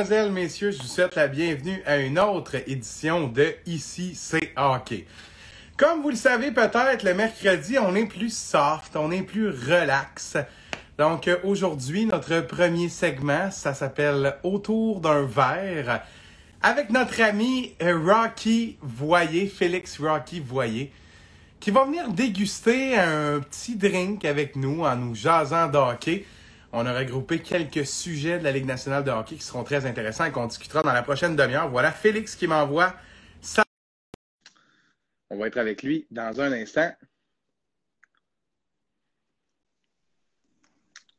Mesdemoiselles, 0.00 0.32
messieurs, 0.32 0.70
je 0.70 0.78
vous 0.78 0.88
souhaite 0.88 1.14
la 1.14 1.28
bienvenue 1.28 1.82
à 1.84 1.98
une 1.98 2.18
autre 2.18 2.54
édition 2.66 3.28
de 3.28 3.54
Ici 3.66 4.14
c'est 4.14 4.54
hockey. 4.56 5.04
Comme 5.76 6.00
vous 6.00 6.08
le 6.08 6.16
savez 6.16 6.52
peut-être, 6.52 7.02
le 7.02 7.12
mercredi, 7.12 7.78
on 7.78 7.94
est 7.94 8.06
plus 8.06 8.34
soft, 8.34 8.96
on 8.96 9.10
est 9.10 9.20
plus 9.20 9.50
relax. 9.50 10.38
Donc 10.96 11.28
euh, 11.28 11.36
aujourd'hui, 11.44 12.06
notre 12.06 12.40
premier 12.40 12.88
segment, 12.88 13.50
ça 13.50 13.74
s'appelle 13.74 14.36
Autour 14.42 15.00
d'un 15.00 15.26
verre 15.26 16.02
avec 16.62 16.88
notre 16.88 17.20
ami 17.20 17.74
euh, 17.82 17.98
Rocky 18.02 18.78
Voyer, 18.80 19.48
Félix 19.48 20.00
Rocky 20.00 20.40
Voyer, 20.40 20.90
qui 21.58 21.70
va 21.70 21.84
venir 21.84 22.08
déguster 22.08 22.96
un 22.96 23.40
petit 23.40 23.76
drink 23.76 24.24
avec 24.24 24.56
nous 24.56 24.82
en 24.82 24.96
nous 24.96 25.14
jasant 25.14 25.68
de 25.68 25.76
hockey. 25.76 26.24
On 26.72 26.86
a 26.86 26.96
regroupé 26.96 27.40
quelques 27.40 27.84
sujets 27.84 28.38
de 28.38 28.44
la 28.44 28.52
Ligue 28.52 28.66
nationale 28.66 29.02
de 29.02 29.10
hockey 29.10 29.34
qui 29.34 29.42
seront 29.42 29.64
très 29.64 29.86
intéressants 29.86 30.26
et 30.26 30.30
qu'on 30.30 30.46
discutera 30.46 30.82
dans 30.82 30.92
la 30.92 31.02
prochaine 31.02 31.34
demi-heure. 31.34 31.68
Voilà 31.68 31.90
Félix 31.90 32.36
qui 32.36 32.46
m'envoie 32.46 32.94
ça. 33.40 33.64
On 35.30 35.38
va 35.38 35.48
être 35.48 35.56
avec 35.56 35.82
lui 35.82 36.06
dans 36.12 36.40
un 36.40 36.52
instant. 36.52 36.92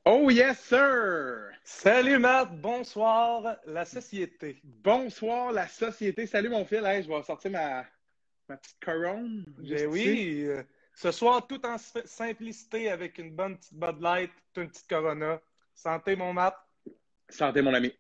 Oh 0.06 0.30
yes, 0.32 0.58
sir! 0.60 1.52
Salut 1.64 2.18
Matt, 2.18 2.50
bonsoir 2.60 3.58
la 3.68 3.86
société. 3.86 4.60
Bonsoir 4.64 5.52
la 5.52 5.68
société. 5.68 6.28
Salut 6.28 6.50
mon 6.50 6.66
fils, 6.66 6.80
je 6.80 7.08
vais 7.08 7.24
sortir 7.24 7.52
ma, 7.52 7.86
ma 8.48 8.58
petite 8.58 8.84
couronne. 8.84 9.44
Ben 9.60 9.88
oui, 9.88 10.48
ce 11.02 11.12
soir 11.12 11.48
tout 11.48 11.66
en 11.66 11.78
simplicité 12.06 12.92
avec 12.92 13.18
une 13.18 13.32
bonne 13.32 13.58
petite 13.58 13.74
Bud 13.74 14.00
Light, 14.02 14.32
une 14.56 14.70
petite 14.70 14.88
Corona. 14.88 15.42
Santé 15.74 16.16
mon 16.16 16.32
Matt. 16.32 16.56
Santé 17.28 17.64
mon 17.64 17.74
ami. 17.74 17.92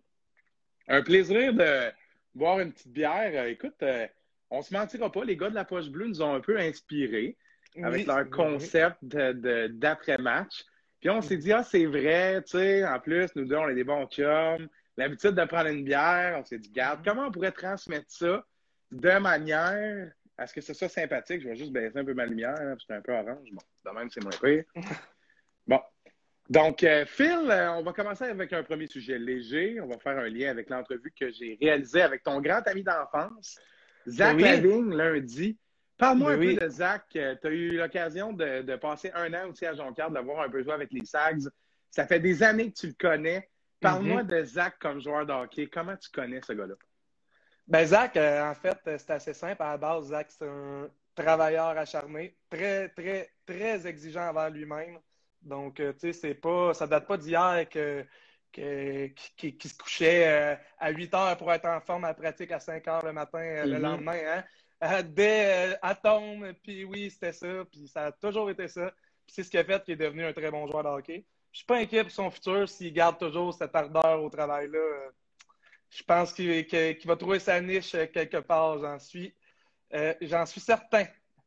Un 0.88 1.02
plaisir 1.02 1.52
de 1.52 1.92
boire 2.36 2.60
une 2.60 2.72
petite 2.72 2.92
bière. 2.92 3.32
Euh, 3.34 3.48
écoute, 3.48 3.82
euh, 3.82 4.06
on 4.52 4.62
se 4.62 4.72
mentira 4.72 5.12
pas, 5.12 5.26
les 5.26 5.36
gars 5.36 5.50
de 5.50 5.56
la 5.56 5.66
poche 5.66 5.90
bleue 5.90 6.10
nous 6.10 6.22
ont 6.22 6.36
un 6.36 6.42
peu 6.42 6.60
inspirés 6.60 7.38
avec 7.82 8.06
leur 8.06 8.30
concept 8.30 9.04
d'après-match. 9.04 10.64
Puis 11.00 11.10
on 11.10 11.22
s'est 11.22 11.38
dit, 11.38 11.52
ah, 11.52 11.64
c'est 11.64 11.88
vrai, 11.88 12.44
tu 12.44 12.52
sais, 12.52 12.86
en 12.86 13.00
plus, 13.00 13.36
nous 13.36 13.46
deux, 13.46 13.56
on 13.56 13.70
est 13.70 13.74
des 13.74 13.84
bons 13.84 14.06
chums. 14.06 14.70
L'habitude 14.98 15.32
de 15.32 15.46
prendre 15.46 15.70
une 15.70 15.84
bière, 15.84 16.38
on 16.40 16.46
s'est 16.46 16.60
dit, 16.60 16.70
garde, 16.70 17.00
mm-hmm. 17.00 17.10
comment 17.10 17.28
on 17.28 17.32
pourrait 17.32 17.52
transmettre 17.52 18.12
ça 18.12 18.46
de 18.92 19.18
manière 19.18 20.12
à 20.42 20.48
ce 20.48 20.54
que 20.54 20.62
ce 20.62 20.74
soit 20.74 20.90
sympathique? 20.90 21.42
Je 21.42 21.50
vais 21.50 21.56
juste 21.56 21.72
baisser 21.72 21.98
un 21.98 22.06
peu 22.06 22.14
ma 22.14 22.26
lumière, 22.26 22.56
hein, 22.60 22.76
c'est 22.86 22.94
un 22.94 23.02
peu 23.02 23.14
orange. 23.14 23.48
Bon, 23.52 23.62
de 23.86 23.96
même, 23.96 24.10
c'est 24.10 24.24
moins 24.24 24.32
pire. 24.42 24.64
bon. 25.68 25.80
Donc, 26.50 26.84
euh, 26.84 27.06
Phil, 27.06 27.48
euh, 27.50 27.72
on 27.74 27.84
va 27.84 27.94
commencer 27.94 28.26
avec 28.26 28.52
un 28.52 28.64
premier 28.64 28.88
sujet 28.88 29.20
léger. 29.20 29.80
On 29.80 29.88
va 29.88 30.00
faire 30.00 30.18
un 30.18 30.28
lien 30.28 30.50
avec 30.50 30.70
l'entrevue 30.70 31.14
que 31.18 31.32
j'ai 31.32 31.58
réalisée 31.62 32.02
avec 32.02 32.24
ton 32.24 32.42
grand 32.42 32.62
ami 32.68 32.84
d'enfance, 32.84 33.60
Zach 34.08 34.36
oui. 34.36 34.96
lundi. 34.96 35.58
Parle-moi 35.98 36.32
un 36.32 36.38
peu 36.38 36.56
de 36.56 36.70
Zach. 36.70 37.06
Euh, 37.16 37.36
tu 37.40 37.48
as 37.48 37.52
eu 37.52 37.78
l'occasion 37.78 38.34
de, 38.34 38.76
passer 38.78 39.12
un 39.14 39.32
an 39.36 39.50
aussi 39.50 39.66
à 39.68 39.76
Jonquière, 39.76 40.10
de 40.10 40.16
l'avoir 40.16 40.42
un 40.42 40.50
peu 40.50 40.64
joué 40.64 40.74
avec 40.74 40.92
les 40.92 41.06
Sags. 41.06 41.48
Ça 41.92 42.08
fait 42.08 42.20
des 42.20 42.42
années 42.42 42.72
que 42.72 42.80
tu 42.80 42.88
le 42.88 42.96
connais. 43.00 43.48
Parle-moi 43.80 44.24
mm-hmm. 44.24 44.42
de 44.42 44.44
Zach 44.44 44.80
comme 44.80 45.00
joueur 45.00 45.26
de 45.26 45.34
hockey. 45.34 45.68
Comment 45.68 45.96
tu 45.96 46.10
connais 46.10 46.42
ce 46.42 46.54
gars-là? 46.54 46.74
Ben 47.68 47.86
Zach, 47.86 48.18
euh, 48.18 48.50
en 48.50 48.56
fait, 48.56 48.78
c'est 48.86 49.12
assez 49.12 49.34
simple. 49.34 49.62
À 49.62 49.72
la 49.72 49.78
base, 49.78 50.08
Zach, 50.08 50.28
c'est 50.30 50.48
un 50.48 50.90
travailleur 51.16 51.78
acharné, 51.78 52.36
très, 52.50 52.90
très, 52.90 53.32
très 53.46 53.88
exigeant 53.88 54.30
envers 54.30 54.50
lui-même. 54.50 55.00
Donc, 55.42 55.80
euh, 55.80 55.94
tu 55.94 56.00
sais, 56.00 56.14
c'est 56.14 56.34
pas, 56.36 56.74
ça 56.74 56.88
date 56.88 57.08
pas 57.08 57.18
d'hier 57.18 57.68
que, 57.70 58.06
qui, 58.52 59.58
se 59.64 59.78
couchait 59.78 60.58
à 60.78 60.92
8 60.92 61.14
heures 61.14 61.38
pour 61.38 61.52
être 61.54 61.66
en 61.66 61.80
forme 61.82 62.06
à 62.06 62.14
pratique 62.14 62.52
à 62.52 62.60
5 62.60 62.88
heures 62.88 63.06
le 63.06 63.14
matin 63.14 63.40
le 63.66 63.76
mm-hmm. 63.76 63.80
lendemain. 63.80 64.20
Hein? 64.28 64.44
Euh, 64.84 65.04
euh, 65.20 65.76
atomes, 65.82 66.54
puis 66.64 66.86
oui, 66.86 67.12
c'était 67.12 67.34
ça, 67.34 67.66
puis 67.72 67.88
ça 67.88 68.08
a 68.08 68.12
toujours 68.12 68.50
été 68.50 68.68
ça. 68.68 68.92
Puis 69.26 69.36
c'est 69.36 69.44
ce 69.44 69.52
qui 69.52 69.58
a 69.58 69.64
fait 69.64 69.84
qu'il 69.84 69.94
est 69.94 69.98
devenu 69.98 70.26
un 70.26 70.34
très 70.34 70.50
bon 70.50 70.66
joueur 70.68 70.84
de 70.84 70.90
hockey. 70.90 71.26
Je 71.52 71.60
suis 71.60 71.66
pas 71.66 71.78
inquiet 71.78 72.04
pour 72.04 72.12
son 72.12 72.32
futur 72.32 72.68
s'il 72.68 72.92
garde 72.94 73.20
toujours 73.20 73.54
cette 73.54 73.76
ardeur 73.76 74.24
au 74.24 74.30
travail-là. 74.30 75.12
Euh, 75.92 75.98
je 75.98 76.04
pense 76.04 76.34
qu'il 76.34 76.98
va 77.06 77.16
trouver 77.16 77.40
sa 77.40 77.60
niche 77.62 77.92
quelque 78.14 78.38
part, 78.38 78.80
j'en 78.80 79.00
suis, 79.00 79.34
j'en 80.22 80.46
suis 80.46 80.62
certain. 80.62 81.06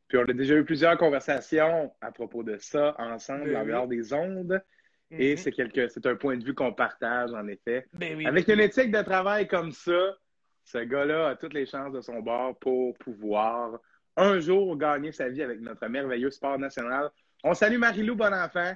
Puis 0.08 0.18
on 0.18 0.22
a 0.22 0.32
déjà 0.32 0.54
eu 0.54 0.64
plusieurs 0.64 0.98
conversations 0.98 1.92
à 2.00 2.12
propos 2.12 2.42
de 2.42 2.58
ça 2.58 2.94
ensemble 2.98 3.52
ben 3.52 3.62
en 3.62 3.66
dehors 3.66 3.88
des 3.88 4.12
ondes. 4.12 4.62
Et 5.10 5.34
mm-hmm. 5.34 5.88
c'est 5.88 6.06
un 6.06 6.16
point 6.16 6.36
de 6.36 6.44
vue 6.44 6.54
qu'on 6.54 6.72
partage, 6.72 7.32
en 7.32 7.46
effet. 7.46 7.86
Ben 7.92 8.26
Avec 8.26 8.48
une 8.48 8.60
éthique 8.60 8.90
de 8.90 9.02
travail 9.02 9.46
comme 9.46 9.72
ça, 9.72 10.16
ce 10.64 10.78
gars-là 10.78 11.28
a 11.30 11.36
toutes 11.36 11.54
les 11.54 11.66
chances 11.66 11.92
de 11.92 12.00
son 12.00 12.20
bord 12.20 12.58
pour 12.58 12.96
pouvoir 12.98 13.78
un 14.16 14.40
jour 14.40 14.76
gagner 14.76 15.12
sa 15.12 15.28
vie 15.28 15.42
avec 15.42 15.60
notre 15.60 15.86
merveilleux 15.88 16.30
sport 16.30 16.58
national. 16.58 17.10
On 17.42 17.54
salue 17.54 17.78
Marilou 17.78 18.14
Bonenfant 18.14 18.74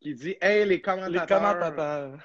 qui 0.00 0.14
dit 0.14 0.36
Hey, 0.40 0.66
les 0.66 0.80
commentateurs, 0.80 1.74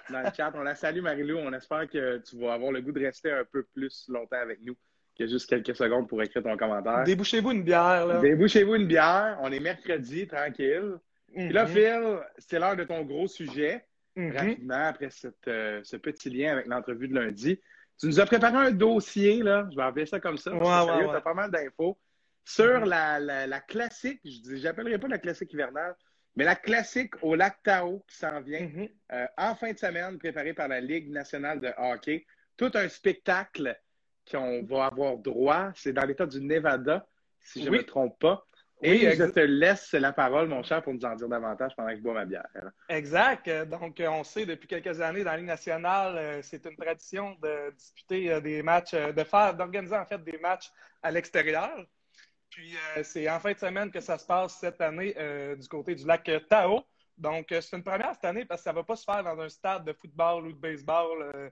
dans 0.09 0.21
le 0.21 0.29
chat. 0.35 0.51
On 0.55 0.61
la 0.61 0.75
salue, 0.75 1.01
Marilou. 1.01 1.37
On 1.37 1.53
espère 1.53 1.87
que 1.87 2.17
tu 2.19 2.37
vas 2.37 2.53
avoir 2.53 2.71
le 2.71 2.81
goût 2.81 2.91
de 2.91 3.05
rester 3.05 3.31
un 3.31 3.45
peu 3.45 3.63
plus 3.63 4.05
longtemps 4.09 4.41
avec 4.41 4.59
nous 4.61 4.75
que 5.17 5.27
juste 5.27 5.47
quelques 5.47 5.75
secondes 5.75 6.07
pour 6.07 6.21
écrire 6.23 6.43
ton 6.43 6.57
commentaire. 6.57 7.03
Débouchez-vous 7.03 7.51
une 7.51 7.63
bière. 7.63 8.05
Là. 8.05 8.19
Débouchez-vous 8.19 8.75
une 8.75 8.87
bière. 8.87 9.37
On 9.41 9.51
est 9.51 9.59
mercredi, 9.59 10.27
tranquille. 10.27 10.97
Puis 11.33 11.49
là, 11.49 11.65
mhm. 11.65 11.69
Phil, 11.69 12.19
c'est 12.37 12.59
l'heure 12.59 12.75
de 12.75 12.83
ton 12.83 13.03
gros 13.03 13.27
sujet. 13.27 13.85
Mhm. 14.15 14.37
Rapidement, 14.37 14.87
après 14.87 15.09
euh, 15.47 15.81
ce 15.83 15.97
petit 15.97 16.29
lien 16.29 16.53
avec 16.53 16.67
l'entrevue 16.67 17.07
de 17.07 17.15
lundi. 17.15 17.59
Tu 17.99 18.07
nous 18.07 18.19
as 18.19 18.25
préparé 18.25 18.57
un 18.57 18.71
dossier, 18.71 19.41
là, 19.41 19.67
je 19.71 19.75
vais 19.75 19.83
appeler 19.83 20.05
ça 20.05 20.19
comme 20.19 20.37
ça. 20.37 20.51
Ouais, 20.51 20.59
ouais, 20.59 21.09
Tu 21.09 21.15
as 21.15 21.21
pas 21.21 21.33
mal 21.33 21.51
d'infos 21.51 21.97
sur 22.43 22.65
mm-hmm. 22.65 22.89
la, 22.89 23.19
la, 23.19 23.47
la, 23.47 23.59
classique, 23.61 24.19
je 24.25 24.61
n'appellerai 24.63 24.97
pas 24.97 25.07
la 25.07 25.17
classique 25.17 25.53
hivernale, 25.53 25.95
mais 26.35 26.43
la 26.43 26.55
classique 26.55 27.13
au 27.21 27.35
lac 27.35 27.61
Tao 27.63 28.03
qui 28.07 28.17
s'en 28.17 28.41
vient 28.41 28.61
mm-hmm. 28.61 28.91
euh, 29.13 29.27
en 29.37 29.55
fin 29.55 29.71
de 29.71 29.77
semaine, 29.77 30.17
préparée 30.17 30.53
par 30.53 30.67
la 30.67 30.79
Ligue 30.79 31.11
nationale 31.11 31.59
de 31.59 31.71
hockey. 31.77 32.25
Tout 32.57 32.71
un 32.75 32.87
spectacle 32.87 33.79
qu'on 34.29 34.63
va 34.63 34.85
avoir 34.85 35.17
droit. 35.17 35.71
C'est 35.75 35.93
dans 35.93 36.05
l'État 36.05 36.25
du 36.25 36.41
Nevada, 36.41 37.07
si 37.39 37.63
je 37.63 37.69
ne 37.69 37.77
me 37.77 37.83
trompe 37.83 38.17
pas. 38.19 38.45
Et 38.83 39.15
je 39.15 39.23
te 39.23 39.39
laisse 39.39 39.93
la 39.93 40.11
parole, 40.11 40.49
mon 40.49 40.61
cher, 40.61 40.81
pour 40.81 40.93
nous 40.93 41.05
en 41.05 41.15
dire 41.15 41.29
davantage 41.29 41.73
pendant 41.75 41.89
que 41.89 41.95
je 41.95 42.01
bois 42.01 42.13
ma 42.13 42.25
bière. 42.25 42.45
Exact. 42.89 43.49
Donc, 43.69 43.99
euh, 43.99 44.07
on 44.07 44.23
sait 44.23 44.45
depuis 44.45 44.67
quelques 44.67 44.99
années 44.99 45.23
dans 45.23 45.31
la 45.31 45.37
Ligue 45.37 45.47
nationale, 45.47 46.17
euh, 46.17 46.41
c'est 46.41 46.65
une 46.65 46.75
tradition 46.75 47.37
de 47.41 47.71
disputer 47.71 48.31
euh, 48.31 48.41
des 48.41 48.61
matchs, 48.61 48.93
de 48.93 49.23
faire, 49.23 49.55
d'organiser 49.55 49.95
en 49.95 50.05
fait 50.05 50.21
des 50.23 50.37
matchs 50.37 50.69
à 51.01 51.11
l'extérieur. 51.11 51.85
Puis, 52.53 52.75
c'est 53.03 53.29
en 53.29 53.39
fin 53.39 53.53
de 53.53 53.57
semaine 53.57 53.89
que 53.89 53.99
ça 53.99 54.17
se 54.17 54.25
passe 54.25 54.59
cette 54.59 54.79
année 54.79 55.15
du 55.57 55.67
côté 55.67 55.95
du 55.95 56.05
lac 56.05 56.29
Tao. 56.49 56.83
Donc, 57.17 57.47
c'est 57.49 57.75
une 57.75 57.83
première 57.83 58.13
cette 58.13 58.25
année 58.25 58.45
parce 58.45 58.61
que 58.61 58.65
ça 58.65 58.71
ne 58.71 58.75
va 58.75 58.83
pas 58.83 58.95
se 58.95 59.03
faire 59.03 59.23
dans 59.23 59.39
un 59.39 59.49
stade 59.49 59.85
de 59.85 59.93
football 59.93 60.47
ou 60.47 60.53
de 60.53 60.57
baseball. 60.57 61.51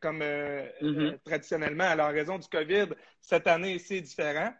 comme 0.00 0.20
mm-hmm. 0.20 1.18
traditionnellement, 1.24 1.84
à 1.84 1.96
la 1.96 2.08
raison 2.08 2.38
du 2.38 2.48
COVID, 2.48 2.88
cette 3.20 3.46
année, 3.46 3.78
c'est 3.78 4.00
différent. 4.00 4.52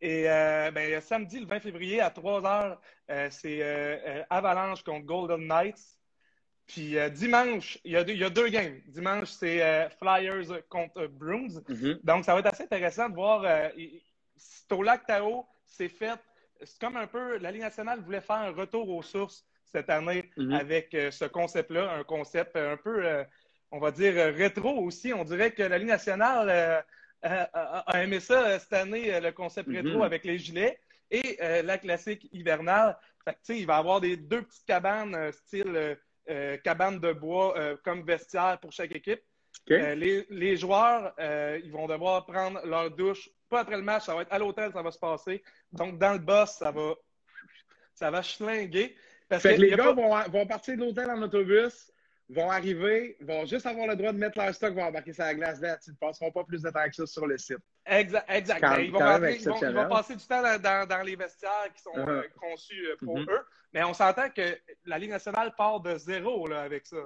Et 0.00 0.30
euh, 0.30 0.70
ben, 0.70 1.00
samedi, 1.00 1.40
le 1.40 1.46
20 1.46 1.60
février, 1.60 2.00
à 2.00 2.10
3 2.10 2.40
h, 2.40 2.78
euh, 3.10 3.28
c'est 3.30 3.58
euh, 3.60 4.22
Avalanche 4.30 4.82
contre 4.82 5.04
Golden 5.04 5.46
Knights. 5.46 5.98
Puis 6.66 6.94
dimanche, 7.10 7.78
il 7.84 7.92
y, 7.92 7.96
a 7.96 8.04
deux, 8.04 8.12
il 8.12 8.20
y, 8.20 8.24
a 8.24 8.30
deux, 8.30 8.48
games. 8.48 8.80
Dimanche, 8.86 9.30
c'est 9.30 9.90
Flyers 9.98 10.62
contre 10.68 11.08
Bruins. 11.08 11.60
Mm-hmm. 11.68 11.98
Donc, 12.04 12.24
ça 12.24 12.32
va 12.32 12.38
être 12.38 12.46
assez 12.46 12.62
intéressant 12.62 13.08
de 13.08 13.14
voir. 13.14 13.42
C'est 14.40 14.72
au 14.72 14.82
lac 14.82 15.06
Tao, 15.06 15.46
c'est 15.66 15.88
fait. 15.88 16.18
C'est 16.62 16.78
comme 16.78 16.96
un 16.96 17.06
peu. 17.06 17.38
La 17.38 17.50
Ligue 17.50 17.62
nationale 17.62 18.00
voulait 18.00 18.20
faire 18.20 18.36
un 18.36 18.50
retour 18.50 18.88
aux 18.88 19.02
sources 19.02 19.46
cette 19.66 19.88
année 19.88 20.30
mm-hmm. 20.36 20.58
avec 20.58 20.96
ce 21.12 21.24
concept-là. 21.26 21.92
Un 21.92 22.04
concept 22.04 22.56
un 22.56 22.76
peu, 22.76 23.24
on 23.70 23.78
va 23.78 23.90
dire, 23.90 24.14
rétro 24.34 24.70
aussi. 24.80 25.12
On 25.12 25.24
dirait 25.24 25.52
que 25.52 25.62
la 25.62 25.78
Ligue 25.78 25.88
nationale 25.88 26.84
a, 27.22 28.02
aimé 28.02 28.20
ça 28.20 28.46
euh, 28.46 28.58
cette 28.58 28.72
année, 28.72 29.14
euh, 29.14 29.20
le 29.20 29.32
concept 29.32 29.68
rétro 29.68 30.02
avec 30.02 30.24
les 30.24 30.38
gilets 30.38 30.78
et 31.10 31.38
euh, 31.42 31.62
la 31.62 31.78
classique 31.78 32.28
hivernale. 32.32 32.96
Fait 33.24 33.58
il 33.58 33.66
va 33.66 33.76
y 33.76 33.78
avoir 33.78 34.00
des 34.00 34.16
deux 34.16 34.42
petites 34.42 34.66
cabanes, 34.66 35.32
style 35.32 35.98
cabane 36.62 37.00
de 37.00 37.12
bois, 37.12 37.76
comme 37.82 38.04
vestiaire 38.04 38.58
pour 38.60 38.72
chaque 38.72 38.92
équipe. 38.94 39.20
Les, 39.68 40.26
les, 40.30 40.56
joueurs, 40.56 41.14
ils 41.18 41.70
vont 41.70 41.86
devoir 41.86 42.26
prendre 42.26 42.64
leur 42.66 42.90
douche, 42.90 43.30
pas 43.48 43.60
après 43.60 43.76
le 43.76 43.82
match, 43.82 44.06
ça 44.06 44.14
va 44.14 44.22
être 44.22 44.32
à 44.32 44.38
l'hôtel, 44.38 44.72
ça 44.72 44.82
va 44.82 44.90
se 44.90 44.98
passer. 44.98 45.42
Donc, 45.72 45.98
dans 45.98 46.12
le 46.12 46.18
boss, 46.18 46.56
ça 46.58 46.70
va, 46.70 46.94
ça 47.94 48.10
va 48.10 48.22
schlinguer. 48.22 48.96
Parce 49.28 49.42
que, 49.42 49.48
les 49.48 49.70
gars 49.70 49.92
vont, 49.92 50.10
vont 50.28 50.46
partir 50.46 50.76
de 50.76 50.80
l'hôtel 50.80 51.08
en 51.10 51.22
autobus, 51.22 51.92
vont 52.28 52.50
arriver, 52.50 53.16
vont 53.20 53.44
juste 53.44 53.66
avoir 53.66 53.86
le 53.86 53.96
droit 53.96 54.12
de 54.12 54.18
mettre 54.18 54.38
leur 54.38 54.54
stock, 54.54 54.74
vont 54.74 54.84
embarquer 54.84 55.12
sur 55.12 55.24
la 55.24 55.34
glace 55.34 55.60
là. 55.60 55.78
Ils 55.86 55.90
ne 55.90 55.96
passeront 55.96 56.30
pas 56.30 56.44
plus 56.44 56.62
de 56.62 56.70
temps 56.70 56.88
que 56.88 56.94
ça 56.94 57.06
sur 57.06 57.26
le 57.26 57.36
site. 57.38 57.58
Exact. 57.86 58.24
exact. 58.28 58.60
Ben, 58.60 58.80
ils, 58.80 58.90
vont 58.90 59.88
passer 59.88 60.14
du 60.14 60.24
temps 60.26 60.42
dans, 60.42 61.02
les 61.04 61.16
vestiaires 61.16 61.72
qui 61.74 61.82
sont 61.82 61.92
uh-huh. 61.94 62.28
conçus 62.40 62.86
pour 62.98 63.18
mm-hmm. 63.18 63.30
eux. 63.30 63.40
Mais 63.72 63.84
on 63.84 63.94
s'entend 63.94 64.28
que 64.30 64.58
la 64.84 64.98
Ligue 64.98 65.10
nationale 65.10 65.54
part 65.56 65.80
de 65.80 65.96
zéro 65.96 66.46
là, 66.46 66.62
avec 66.62 66.86
ça. 66.86 66.96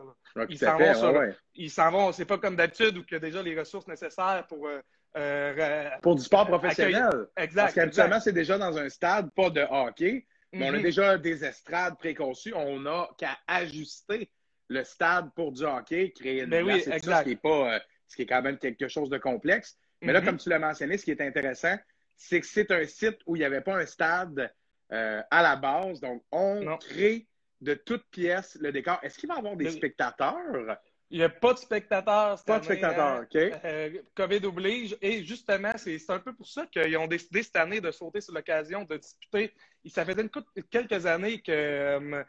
Ils 0.49 0.59
s'en 0.59 0.79
vont, 0.79 1.35
Ils 1.55 1.71
s'en 1.71 1.91
vont. 1.91 2.12
C'est 2.12 2.25
pas 2.25 2.38
comme 2.38 2.56
d'habitude 2.56 2.97
où 2.97 3.05
il 3.09 3.12
y 3.12 3.17
a 3.17 3.21
déjà 3.21 3.43
les 3.43 3.59
ressources 3.59 3.87
nécessaires 3.87 4.44
pour. 4.49 4.67
Euh, 4.67 4.81
euh, 5.17 5.91
pour 6.03 6.17
du 6.17 6.23
sport 6.23 6.47
professionnel. 6.47 7.29
Exact. 7.37 7.62
Parce 7.62 7.75
qu'habituellement, 7.75 8.21
c'est 8.21 8.32
déjà 8.32 8.59
dans 8.59 8.76
un 8.76 8.88
stade, 8.88 9.31
pas 9.32 9.50
de 9.50 9.65
hockey, 9.71 10.26
mais 10.53 10.71
on 10.71 10.75
a 10.75 10.79
mhm. 10.79 10.82
déjà 10.82 11.19
des 11.19 11.44
estrades 11.44 11.97
préconçues. 11.99 12.55
On 12.55 12.81
n'a 12.81 13.09
qu'à 13.17 13.38
ajuster 13.47 14.31
le 14.69 14.82
stade 14.82 15.31
pour 15.37 15.53
du 15.53 15.65
hockey, 15.65 16.12
créer 16.12 16.43
une 16.43 16.50
ben 16.50 16.65
place, 16.65 16.85
ce 16.85 17.23
qui 17.23 17.31
est 17.31 17.37
pas, 17.37 17.75
euh, 17.75 17.79
ce 18.09 18.17
qui 18.17 18.23
est 18.23 18.26
quand 18.26 18.43
même 18.43 18.59
quelque 18.59 18.88
chose 18.88 19.11
de 19.11 19.19
complexe. 19.19 19.79
Mais 20.04 20.12
là, 20.12 20.20
mhm. 20.20 20.26
comme 20.26 20.36
tu 20.38 20.48
l'as 20.48 20.58
mentionné, 20.58 20.98
ce 20.98 21.04
qui 21.04 21.10
est 21.10 21.20
intéressant, 21.20 21.76
c'est 22.16 22.40
que 22.40 22.46
c'est 22.46 22.70
un 22.70 22.84
site 22.84 23.18
où 23.26 23.36
il 23.36 23.40
n'y 23.40 23.44
avait 23.44 23.60
pas 23.60 23.76
un 23.76 23.86
stade 23.86 24.52
euh, 24.92 25.22
à 25.30 25.42
la 25.42 25.56
base. 25.56 26.00
Donc, 26.00 26.22
on 26.30 26.76
crée 26.78 27.26
de 27.60 27.74
toutes 27.74 28.04
pièces 28.10 28.56
le 28.60 28.72
décor. 28.72 28.98
Est-ce 29.02 29.18
qu'il 29.18 29.28
va 29.28 29.36
y 29.36 29.38
avoir 29.38 29.56
des 29.56 29.70
spectateurs? 29.70 30.78
Il 31.10 31.18
n'y 31.18 31.24
a 31.24 31.28
pas 31.28 31.52
de 31.52 31.58
spectateurs. 31.58 32.38
Cette 32.38 32.46
pas 32.46 32.58
de 32.58 32.64
spectateurs, 32.64 33.20
hein. 33.20 33.26
OK. 33.32 33.36
Euh, 33.36 33.90
COVID 34.14 34.46
oblige. 34.46 34.96
Et 35.00 35.22
justement, 35.22 35.72
c'est 35.76 35.98
un 36.08 36.18
peu 36.18 36.32
pour 36.32 36.48
ça 36.48 36.66
qu'ils 36.66 36.96
ont 36.96 37.06
décidé 37.06 37.42
cette 37.42 37.56
année 37.56 37.80
de 37.80 37.90
sauter 37.90 38.20
sur 38.20 38.34
l'occasion 38.34 38.84
de 38.84 38.96
disputer. 38.96 39.52
Ça 39.86 40.04
faisait 40.04 40.28
quelques 40.70 41.06
années 41.06 41.40
qu'ils 41.40 41.54
euh, 41.54 42.24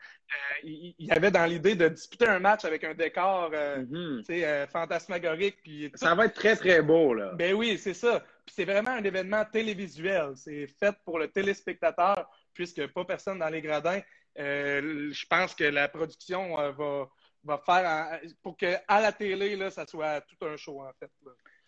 y 0.64 1.12
avait 1.12 1.32
dans 1.32 1.46
l'idée 1.46 1.76
de 1.76 1.88
disputer 1.88 2.28
un 2.28 2.40
match 2.40 2.66
avec 2.66 2.84
un 2.84 2.94
décor 2.94 3.52
mm-hmm. 3.52 4.68
fantasmagorique. 4.68 5.58
Puis 5.64 5.92
ça 5.96 6.14
va 6.14 6.26
être 6.26 6.36
très, 6.36 6.56
très 6.56 6.82
beau. 6.82 7.14
Là. 7.14 7.32
Ben 7.34 7.54
oui, 7.54 7.78
c'est 7.78 7.94
ça. 7.94 8.24
c'est 8.46 8.66
vraiment 8.66 8.92
un 8.92 9.04
événement 9.04 9.46
télévisuel. 9.46 10.34
C'est 10.36 10.68
fait 10.68 10.96
pour 11.06 11.18
le 11.18 11.30
téléspectateur 11.30 12.30
puisque 12.54 12.88
pas 12.88 13.06
personne 13.06 13.38
dans 13.40 13.50
les 13.50 13.62
gradins, 13.62 14.02
euh, 14.40 15.12
je 15.12 15.26
pense 15.28 15.54
que 15.56 15.64
la 15.64 15.88
production 15.88 16.60
euh, 16.60 17.06
va, 17.46 17.58
faire 17.66 18.20
pour 18.42 18.58
qu'à 18.58 18.82
la 18.90 19.12
télé, 19.12 19.56
là, 19.56 19.70
ça 19.70 19.86
soit 19.86 20.22
tout 20.22 20.46
un 20.46 20.58
show, 20.58 20.82
en 20.82 20.92
fait. 21.00 21.10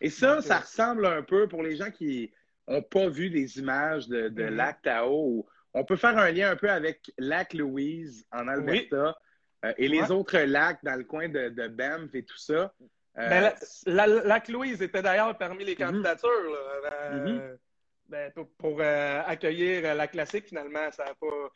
Et 0.02 0.10
ça, 0.10 0.42
ça 0.42 0.58
euh, 0.58 0.60
ressemble 0.60 1.06
un 1.06 1.24
peu 1.24 1.48
pour 1.48 1.64
les 1.64 1.76
gens 1.76 1.92
qui 1.92 2.32
n'ont 2.68 2.82
pas 2.82 3.08
vu 3.08 3.30
des 3.30 3.60
images 3.60 4.08
de, 4.08 4.30
de 4.30 4.44
mm-hmm. 4.44 4.56
Lac 4.56 4.82
Tao. 4.82 5.48
On 5.74 5.86
peut 5.86 5.96
faire 5.96 6.18
un 6.18 6.32
lien 6.32 6.52
un 6.52 6.56
peu 6.56 6.70
avec 6.70 7.12
Lac 7.18 7.54
Louise 7.54 8.26
en 8.32 8.48
Alberta 8.48 9.18
et 9.78 9.88
les 9.88 10.12
autres 10.12 10.38
lacs 10.40 10.84
dans 10.84 10.96
le 10.96 11.04
coin 11.04 11.30
de, 11.30 11.50
de 11.50 11.68
Banff 11.68 12.14
et 12.14 12.24
tout 12.24 12.38
ça. 12.38 12.74
Ben, 13.16 13.54
Lac 13.86 14.48
Louise 14.48 14.82
était 14.82 15.02
d'ailleurs 15.02 15.38
parmi 15.38 15.66
les 15.66 15.74
mm-hmm. 15.74 15.86
candidatures. 15.86 16.58
Mm-hmm. 17.12 17.58
Ben, 18.10 18.32
pour, 18.58 18.78
euh, 18.80 19.22
accueillir 19.26 19.84
euh, 19.84 19.94
la 19.94 20.08
classique, 20.08 20.48
finalement, 20.48 20.90
ça 20.92 21.06
n'a 21.06 21.16
pas, 21.16 21.52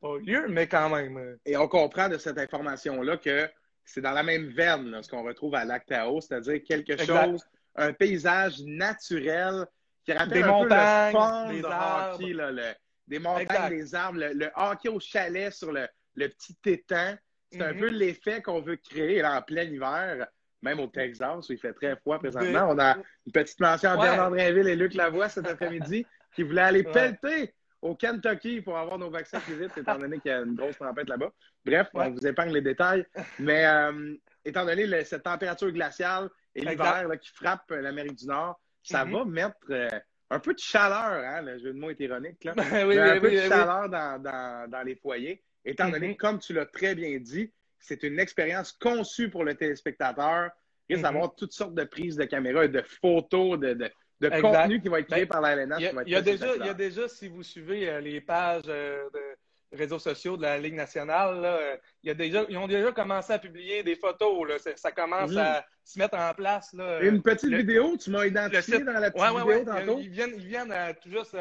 pas 0.00 0.18
lieu, 0.18 0.46
mais 0.48 0.66
quand 0.66 0.88
même. 0.90 1.38
Et 1.44 1.56
on 1.56 1.68
comprend 1.68 2.08
de 2.08 2.18
cette 2.18 2.38
information-là 2.38 3.16
que 3.16 3.48
c'est 3.84 4.00
dans 4.00 4.12
la 4.12 4.22
même 4.22 4.48
veine 4.48 5.02
ce 5.02 5.08
qu'on 5.08 5.22
retrouve 5.22 5.54
à 5.54 5.64
Lactao, 5.64 6.20
c'est-à-dire 6.20 6.62
quelque 6.66 6.96
chose, 6.96 7.44
un 7.76 7.92
paysage 7.92 8.60
naturel 8.64 9.66
qui 10.04 10.12
rappelle 10.12 10.42
des 10.42 10.42
un 10.42 10.46
montagnes, 10.48 11.12
peu 11.12 11.56
le 11.56 11.60
des 11.60 12.34
hockey, 12.34 12.74
des 13.08 13.18
montagnes, 13.18 13.70
des 13.70 13.94
arbres, 13.94 14.18
le, 14.20 14.50
hockey 14.54 14.88
au 14.88 15.00
chalet 15.00 15.52
sur 15.52 15.72
le, 15.72 15.88
petit 16.16 16.56
étang. 16.66 17.14
C'est 17.50 17.62
un 17.62 17.72
mm-hmm. 17.72 17.78
peu 17.78 17.88
l'effet 17.88 18.42
qu'on 18.42 18.60
veut 18.60 18.76
créer 18.76 19.22
là, 19.22 19.38
en 19.38 19.42
plein 19.42 19.62
hiver 19.62 20.26
même 20.64 20.80
au 20.80 20.86
Texas 20.88 21.48
où 21.48 21.52
il 21.52 21.58
fait 21.58 21.74
très 21.74 21.94
froid 21.96 22.18
présentement. 22.18 22.68
On 22.70 22.78
a 22.78 22.96
une 23.26 23.32
petite 23.32 23.60
mention 23.60 23.90
à 23.90 23.96
Bernard 23.96 24.30
Drinville 24.30 24.66
et 24.66 24.74
Luc 24.74 24.94
Lavoie 24.94 25.28
cet 25.28 25.46
après-midi 25.46 26.06
qui 26.34 26.42
voulaient 26.42 26.62
aller 26.62 26.82
pelleter 26.82 27.54
au 27.84 27.94
Kentucky 27.94 28.62
pour 28.62 28.78
avoir 28.78 28.98
nos 28.98 29.10
vaccins 29.10 29.40
plus 29.40 29.56
vite, 29.56 29.76
étant 29.76 29.98
donné 29.98 30.18
qu'il 30.18 30.30
y 30.30 30.34
a 30.34 30.40
une 30.40 30.54
grosse 30.54 30.78
tempête 30.78 31.08
là-bas. 31.08 31.30
Bref, 31.64 31.88
on 31.92 32.10
vous 32.10 32.26
épargne 32.26 32.52
les 32.52 32.62
détails. 32.62 33.06
Mais 33.38 33.66
euh, 33.66 34.14
étant 34.44 34.64
donné 34.64 35.04
cette 35.04 35.22
température 35.22 35.70
glaciale 35.70 36.30
et 36.54 36.62
l'hiver 36.62 37.06
qui 37.20 37.30
frappe 37.30 37.70
l'Amérique 37.70 38.16
du 38.16 38.26
Nord, 38.26 38.58
ça 38.82 39.04
mm-hmm. 39.04 39.12
va 39.12 39.24
mettre 39.26 39.56
euh, 39.70 39.88
un 40.30 40.40
peu 40.40 40.54
de 40.54 40.58
chaleur, 40.58 41.24
hein, 41.24 41.42
le 41.42 41.58
jeu 41.58 41.74
de 41.74 41.78
mots 41.78 41.90
est 41.90 42.00
ironique, 42.00 42.42
là. 42.44 42.54
oui, 42.86 42.98
un 42.98 43.20
peu 43.20 43.30
de 43.30 43.36
chaleur 43.36 43.88
dans, 43.90 44.82
les 44.84 44.96
foyers, 44.96 45.42
étant 45.64 45.90
donné, 45.90 46.12
mm-hmm. 46.12 46.16
comme 46.16 46.38
tu 46.38 46.54
l'as 46.54 46.66
très 46.66 46.94
bien 46.94 47.18
dit, 47.18 47.52
c'est 47.78 48.02
une 48.02 48.18
expérience 48.18 48.72
conçue 48.72 49.28
pour 49.28 49.44
le 49.44 49.54
téléspectateur. 49.54 50.50
Il 50.88 50.96
risque 50.96 51.06
mm-hmm. 51.06 51.12
d'avoir 51.12 51.34
toutes 51.34 51.52
sortes 51.52 51.74
de 51.74 51.84
prises 51.84 52.16
de 52.16 52.24
caméra 52.24 52.64
et 52.64 52.68
de 52.68 52.82
photos, 52.82 53.58
de, 53.58 53.74
de, 53.74 53.90
contenu 54.30 54.80
qui 54.80 54.88
va 54.88 55.00
être 55.00 55.08
créé 55.08 55.24
ben, 55.24 55.28
par 55.28 55.40
la 55.40 55.52
LNH. 55.52 55.78
Il 56.06 56.12
y, 56.12 56.16
a, 56.16 56.22
déjà, 56.22 56.56
il 56.56 56.66
y 56.66 56.68
a 56.68 56.74
déjà, 56.74 57.08
si 57.08 57.28
vous 57.28 57.42
suivez 57.42 57.88
euh, 57.88 58.00
les 58.00 58.20
pages 58.20 58.62
euh, 58.68 59.08
de 59.12 59.76
réseaux 59.76 59.98
sociaux 59.98 60.36
de 60.36 60.42
la 60.42 60.58
Ligue 60.58 60.74
nationale, 60.74 61.40
euh, 61.44 61.76
y 62.02 62.10
a 62.10 62.14
déjà, 62.14 62.44
ils 62.48 62.56
ont 62.56 62.68
déjà 62.68 62.92
commencé 62.92 63.32
à 63.32 63.38
publier 63.38 63.82
des 63.82 63.96
photos. 63.96 64.46
Ça 64.76 64.92
commence 64.92 65.36
à 65.36 65.64
se 65.84 65.98
mettre 65.98 66.16
en 66.16 66.32
place. 66.34 66.72
Là, 66.72 67.00
une 67.00 67.22
petite 67.22 67.52
vidéo, 67.52 67.96
tu 67.96 68.10
m'as 68.10 68.26
identifié 68.26 68.80
dans 68.80 68.92
la 68.92 69.10
petite 69.10 69.36
vidéo 69.36 69.64
tantôt? 69.64 69.98
Ils 69.98 70.10
viennent, 70.10 70.34
ils 70.36 70.46
viennent 70.46 70.74
tout 71.02 71.10
juste 71.10 71.36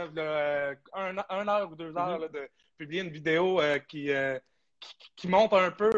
un, 0.94 1.48
heure 1.48 1.72
ou 1.72 1.76
deux 1.76 1.96
heures 1.98 2.20
mm-hmm. 2.20 2.32
de 2.32 2.50
publier 2.78 3.02
une 3.02 3.12
vidéo 3.12 3.62
qui 3.88 4.10
qui, 5.16 5.28
montre 5.28 5.58
un 5.58 5.72
peu 5.72 5.92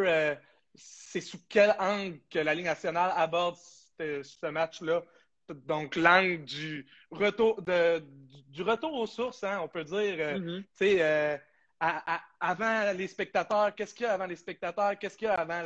c'est 0.76 1.22
sous 1.22 1.40
quel 1.48 1.76
angle 1.80 2.20
que 2.30 2.40
la 2.40 2.54
Ligue 2.54 2.66
nationale 2.66 3.12
aborde 3.16 3.56
ce, 3.98 4.50
match-là. 4.50 5.04
Donc, 5.54 5.96
l'angle 5.96 6.44
du 6.44 6.86
retour 7.12 7.62
de, 7.62 8.04
du 8.50 8.64
retour 8.64 8.94
aux 8.94 9.06
sources, 9.06 9.44
hein, 9.44 9.60
on 9.62 9.68
peut 9.68 9.84
dire. 9.84 10.16
Euh, 10.20 10.62
mm-hmm. 10.62 11.00
euh, 11.00 11.38
avant 12.40 12.94
les 12.96 13.08
spectateurs, 13.08 13.76
qu'est-ce 13.76 13.94
qu'il 13.94 14.06
y 14.06 14.10
a 14.10 14.14
avant 14.14 14.26
les 14.26 14.36
spectateurs? 14.36 14.98
Qu'est-ce 14.98 15.18
qu'il 15.18 15.28
y 15.28 15.30
a 15.30 15.36
avant 15.36 15.62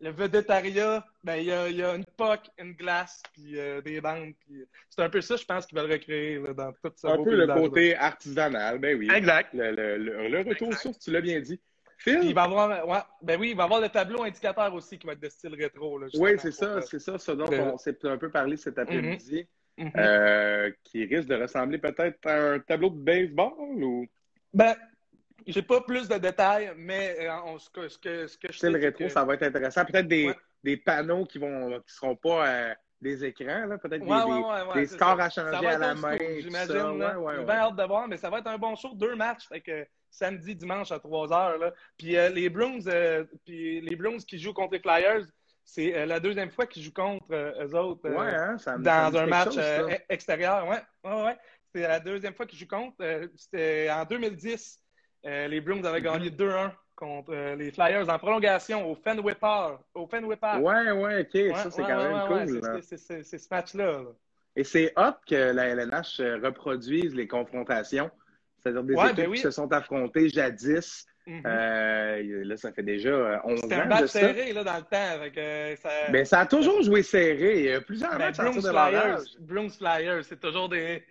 le 0.00 0.10
vedettariat? 0.10 1.06
Ben, 1.22 1.36
il, 1.36 1.46
y 1.46 1.52
a, 1.52 1.68
il 1.68 1.76
y 1.76 1.82
a 1.82 1.94
une 1.94 2.04
POC, 2.04 2.50
une 2.58 2.72
glace, 2.72 3.22
puis 3.32 3.56
des 3.84 4.00
bandes. 4.00 4.34
C'est 4.90 5.02
un 5.02 5.08
peu 5.08 5.20
ça, 5.20 5.36
je 5.36 5.44
pense, 5.44 5.66
qu'ils 5.66 5.78
veulent 5.78 5.92
recréer 5.92 6.40
dans 6.54 6.72
tout 6.72 6.92
ça. 6.96 7.12
Un 7.12 7.22
peu 7.22 7.36
le 7.36 7.46
côté 7.46 7.96
artisanal, 7.96 8.78
ben 8.78 8.98
oui. 8.98 9.08
Exact. 9.10 9.54
Le, 9.54 10.42
retour 10.46 10.68
aux 10.68 10.72
sources, 10.72 10.98
tu 10.98 11.10
l'as 11.10 11.22
bien 11.22 11.40
dit 11.40 11.60
il 12.06 12.34
va 12.34 12.42
avoir, 12.42 12.88
ouais, 12.88 12.98
ben 13.22 13.40
oui, 13.40 13.50
il 13.50 13.56
va 13.56 13.64
avoir 13.64 13.80
le 13.80 13.88
tableau 13.88 14.22
indicateur 14.22 14.72
aussi 14.74 14.98
qui 14.98 15.06
va 15.06 15.12
être 15.12 15.20
de 15.20 15.28
style 15.28 15.54
rétro. 15.54 16.00
oui, 16.14 16.32
c'est 16.38 16.52
ça, 16.52 16.80
c'est 16.82 16.98
ça, 16.98 17.18
ce 17.18 17.32
dont 17.32 17.50
on 17.50 17.78
s'est 17.78 18.04
un 18.04 18.16
peu 18.16 18.30
parlé 18.30 18.56
cet 18.56 18.78
après-midi, 18.78 19.46
mhm. 19.78 19.86
Mhm. 19.86 19.92
Euh, 19.96 20.70
qui 20.84 21.04
risque 21.04 21.28
de 21.28 21.34
ressembler 21.34 21.78
peut-être 21.78 22.24
à 22.26 22.52
un 22.52 22.58
tableau 22.60 22.90
de 22.90 22.98
baseball 22.98 23.82
ou? 23.82 24.06
Ben, 24.52 24.76
j'ai 25.46 25.62
pas 25.62 25.80
plus 25.80 26.08
de 26.08 26.16
détails, 26.16 26.72
mais 26.76 27.16
euh, 27.20 27.58
ce, 27.58 27.70
que, 27.70 27.88
ce, 27.88 27.98
que, 27.98 28.26
ce 28.28 28.38
que 28.38 28.52
je 28.52 28.58
sais. 28.58 28.70
le 28.70 28.78
rétro, 28.78 29.08
ça 29.08 29.24
va 29.24 29.34
être 29.34 29.42
intéressant. 29.42 29.84
Peut-être 29.84 30.06
des, 30.06 30.32
des, 30.62 30.76
panneaux 30.76 31.24
qui 31.24 31.38
vont 31.38 31.80
qui 31.80 31.92
seront 31.92 32.14
pas 32.14 32.46
euh, 32.46 32.74
des 33.00 33.24
écrans, 33.24 33.66
peut-être 33.82 34.04
des, 34.04 34.80
des, 34.80 34.86
scores 34.86 35.20
à 35.20 35.28
changer 35.28 35.66
à 35.66 35.78
la 35.78 35.94
main. 35.94 36.16
J'imagine. 36.38 37.02
J'ai 37.36 37.44
bien 37.44 37.56
hâte 37.56 37.76
de 37.76 37.84
voir, 37.84 38.06
mais 38.06 38.16
ça 38.16 38.30
va 38.30 38.38
être 38.38 38.46
un 38.46 38.58
bon 38.58 38.76
show, 38.76 38.94
deux 38.94 39.16
matchs. 39.16 39.48
Fait 39.48 39.60
que 39.60 39.84
samedi, 40.14 40.54
dimanche 40.54 40.92
à 40.92 40.98
3 40.98 41.28
h. 41.28 41.72
Puis 41.98 42.16
euh, 42.16 42.28
les 42.30 42.48
Bruins, 42.48 42.86
euh, 42.86 43.24
puis 43.44 43.80
les 43.80 43.96
Bruins 43.96 44.18
qui 44.26 44.38
jouent 44.38 44.54
contre 44.54 44.74
les 44.74 44.78
Flyers, 44.78 45.26
c'est 45.64 45.94
euh, 45.94 46.06
la 46.06 46.20
deuxième 46.20 46.50
fois 46.50 46.66
qu'ils 46.66 46.82
jouent 46.82 46.92
contre 46.92 47.26
eux 47.32 47.74
autres 47.74 48.08
hein, 48.08 48.56
dans 48.78 49.16
un 49.16 49.26
match 49.26 49.56
extérieur. 50.08 50.66
Ouais, 50.68 50.82
ouais, 51.04 51.24
ouais. 51.24 51.36
C'est 51.74 51.82
la 51.82 52.00
deuxième 52.00 52.34
fois 52.34 52.46
qu'ils 52.46 52.58
jouent 52.58 52.68
contre. 52.68 52.96
C'était 53.34 53.88
en 53.90 54.04
2010. 54.04 54.80
les 55.24 55.60
Bruins 55.60 55.84
avaient 55.84 56.02
gagné 56.02 56.30
2-1 56.30 56.36
mm-hmm. 56.36 56.70
contre 56.94 57.34
les 57.56 57.72
Flyers 57.72 58.08
en 58.08 58.18
prolongation 58.18 58.88
au 58.88 58.94
Fenway 58.94 59.34
Park. 59.34 59.80
Au 59.94 60.06
Fenway 60.06 60.36
Park. 60.36 60.62
Ouais, 60.62 60.92
ouais, 60.92 61.22
OK. 61.22 61.56
ça, 61.56 61.70
c'est 61.70 61.82
quand 61.82 62.02
même 62.02 62.28
cool. 62.28 62.82
C'est 62.82 62.98
ce 63.38 63.48
match-là. 63.50 64.02
Et 64.56 64.62
c'est 64.62 64.92
hot 64.96 65.16
que 65.26 65.34
la 65.34 65.66
LNH 65.66 66.20
reproduise 66.44 67.12
les 67.12 67.26
confrontations 67.26 68.08
c'est-à-dire 68.64 68.82
des 68.82 68.94
équipes 68.94 69.16
ben 69.16 69.32
qui 69.32 69.40
se 69.40 69.50
sont 69.50 69.70
affrontées 69.72 70.28
jadis. 70.28 71.06
Mm-hmm. 71.26 71.42
euh, 71.46 72.44
là, 72.44 72.56
ça 72.56 72.72
fait 72.72 72.82
déjà 72.82 73.40
11 73.44 73.52
ans. 73.52 73.62
C'était 73.62 73.74
un 73.74 73.84
match 73.86 74.06
serré 74.06 74.52
là, 74.52 74.64
dans 74.64 74.76
le 74.76 74.82
temps. 74.82 75.38
Euh, 75.38 75.76
ça... 75.76 75.90
Ben, 76.10 76.24
ça 76.24 76.40
a 76.40 76.46
toujours 76.46 76.82
joué 76.82 77.02
serré. 77.02 77.60
Il 77.60 77.64
y 77.66 77.72
a 77.72 77.80
plusieurs 77.80 78.12
ben, 78.12 78.18
matchs 78.18 78.36
Bruins 78.36 78.60
Flyers, 78.60 79.70
Flyers, 79.70 80.24
c'est 80.24 80.40
toujours 80.40 80.68
des. 80.68 81.02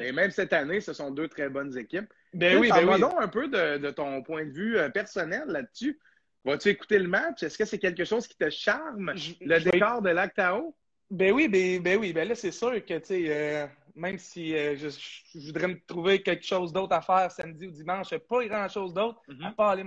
Et 0.00 0.12
même 0.12 0.30
cette 0.30 0.52
année, 0.52 0.80
ce 0.80 0.92
sont 0.92 1.10
deux 1.10 1.26
très 1.26 1.48
bonnes 1.48 1.76
équipes. 1.76 2.12
Ben 2.34 2.58
oui, 2.58 2.70
ben 2.70 2.86
oui. 2.88 3.00
donc 3.00 3.14
un 3.18 3.28
peu 3.28 3.48
de, 3.48 3.78
de, 3.78 3.90
ton 3.90 4.22
point 4.22 4.44
de 4.44 4.52
vue 4.52 4.78
euh, 4.78 4.90
personnel 4.90 5.44
là-dessus. 5.46 5.98
Vas-tu 6.44 6.68
écouter 6.68 6.98
le 6.98 7.08
match? 7.08 7.42
Est-ce 7.42 7.56
que 7.56 7.64
c'est 7.64 7.78
quelque 7.78 8.04
chose 8.04 8.26
qui 8.26 8.36
te 8.36 8.50
charme, 8.50 9.12
le 9.40 9.58
décor 9.58 10.02
de 10.02 10.10
l'Actao? 10.10 10.74
Ben 11.10 11.32
oui, 11.32 11.46
ben, 11.48 11.80
ben 11.80 11.98
oui. 11.98 12.12
Ben 12.12 12.26
là, 12.26 12.34
c'est 12.34 12.52
sûr 12.52 12.72
que, 12.84 12.98
tu 12.98 13.04
sais, 13.04 13.24
euh, 13.28 13.66
même 13.94 14.18
si 14.18 14.54
euh, 14.56 14.76
je, 14.76 15.46
voudrais 15.46 15.68
me 15.68 15.80
trouver 15.86 16.22
quelque 16.22 16.44
chose 16.44 16.72
d'autre 16.72 16.94
à 16.94 17.02
faire 17.02 17.30
samedi 17.30 17.66
ou 17.66 17.70
dimanche, 17.70 18.16
pas 18.16 18.44
grand-chose 18.44 18.94
d'autre, 18.94 19.20
mm-hmm. 19.28 19.46
à 19.46 19.50
part 19.52 19.70
aller 19.70 19.84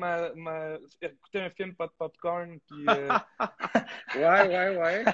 écouter 1.01 1.41
un 1.41 1.49
film, 1.49 1.75
pas 1.75 1.87
de 1.87 1.93
popcorn. 1.97 2.59
Puis, 2.67 2.85
euh... 2.87 3.09
ouais, 4.15 4.47
ouais, 4.47 4.77
ouais. 4.77 5.05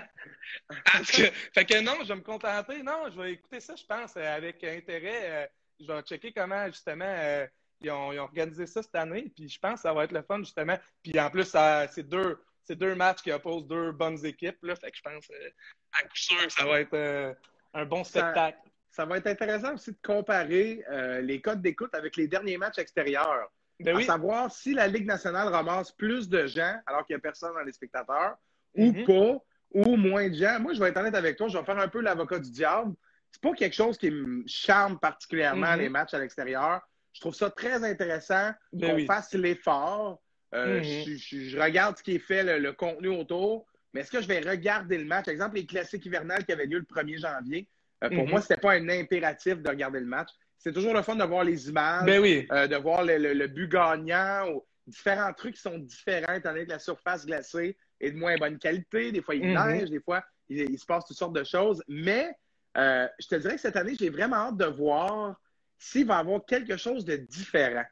fait 1.54 1.66
que 1.66 1.82
non, 1.82 2.04
je 2.04 2.10
vais 2.10 2.16
me 2.16 2.22
contenter. 2.22 2.84
Non, 2.84 3.06
je 3.10 3.22
vais 3.22 3.34
écouter 3.34 3.60
ça, 3.60 3.76
je 3.76 3.86
pense, 3.86 4.18
avec 4.18 4.64
intérêt. 4.64 5.52
je 5.80 5.88
vais 5.88 6.02
checker 6.02 6.34
comment, 6.34 6.66
justement, 6.68 7.46
ils 7.82 7.92
ont, 7.92 8.18
organisé 8.18 8.68
ça 8.68 8.84
cette 8.84 8.96
année. 8.96 9.32
Puis 9.36 9.50
je 9.50 9.60
pense 9.60 9.76
que 9.76 9.80
ça 9.82 9.94
va 9.94 10.04
être 10.04 10.12
le 10.12 10.22
fun, 10.22 10.40
justement. 10.40 10.78
Puis 11.04 11.20
en 11.20 11.30
plus, 11.30 11.56
c'est 11.92 12.08
deux, 12.08 12.38
deux 12.76 12.96
matchs 12.96 13.22
qui 13.22 13.32
opposent 13.32 13.68
deux 13.68 13.92
bonnes 13.92 14.24
équipes. 14.26 14.58
Là, 14.64 14.76
fait 14.76 14.92
que 14.92 14.98
je 14.98 15.02
pense 15.02 15.30
euh, 15.32 15.50
à 15.94 16.04
coup 16.04 16.16
sûr 16.16 16.46
que 16.46 16.54
ça 16.54 16.66
va 16.66 16.80
être 16.82 16.94
euh, 16.94 17.34
un 17.74 17.86
bon 17.86 18.04
spectacle. 18.04 18.60
Ça, 18.92 19.06
va 19.06 19.18
être 19.18 19.28
intéressant 19.28 19.74
aussi 19.74 19.92
de 19.92 19.98
comparer 20.04 20.84
euh, 20.92 21.22
les 21.22 21.42
codes 21.42 21.62
d'écoute 21.62 21.94
avec 21.96 22.18
les 22.18 22.28
derniers 22.28 22.58
matchs 22.58 22.78
extérieurs. 22.78 23.50
Ben 23.80 23.98
à 23.98 24.02
savoir 24.04 24.52
si 24.52 24.74
la 24.74 24.88
Ligue 24.88 25.08
nationale 25.08 25.48
ramasse 25.48 25.92
plus 25.92 26.30
de 26.30 26.46
gens 26.46 26.76
alors 26.86 27.06
qu'il 27.06 27.16
n'y 27.16 27.20
a 27.20 27.22
personne 27.22 27.54
dans 27.54 27.64
les 27.64 27.72
spectateurs 27.72 28.36
ou 28.76 28.92
mm-hmm. 28.92 29.06
pas, 29.06 29.44
ou 29.74 29.96
moins 29.96 30.30
de 30.30 30.36
gens. 30.36 30.60
Moi, 30.60 30.74
je 30.74 30.80
vais 30.80 30.90
être 30.90 30.98
honnête 30.98 31.16
avec 31.16 31.38
toi, 31.38 31.48
je 31.48 31.58
vais 31.58 31.64
faire 31.64 31.80
un 31.80 31.88
peu 31.88 32.02
l'avocat 32.02 32.40
du 32.40 32.52
diable. 32.52 32.94
C'est 33.32 33.42
pas 33.42 33.54
quelque 33.54 33.74
chose 33.74 33.98
qui 33.98 34.12
me 34.12 34.44
charme 34.46 35.00
particulièrement 35.00 35.68
mm-hmm. 35.68 35.80
les 35.80 35.90
matchs 35.90 36.14
à 36.14 36.20
l'extérieur. 36.20 36.82
Je 37.14 37.22
trouve 37.22 37.34
ça 37.34 37.50
très 37.50 37.84
intéressant 37.84 38.52
ben 38.74 38.98
qu'on 38.98 39.06
fasse 39.06 39.34
l'effort. 39.34 40.22
Euh, 40.54 40.82
mm-hmm. 40.82 41.50
je, 41.50 41.60
regarde 41.60 41.98
ce 41.98 42.04
qui 42.04 42.16
est 42.16 42.20
fait, 42.20 42.60
le, 42.60 42.74
contenu 42.74 43.08
autour, 43.08 43.66
mais 43.94 44.02
est-ce 44.02 44.12
que 44.12 44.22
je 44.22 44.28
vais 44.28 44.42
regarder 44.42 44.98
le 44.98 45.06
match? 45.06 45.26
Par 45.26 45.32
exemple, 45.32 45.56
les 45.56 45.66
classiques 45.66 46.06
hivernales 46.06 46.46
qui 46.46 46.52
avaient 46.52 46.66
lieu 46.66 46.80
le 46.80 46.86
1er 46.86 47.20
janvier, 47.20 47.68
euh, 48.04 48.10
pour 48.10 48.26
mm-hmm. 48.26 48.30
moi, 48.30 48.42
ce 48.42 48.52
n'était 48.52 48.62
pas 48.62 48.74
un 48.74 48.90
impératif 48.90 49.62
de 49.62 49.70
regarder 49.70 50.00
le 50.00 50.06
match. 50.06 50.30
C'est 50.58 50.74
toujours 50.74 50.94
le 50.94 51.02
fun 51.02 51.16
de 51.16 51.24
voir 51.24 51.44
les 51.44 51.70
images, 51.70 52.06
ben 52.06 52.24
euh, 52.24 52.68
de 52.68 52.76
voir 52.76 53.04
le, 53.04 53.48
but 53.48 53.68
gagnant 53.68 54.50
ou 54.52 54.66
différents 54.86 55.34
trucs 55.34 55.56
qui 55.56 55.62
sont 55.62 55.80
différents 55.80 56.34
étant 56.34 56.52
donné 56.52 56.66
que 56.66 56.72
la 56.72 56.80
surface 56.80 57.26
glacée 57.26 57.78
est 58.00 58.12
de 58.12 58.18
moins 58.18 58.36
bonne 58.38 58.60
qualité. 58.60 59.12
Des 59.12 59.22
fois, 59.22 59.36
il 59.36 59.44
mm-hmm. 59.44 59.68
neige, 59.68 59.90
des 59.90 60.02
fois, 60.02 60.24
il, 60.50 60.78
se 60.78 60.86
passe 60.86 61.06
toutes 61.06 61.18
sortes 61.18 61.36
de 61.36 61.44
choses. 61.44 61.84
Mais 61.88 62.32
je 62.76 63.28
te 63.28 63.36
dirais 63.36 63.56
que 63.56 63.62
cette 63.62 63.76
année, 63.76 63.96
j'ai 64.00 64.10
vraiment 64.10 64.48
hâte 64.48 64.58
de 64.58 64.66
voir 64.66 65.36
s'il 65.78 66.06
va 66.06 66.18
y 66.18 66.20
avoir 66.20 66.46
quelque 66.46 66.78
chose 66.78 67.06
de 67.06 67.16
différent. 67.16 67.86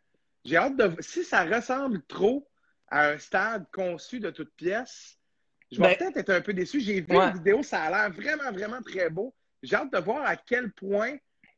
J'ai 0.46 0.58
hâte 0.58 0.78
de. 0.78 1.02
Si 1.02 1.24
ça 1.24 1.44
ressemble 1.44 2.02
trop 2.04 2.48
à 2.88 3.10
un 3.10 3.18
stade 3.18 3.66
conçu 3.72 4.20
de 4.20 4.30
toutes 4.30 4.54
pièces, 4.56 5.18
je 5.72 5.80
vais 5.80 5.90
ben, 5.90 5.98
peut-être 5.98 6.18
être 6.18 6.30
un 6.30 6.42
peu 6.42 6.54
déçu. 6.54 6.80
J'ai 6.80 7.02
vu 7.02 7.14
la 7.14 7.32
vidéo, 7.32 7.62
ça 7.64 7.84
a 7.84 7.90
l'air 7.90 8.12
vraiment, 8.12 8.52
vraiment 8.52 8.82
très 8.82 9.10
beau. 9.10 9.34
J'ai 9.64 9.76
hâte 9.76 9.92
de 9.92 10.00
voir 10.00 10.26
à 10.26 10.36
quel 10.36 10.72
point 10.72 11.18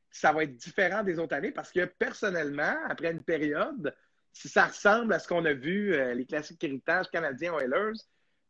ça 0.09 0.33
va 0.33 0.43
être 0.43 0.55
différent 0.55 1.03
des 1.03 1.19
autres 1.19 1.35
années 1.35 1.51
parce 1.51 1.71
que 1.71 1.85
personnellement, 1.85 2.75
après 2.89 3.11
une 3.11 3.23
période, 3.23 3.95
si 4.33 4.49
ça 4.49 4.65
ressemble 4.65 5.13
à 5.13 5.19
ce 5.19 5.27
qu'on 5.27 5.45
a 5.45 5.53
vu, 5.53 5.93
euh, 5.93 6.13
les 6.13 6.25
classiques 6.25 6.63
héritage 6.63 7.09
canadiens 7.09 7.53
Oilers, 7.57 7.97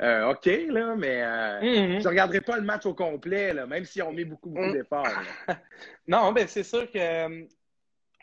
euh, 0.01 0.31
OK, 0.31 0.45
là, 0.45 0.95
mais 0.95 1.21
euh, 1.21 1.61
mm-hmm. 1.61 1.99
je 1.99 2.03
ne 2.03 2.07
regarderai 2.07 2.41
pas 2.41 2.57
le 2.57 2.63
match 2.63 2.87
au 2.87 2.95
complet, 2.95 3.53
là, 3.53 3.67
même 3.67 3.85
si 3.85 4.01
on 4.01 4.11
met 4.11 4.25
beaucoup, 4.25 4.49
beaucoup 4.49 4.69
mm. 4.69 4.73
d'efforts. 4.73 5.07
non, 6.07 6.31
ben 6.31 6.47
c'est 6.47 6.63
sûr 6.63 6.89
que 6.89 7.47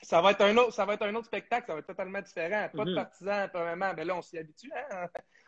ça 0.02 0.20
va 0.20 0.32
être 0.32 0.40
un 0.42 0.56
autre, 0.56 0.73
ça 0.73 0.85
va 0.85 0.94
être 0.94 1.02
un 1.02 1.14
autre 1.14 1.26
spectacle, 1.26 1.66
ça 1.66 1.75
va 1.75 1.78
être 1.80 1.87
totalement 1.87 2.20
différent. 2.20 2.68
Pas 2.75 2.85
de 2.85 2.90
mhm. 2.90 2.97
partisans, 2.97 3.50
premièrement. 3.52 3.94
Ben 3.94 4.06
là, 4.06 4.16
on 4.16 4.23
s'y 4.23 4.38
habitue, 4.38 4.70
hein? 4.75 5.06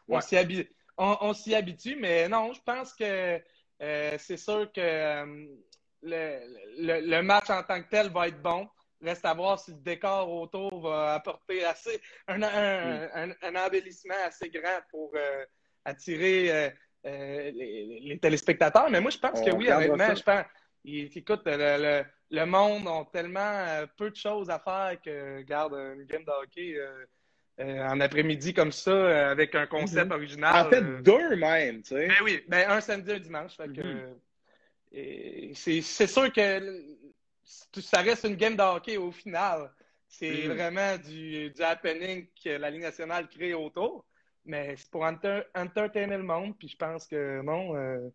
On 0.09 0.21
s'y 0.21 0.37
habitue. 0.37 0.71
On, 0.97 1.33
habitue, 1.55 1.97
mais 1.97 2.29
non, 2.29 2.53
je 2.53 2.61
pense 2.61 2.93
que 2.93 3.41
euh, 3.83 4.17
c'est 4.19 4.37
sûr 4.37 4.71
que 4.71 5.49
euh, 6.05 6.41
le, 6.79 7.21
match 7.23 7.51
en 7.51 7.63
tant 7.63 7.83
que 7.83 7.89
tel 7.89 8.09
va 8.11 8.29
être 8.29 8.41
bon. 8.41 8.69
Reste 9.03 9.25
à 9.25 9.33
voir 9.33 9.59
si 9.59 9.71
le 9.71 9.79
décor 9.79 10.31
autour 10.31 10.83
va 10.83 11.15
apporter 11.15 11.65
assez 11.65 12.01
un, 12.29 12.43
un, 12.43 13.57
embellissement 13.57 14.15
assez 14.27 14.51
grand 14.51 14.81
pour 14.91 15.11
euh, 15.15 15.45
attirer 15.85 16.75
les, 17.05 18.19
téléspectateurs. 18.21 18.91
Mais 18.91 19.01
moi, 19.01 19.11
je 19.11 19.19
pense 19.19 19.41
que 19.41 19.51
oui, 19.51 19.71
honnêtement, 19.71 20.15
je 20.15 20.23
pense. 20.23 20.45
écoute, 20.85 21.43
le 21.47 22.05
le 22.31 22.45
monde 22.47 22.87
a 22.87 23.05
tellement 23.13 23.41
euh, 23.41 23.87
peu 23.97 24.11
de 24.11 24.17
choses 24.17 24.51
à 24.51 24.59
faire 24.59 24.97
que, 25.05 25.43
garde, 25.43 25.75
une 25.75 26.05
game 26.05 26.25
de 26.25 26.31
hockey 26.31 26.77
euh, 26.77 27.05
euh, 27.61 27.89
en 27.89 28.01
après-midi 28.01 28.55
comme 28.55 28.73
ça, 28.73 29.31
avec 29.31 29.55
un 29.55 29.67
concept 29.67 30.07
mhm. 30.07 30.17
original. 30.17 30.67
En 30.67 30.71
fait, 30.71 31.03
deux 31.03 31.37
même, 31.37 31.83
tu 31.83 31.91
sais. 31.91 32.09
Ben 32.09 32.17
oui, 32.23 32.43
ben 32.49 32.71
un 32.71 32.81
samedi, 32.81 33.13
un 33.13 33.19
dimanche. 33.19 33.57
Fait 33.57 33.69
que, 33.69 33.81
mhm. 33.81 34.19
C'est 34.93 36.07
sûr 36.07 36.33
que 36.33 36.83
ça 37.81 38.01
reste 38.03 38.25
une 38.25 38.37
game 38.37 38.57
de 38.57 38.63
hockey 38.63 38.97
au 38.97 39.11
final. 39.11 39.71
C'est 40.09 40.49
mhm. 40.49 40.55
vraiment 40.55 40.97
du, 40.99 41.51
du, 41.51 41.63
happening 41.63 42.27
que 42.43 42.51
la 42.51 42.71
Ligue 42.71 42.83
nationale 42.83 43.29
crée 43.29 43.55
autour. 43.55 44.05
Mais 44.45 44.75
c'est 44.77 44.91
pour 44.91 45.05
entertainer 45.05 46.17
le 46.17 46.23
monde, 46.23 46.57
puis 46.59 46.69
je 46.69 46.77
pense 46.77 47.07
que 47.07 47.43
non. 47.43 48.11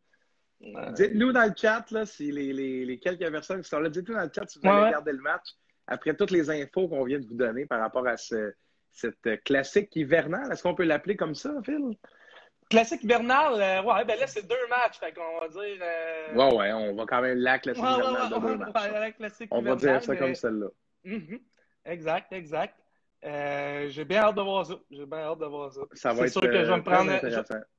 Dites-nous 0.60 1.32
dans 1.32 1.46
le 1.46 1.54
chat, 1.56 1.90
là, 1.92 2.06
si 2.06 2.32
les, 2.32 2.52
les, 2.54 3.00
quelques 3.00 3.30
personnes 3.32 3.62
qui 3.62 3.70
sont 3.70 3.80
là, 3.80 3.90
dites-nous 3.90 4.16
dans 4.16 4.24
le 4.24 4.32
chat 4.34 4.48
si 4.48 4.60
vous 4.60 4.68
avez 4.68 4.86
regardé 4.88 5.12
le 5.12 5.22
match 5.22 5.50
après 5.88 6.16
toutes 6.16 6.32
les 6.32 6.50
infos 6.50 6.88
qu'on 6.88 7.04
vient 7.04 7.20
de 7.20 7.26
vous 7.26 7.36
donner 7.36 7.66
par 7.66 7.80
rapport 7.80 8.08
à 8.08 8.18
ce, 8.18 8.54
cette 8.92 9.44
classique 9.44 9.96
hivernale. 9.96 10.52
Est-ce 10.52 10.64
qu'on 10.64 10.76
peut 10.76 10.86
l'appeler 10.86 11.16
comme 11.16 11.36
ça, 11.36 11.54
Phil? 11.64 11.96
Classique 12.70 13.04
hivernale, 13.04 13.62
euh, 13.62 13.84
ouais, 13.84 14.06
ben 14.06 14.20
là, 14.20 14.26
c'est 14.26 14.48
deux 14.48 14.68
matchs, 14.70 15.00
fait 15.00 15.14
qu'on 15.14 15.40
va 15.40 15.48
dire. 15.48 15.80
Euh... 15.82 16.34
Ouais, 16.34 16.56
ouais, 16.56 16.74
on 16.74 16.96
va 16.96 17.06
quand 17.06 17.22
même 17.22 17.38
la 17.38 17.60
classique 17.60 17.84
de 17.84 17.88
deux 17.88 18.12
matchs. 18.58 19.48
on 19.52 19.62
va 19.62 19.76
dire 19.76 20.02
ça 20.02 20.16
comme 20.16 20.34
celle-là. 20.34 20.68
Mm-hmm. 21.06 21.40
Exact, 21.86 22.34
exact. 22.34 22.76
Euh, 23.24 23.90
j'ai 23.90 24.06
bien 24.06 24.22
hâte 24.22 24.36
de 24.36 24.42
voir 24.42 24.66
ça. 24.66 24.76
J'ai 24.92 25.06
bien 25.06 25.20
hâte 25.20 25.40
de 25.40 25.46
voir 25.46 25.72
ça. 25.72 25.82
Ça 25.94 26.14
va 26.14 26.26
être 26.26 26.32
sûr 26.32 26.42
que 26.42 26.52
je 26.52 26.72
vais 26.72 26.78
me 26.78 26.84
prendre. 26.84 27.12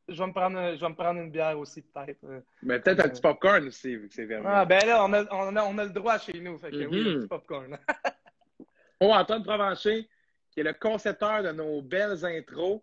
Je, 0.08 0.18
vais 0.18 0.26
me 0.26 0.32
prendre, 0.32 0.74
je 0.74 0.80
vais 0.80 0.88
me 0.88 0.94
prendre 0.94 1.20
une 1.20 1.30
bière 1.30 1.58
aussi, 1.58 1.82
peut-être. 1.82 2.24
Mais 2.62 2.80
peut-être 2.80 3.04
un 3.04 3.08
petit 3.08 3.20
popcorn 3.20 3.66
aussi, 3.66 3.96
vu 3.96 4.08
que 4.08 4.14
c'est 4.14 4.24
vraiment. 4.24 4.48
Ah, 4.52 4.64
ben 4.64 4.84
là, 4.86 5.04
on 5.04 5.12
a, 5.12 5.24
on, 5.32 5.56
a, 5.56 5.62
on 5.64 5.78
a, 5.78 5.84
le 5.84 5.90
droit 5.90 6.18
chez 6.18 6.40
nous. 6.40 6.58
Fait 6.58 6.70
que 6.70 6.76
oui, 6.76 6.84
un 6.84 6.88
mm-hmm. 6.88 7.18
petit 7.20 7.28
popcorn. 7.28 7.78
oh, 9.00 9.12
Antoine 9.12 9.44
Provencher, 9.44 10.08
qui 10.50 10.60
est 10.60 10.64
le 10.64 10.72
concepteur 10.72 11.42
de 11.42 11.52
nos 11.52 11.80
belles 11.82 12.24
intros, 12.24 12.82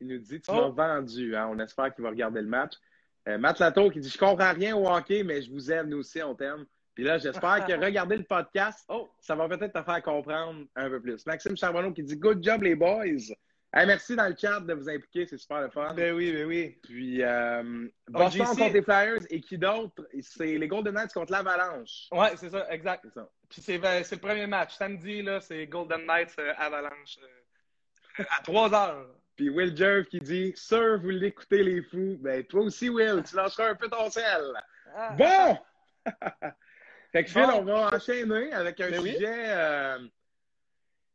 qui 0.00 0.06
nous 0.06 0.18
dit 0.18 0.40
Tu 0.40 0.50
m'as 0.50 0.68
oh. 0.68 0.72
vendu. 0.72 1.36
Hein? 1.36 1.48
On 1.52 1.58
espère 1.58 1.94
qu'il 1.94 2.02
va 2.02 2.10
regarder 2.10 2.40
le 2.40 2.48
match. 2.48 2.72
Euh, 3.28 3.38
Matt 3.38 3.58
Latour 3.58 3.92
qui 3.92 4.00
dit 4.00 4.08
Je 4.08 4.18
comprends 4.18 4.52
rien 4.52 4.74
au 4.74 4.88
hockey, 4.88 5.22
mais 5.22 5.42
je 5.42 5.50
vous 5.50 5.70
aime, 5.70 5.88
nous 5.88 5.98
aussi, 5.98 6.22
on 6.22 6.34
t'aime. 6.34 6.64
Puis 6.94 7.04
là, 7.04 7.18
j'espère 7.18 7.66
que 7.66 7.72
regarder 7.84 8.16
le 8.16 8.24
podcast, 8.24 8.84
oh, 8.88 9.10
ça 9.20 9.34
va 9.34 9.46
peut-être 9.48 9.78
te 9.78 9.82
faire 9.82 10.02
comprendre 10.02 10.64
un 10.74 10.88
peu 10.88 11.00
plus. 11.00 11.24
Maxime 11.26 11.56
Charbonneau 11.56 11.92
qui 11.92 12.02
dit 12.02 12.16
Good 12.16 12.42
job, 12.42 12.62
les 12.62 12.74
boys. 12.74 13.34
merci 13.74 14.16
dans 14.16 14.26
le 14.26 14.34
chat 14.36 14.60
de 14.60 14.72
vous 14.72 14.88
impliquer, 14.88 15.26
c'est 15.26 15.36
super 15.36 15.60
le 15.60 15.68
fun. 15.68 15.92
Ben 15.94 16.14
oui, 16.14 16.32
ben 16.32 16.46
oui. 16.46 16.78
Puis, 16.82 17.22
euh, 17.22 17.88
Boston 18.08 18.46
contre 18.46 18.72
les 18.72 18.82
Flyers 18.82 19.20
et 19.28 19.40
qui 19.42 19.58
d'autre? 19.58 20.08
C'est 20.22 20.56
les 20.56 20.66
Golden 20.66 20.94
Knights 20.94 21.12
contre 21.12 21.32
l'Avalanche. 21.32 22.08
Ouais, 22.10 22.30
c'est 22.36 22.48
ça, 22.48 22.66
exact. 22.72 23.04
C'est 23.04 23.20
ça. 23.20 23.28
Puis 23.50 23.60
c'est, 23.60 23.78
ben, 23.78 24.02
le 24.10 24.16
premier 24.16 24.46
match. 24.46 24.76
Samedi, 24.76 25.20
là, 25.20 25.40
c'est 25.40 25.66
Golden 25.66 26.06
Knights 26.06 26.36
euh, 26.38 26.54
Avalanche 26.56 27.18
euh, 27.22 28.24
à 28.30 28.42
3 28.42 28.74
heures. 28.74 29.19
Puis 29.40 29.48
Will 29.48 29.74
Jerv 29.74 30.04
qui 30.04 30.20
dit 30.20 30.52
Sir, 30.54 31.00
vous 31.00 31.08
l'écoutez, 31.08 31.62
les 31.62 31.80
fous. 31.80 32.18
Ben, 32.20 32.44
toi 32.44 32.60
aussi, 32.60 32.90
Will, 32.90 33.22
tu 33.26 33.34
lanceras 33.36 33.70
un 33.70 33.74
peu 33.74 33.88
ton 33.88 34.10
sel. 34.10 34.52
Ah. 34.94 35.16
Bon! 35.16 35.58
Fait 37.10 37.24
que 37.24 37.30
Phil, 37.30 37.46
on 37.54 37.62
va 37.62 37.88
enchaîner 37.90 38.52
avec 38.52 38.78
un 38.82 38.90
ben 38.90 39.00
sujet. 39.00 39.44
Euh, 39.46 39.98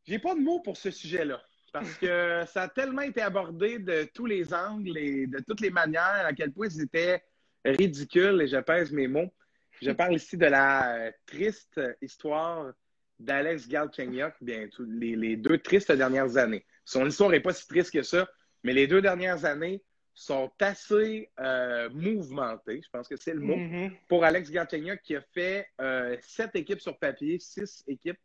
j'ai 0.06 0.18
pas 0.18 0.34
de 0.34 0.40
mots 0.40 0.58
pour 0.58 0.76
ce 0.76 0.90
sujet-là. 0.90 1.40
Parce 1.72 1.94
que 1.98 2.42
ça 2.48 2.62
a 2.62 2.68
tellement 2.68 3.02
été 3.02 3.22
abordé 3.22 3.78
de 3.78 4.08
tous 4.12 4.26
les 4.26 4.52
angles 4.52 4.98
et 4.98 5.28
de 5.28 5.38
toutes 5.46 5.60
les 5.60 5.70
manières, 5.70 6.26
à 6.26 6.32
quel 6.32 6.50
point 6.50 6.68
c'était 6.68 7.22
ridicule, 7.64 8.42
et 8.42 8.48
je 8.48 8.58
pèse 8.58 8.90
mes 8.90 9.06
mots. 9.06 9.32
Je 9.80 9.90
parle 9.92 10.16
ici 10.16 10.36
de 10.36 10.46
la 10.46 11.12
triste 11.26 11.80
histoire 12.02 12.72
d'Alex 13.20 13.68
Galchenyuk, 13.68 14.34
bien, 14.40 14.66
les, 14.80 15.14
les, 15.14 15.36
deux 15.36 15.58
tristes 15.58 15.92
dernières 15.92 16.36
années. 16.36 16.66
Son 16.86 17.04
histoire 17.04 17.28
n'est 17.30 17.40
pas 17.40 17.52
si 17.52 17.66
triste 17.66 17.92
que 17.92 18.02
ça, 18.02 18.26
mais 18.62 18.72
les 18.72 18.86
deux 18.86 19.02
dernières 19.02 19.44
années 19.44 19.82
sont 20.14 20.50
assez 20.60 21.28
euh, 21.40 21.90
mouvementés, 21.90 22.80
je 22.82 22.88
pense 22.90 23.06
que 23.06 23.16
c'est 23.16 23.34
le 23.34 23.40
mot, 23.40 23.56
mm-hmm. 23.56 23.92
pour 24.08 24.24
Alex 24.24 24.50
Galchenyuk 24.50 25.02
qui 25.02 25.14
a 25.14 25.20
fait 25.20 25.66
euh, 25.78 26.16
sept 26.22 26.56
équipes 26.56 26.80
sur 26.80 26.96
papier, 26.98 27.38
six 27.38 27.84
équipes 27.86 28.18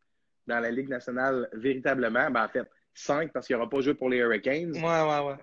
dans 0.47 0.59
la 0.59 0.71
Ligue 0.71 0.87
nationale 0.87 1.49
véritablement. 1.51 2.31
Ben, 2.31 2.45
en 2.45 2.47
fait, 2.47 2.69
cinq 2.93 3.33
parce 3.33 3.47
qu'il 3.47 3.57
n'aura 3.57 3.69
pas 3.69 3.81
joué 3.81 3.93
pour 3.93 4.09
les 4.09 4.17
Hurricanes. 4.17 4.71
Ouais, 4.73 4.81
ouais, 4.81 5.27
ouais. 5.27 5.37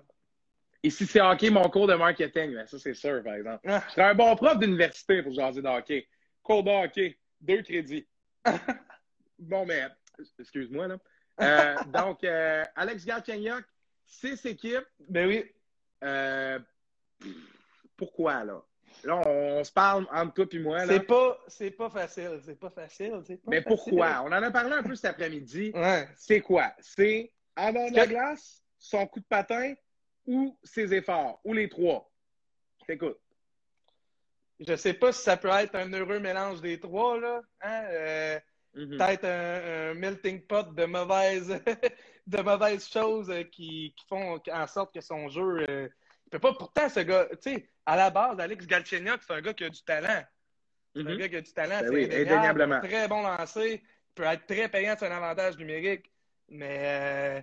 Et 0.81 0.89
si 0.89 1.05
c'est 1.05 1.21
hockey, 1.21 1.49
mon 1.49 1.69
cours 1.69 1.87
de 1.87 1.93
marketing, 1.93 2.55
ben, 2.55 2.65
ça 2.65 2.79
c'est 2.79 2.93
sûr, 2.93 3.21
par 3.21 3.35
exemple. 3.35 3.59
Ah. 3.67 3.83
Je 3.89 3.93
serais 3.93 4.09
un 4.09 4.15
bon 4.15 4.35
prof 4.35 4.57
d'université 4.57 5.21
pour 5.21 5.33
jaser 5.33 5.61
de 5.61 5.67
hockey. 5.67 6.07
Cours 6.41 6.63
de 6.63 6.71
hockey, 6.71 7.19
deux 7.41 7.61
crédits. 7.61 8.07
bon, 9.39 9.65
mais, 9.65 9.83
excuse-moi, 10.39 10.87
là. 10.87 10.97
Euh, 11.41 11.75
donc, 11.87 12.23
Alex 12.75 13.05
Galchenyuk, 13.05 13.63
six 14.05 14.45
équipes. 14.45 14.85
Ben 15.07 15.27
oui. 15.27 15.45
Euh, 16.03 16.59
pourquoi, 17.97 18.43
là? 18.43 18.61
Là, 19.03 19.21
on, 19.25 19.63
se 19.63 19.71
parle 19.71 20.07
entre 20.11 20.43
toi 20.43 20.47
et 20.51 20.59
moi. 20.59 20.85
C'est 20.85 20.99
pas, 21.01 21.39
c'est 21.47 21.71
pas 21.71 21.89
facile. 21.89 22.39
C'est 22.43 22.59
pas 22.59 22.69
facile. 22.69 23.21
Mais 23.47 23.61
pourquoi? 23.61 24.21
On 24.23 24.27
en 24.27 24.43
a 24.43 24.51
parlé 24.51 24.73
un 24.73 24.83
peu 24.83 24.95
cet 24.95 25.05
après-midi. 25.05 25.73
C'est 26.17 26.41
quoi? 26.41 26.73
C'est 26.79 27.31
avant 27.55 27.89
de 27.89 27.95
la 27.95 28.07
glace, 28.07 28.63
son 28.77 29.05
coup 29.07 29.19
de 29.19 29.25
patin 29.25 29.73
ou 30.25 30.57
ses 30.63 30.93
efforts? 30.93 31.39
Ou 31.43 31.53
les 31.53 31.69
trois? 31.69 32.11
Je 32.81 32.93
t'écoute. 32.93 33.19
je 34.59 34.75
sais 34.75 34.93
pas 34.93 35.11
si 35.11 35.23
ça 35.23 35.37
peut 35.37 35.49
être 35.49 35.75
un 35.75 35.91
heureux 35.93 36.19
mélange 36.19 36.61
des 36.61 36.79
trois, 36.79 37.19
là. 37.19 37.41
Hein? 37.61 38.39
Euh, 38.77 38.85
mm-hmm. 38.85 38.97
Peut-être 38.97 39.25
un, 39.25 39.93
melting 39.95 40.41
pot 40.41 40.73
de 40.73 40.85
mauvaises, 40.85 41.47
de 42.27 42.41
mauvaises 42.41 42.87
choses 42.87 43.33
qui, 43.51 43.93
qui, 43.95 44.05
font 44.07 44.39
en 44.51 44.67
sorte 44.67 44.93
que 44.93 45.01
son 45.01 45.29
jeu. 45.29 45.65
Euh, 45.69 45.87
il 46.25 46.29
peut 46.29 46.39
pas. 46.39 46.53
Pourtant, 46.53 46.89
ce 46.89 46.99
gars, 46.99 47.27
tu 47.41 47.53
sais, 47.53 47.69
à 47.85 47.95
la 47.95 48.09
base, 48.09 48.39
Alex 48.39 48.67
Galchenyuk, 48.67 49.21
c'est 49.25 49.33
un 49.33 49.41
gars 49.41 49.53
qui 49.53 49.63
a 49.63 49.69
du 49.69 49.81
talent. 49.83 50.23
C'est 50.93 51.01
un 51.01 51.03
mm-hmm. 51.03 51.17
gars 51.17 51.29
qui 51.29 51.35
a 51.35 51.41
du 51.41 51.53
talent. 51.53 51.79
Ben 51.81 52.09
c'est 52.09 52.21
indéniablement. 52.21 52.81
Très 52.81 53.07
bon 53.07 53.21
lancé. 53.21 53.81
Il 53.83 54.13
peut 54.13 54.23
être 54.23 54.45
très 54.45 54.69
payant 54.69 54.97
sur 54.97 55.07
un 55.07 55.15
avantage 55.15 55.57
numérique. 55.57 56.11
Mais 56.49 56.79
euh, 56.81 57.41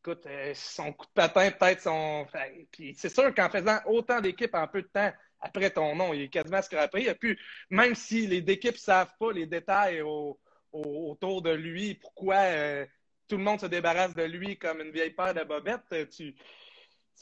écoute, 0.00 0.26
son 0.54 0.92
coup 0.92 1.06
de 1.06 1.12
patin, 1.12 1.50
peut-être 1.50 1.82
son. 1.82 2.26
Puis 2.72 2.94
c'est 2.96 3.08
sûr 3.08 3.34
qu'en 3.34 3.48
faisant 3.48 3.78
autant 3.86 4.20
d'équipes 4.20 4.54
en 4.54 4.66
peu 4.68 4.82
de 4.82 4.88
temps, 4.88 5.12
après 5.44 5.70
ton 5.70 5.94
nom. 5.94 6.12
Il 6.12 6.22
est 6.22 6.28
quasiment 6.28 6.62
scrappé. 6.62 7.08
Et 7.08 7.14
puis, 7.14 7.38
même 7.70 7.94
si 7.94 8.26
les 8.26 8.38
équipes 8.38 8.74
ne 8.74 8.78
savent 8.78 9.12
pas 9.18 9.32
les 9.32 9.46
détails 9.46 10.02
autour 10.74 11.42
de 11.42 11.50
lui, 11.50 11.94
pourquoi 11.94 12.36
euh, 12.36 12.86
tout 13.28 13.36
le 13.36 13.42
monde 13.42 13.60
se 13.60 13.66
débarrasse 13.66 14.14
de 14.14 14.24
lui 14.24 14.58
comme 14.58 14.80
une 14.80 14.90
vieille 14.90 15.10
paire 15.10 15.34
de 15.34 15.44
bobettes, 15.44 16.08
tu, 16.10 16.34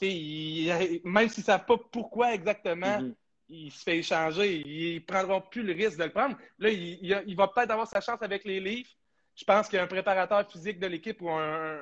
même 0.01 1.29
s'ils 1.29 1.41
ne 1.41 1.45
savent 1.45 1.65
pas 1.65 1.77
pourquoi 1.91 2.33
exactement 2.33 2.99
mm-hmm. 2.99 3.15
il 3.49 3.71
se 3.71 3.83
fait 3.83 3.97
échanger, 3.99 4.61
ils 4.65 4.95
ne 4.95 4.99
prendront 4.99 5.41
plus 5.41 5.63
le 5.63 5.73
risque 5.73 5.97
de 5.97 6.05
le 6.05 6.11
prendre. 6.11 6.37
Là, 6.59 6.69
il, 6.69 7.35
va 7.35 7.47
peut-être 7.47 7.71
avoir 7.71 7.87
sa 7.87 8.01
chance 8.01 8.21
avec 8.21 8.43
les 8.43 8.59
livres. 8.59 8.89
Je 9.35 9.43
pense 9.45 9.67
qu'il 9.67 9.77
y 9.77 9.79
a 9.79 9.83
un 9.83 9.87
préparateur 9.87 10.49
physique 10.49 10.79
de 10.79 10.87
l'équipe 10.87 11.21
ou 11.21 11.29
un, 11.29 11.79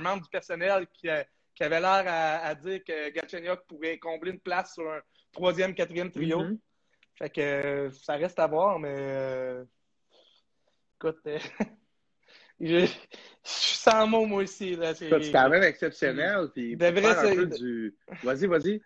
membre 0.00 0.22
du 0.22 0.28
personnel 0.28 0.86
qui, 0.92 1.08
avait 1.08 1.80
l'air 1.80 2.04
à, 2.06 2.54
dire 2.54 2.82
que 2.84 3.10
Galchenyuk 3.10 3.66
pourrait 3.66 3.98
combler 3.98 4.32
une 4.32 4.40
place 4.40 4.74
sur 4.74 4.90
un, 4.90 5.00
troisième, 5.32 5.74
quatrième 5.74 6.10
trio. 6.10 6.42
Mm-hmm. 6.42 6.58
Fait 7.16 7.30
que 7.30 7.40
euh, 7.40 7.90
ça 7.90 8.14
reste 8.14 8.38
à 8.38 8.46
voir, 8.46 8.78
mais 8.78 8.94
euh, 8.96 9.64
écoute, 11.00 11.20
euh, 11.26 11.38
je, 12.60 12.86
suis 13.42 13.76
sans 13.76 14.06
mots 14.06 14.26
moi 14.26 14.42
aussi. 14.42 14.78
C'est 14.94 15.32
quand 15.32 15.48
même 15.48 15.62
exceptionnel. 15.62 16.48
Puis 16.54 16.76
devrait 16.76 17.16
un 17.16 17.44
du... 17.44 17.96
Vas-y, 18.22 18.46
vas-y. 18.46 18.82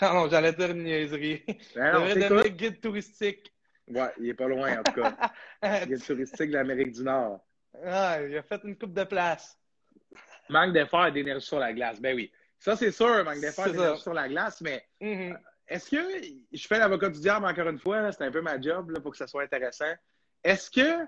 Non, 0.00 0.14
non, 0.14 0.28
j'allais 0.28 0.52
dire 0.52 0.70
une 0.70 0.84
niaiserie. 0.84 1.44
Ben 1.74 1.94
devrait 1.94 2.14
devenir 2.14 2.48
guide 2.50 2.80
touristique. 2.80 3.52
Ouais, 3.88 4.12
il 4.20 4.28
est 4.28 4.34
pas 4.34 4.46
loin 4.46 4.78
en 4.78 4.82
tout 4.84 4.92
cas. 4.92 5.16
guide 5.86 6.04
touristique 6.04 6.48
de 6.48 6.54
l'Amérique 6.54 6.92
du 6.92 7.02
Nord. 7.02 7.44
Ah, 7.84 8.18
il 8.22 8.36
a 8.36 8.42
fait 8.42 8.60
une 8.62 8.76
coupe 8.76 8.94
de 8.94 9.04
place. 9.04 9.58
Manque 10.48 10.72
d'effort 10.72 11.06
et 11.06 11.12
d'énergie 11.12 11.46
sur 11.46 11.58
la 11.58 11.72
glace. 11.72 12.00
Ben 12.00 12.14
oui. 12.14 12.30
Ça, 12.58 12.76
c'est 12.76 12.92
sûr, 12.92 13.24
manque 13.24 13.40
d'effort 13.40 13.66
et 13.66 13.72
d'énergie 13.72 14.02
sur 14.02 14.14
la 14.14 14.28
glace, 14.28 14.60
mais 14.60 14.84
mm-hmm. 15.00 15.36
Est-ce 15.66 15.88
que, 15.88 15.96
je 16.52 16.66
fais 16.66 16.80
l'avocat 16.80 17.08
du 17.08 17.20
diable 17.20 17.46
encore 17.46 17.68
une 17.68 17.78
fois, 17.78 18.10
c'est 18.10 18.24
un 18.24 18.32
peu 18.32 18.40
ma 18.40 18.60
job 18.60 18.90
là, 18.90 19.00
pour 19.00 19.12
que 19.12 19.16
ça 19.16 19.28
soit 19.28 19.44
intéressant. 19.44 19.92
Est-ce 20.42 20.68
que 20.68 21.06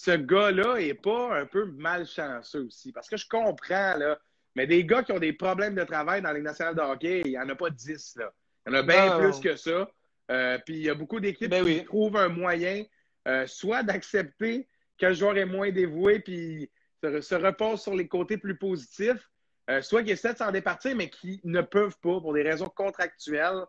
ce 0.00 0.12
gars-là 0.12 0.76
est 0.76 0.94
pas 0.94 1.36
un 1.36 1.44
peu 1.44 1.64
malchanceux 1.64 2.66
aussi? 2.66 2.92
Parce 2.92 3.08
que 3.08 3.16
je 3.16 3.26
comprends, 3.28 3.96
là, 3.96 4.16
mais 4.54 4.64
des 4.64 4.84
gars 4.84 5.02
qui 5.02 5.10
ont 5.10 5.18
des 5.18 5.32
problèmes 5.32 5.74
de 5.74 5.82
travail 5.82 6.22
dans 6.22 6.30
les 6.30 6.40
nationales 6.40 6.76
de 6.76 6.80
hockey, 6.80 7.22
il 7.24 7.30
n'y 7.30 7.38
en 7.38 7.48
a 7.48 7.56
pas 7.56 7.68
dix. 7.70 8.14
Là. 8.14 8.32
Il 8.64 8.72
y 8.72 8.76
en 8.76 8.78
a 8.78 8.82
bien 8.84 9.18
plus 9.18 9.40
que 9.40 9.56
ça. 9.56 9.90
Euh, 10.30 10.56
puis 10.64 10.76
il 10.76 10.82
y 10.82 10.90
a 10.90 10.94
beaucoup 10.94 11.18
d'équipes 11.18 11.50
ben 11.50 11.64
qui 11.64 11.84
trouvent 11.84 12.16
un 12.16 12.28
moyen 12.28 12.84
euh, 13.26 13.46
soit 13.48 13.82
d'accepter 13.82 14.68
que 14.98 15.06
le 15.06 15.14
joueur 15.14 15.36
est 15.36 15.46
moins 15.46 15.72
dévoué 15.72 16.20
puis 16.20 16.70
se, 17.02 17.34
repose 17.34 17.82
sur 17.82 17.96
les 17.96 18.06
côtés 18.06 18.36
plus 18.36 18.56
positifs, 18.56 19.28
euh, 19.68 19.82
soit 19.82 20.02
qu'ils 20.02 20.12
essaient 20.12 20.34
de 20.34 20.38
s'en 20.38 20.52
départir, 20.52 20.94
mais 20.94 21.10
qui 21.10 21.40
ne 21.42 21.60
peuvent 21.60 21.98
pas 22.00 22.20
pour 22.20 22.34
des 22.34 22.42
raisons 22.42 22.68
contractuelles. 22.68 23.64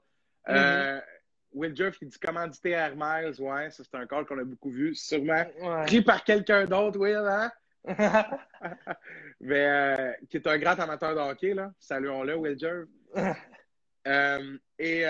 Euh, 0.50 1.00
Will 1.54 1.76
Jeff 1.76 1.98
qui 1.98 2.06
dit 2.06 2.20
commandité 2.20 2.72
Air 2.72 2.94
Miles, 2.96 3.40
ouais, 3.40 3.70
ça 3.72 3.84
c'est 3.84 3.98
un 3.98 4.06
call 4.06 4.26
qu'on 4.26 4.38
a 4.40 4.44
beaucoup 4.44 4.70
vu, 4.70 4.94
sûrement 4.96 5.44
pris 5.86 6.02
par 6.02 6.24
quelqu'un 6.24 6.66
d'autre, 6.66 7.00
Will, 7.00 7.16
hein? 7.16 7.52
Mais 9.40 9.66
euh, 9.66 10.14
qui 10.30 10.38
est 10.38 10.48
un 10.48 10.58
grand 10.58 10.80
amateur 10.80 11.16
de 11.16 11.20
hockey, 11.20 11.54
là. 11.54 11.72
Saluons-le, 11.80 12.36
Will. 12.36 12.58
Euh, 14.08 14.58
et 14.80 15.02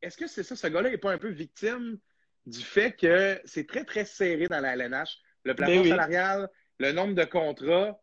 est-ce 0.00 0.16
que 0.16 0.26
c'est 0.26 0.44
ça, 0.44 0.56
ce 0.56 0.66
gars-là 0.68 0.90
n'est 0.90 0.98
pas 0.98 1.12
un 1.12 1.18
peu 1.18 1.28
victime 1.28 1.98
du 2.46 2.60
fait 2.60 2.92
que 2.92 3.40
c'est 3.44 3.66
très, 3.66 3.84
très 3.84 4.04
serré 4.04 4.46
dans 4.46 4.60
la 4.60 4.74
LNH? 4.76 5.18
Le 5.44 5.54
plafond 5.54 5.82
ben 5.82 5.88
salarial, 5.88 6.48
le 6.78 6.92
nombre 6.92 7.14
de 7.14 7.24
contrats, 7.24 7.99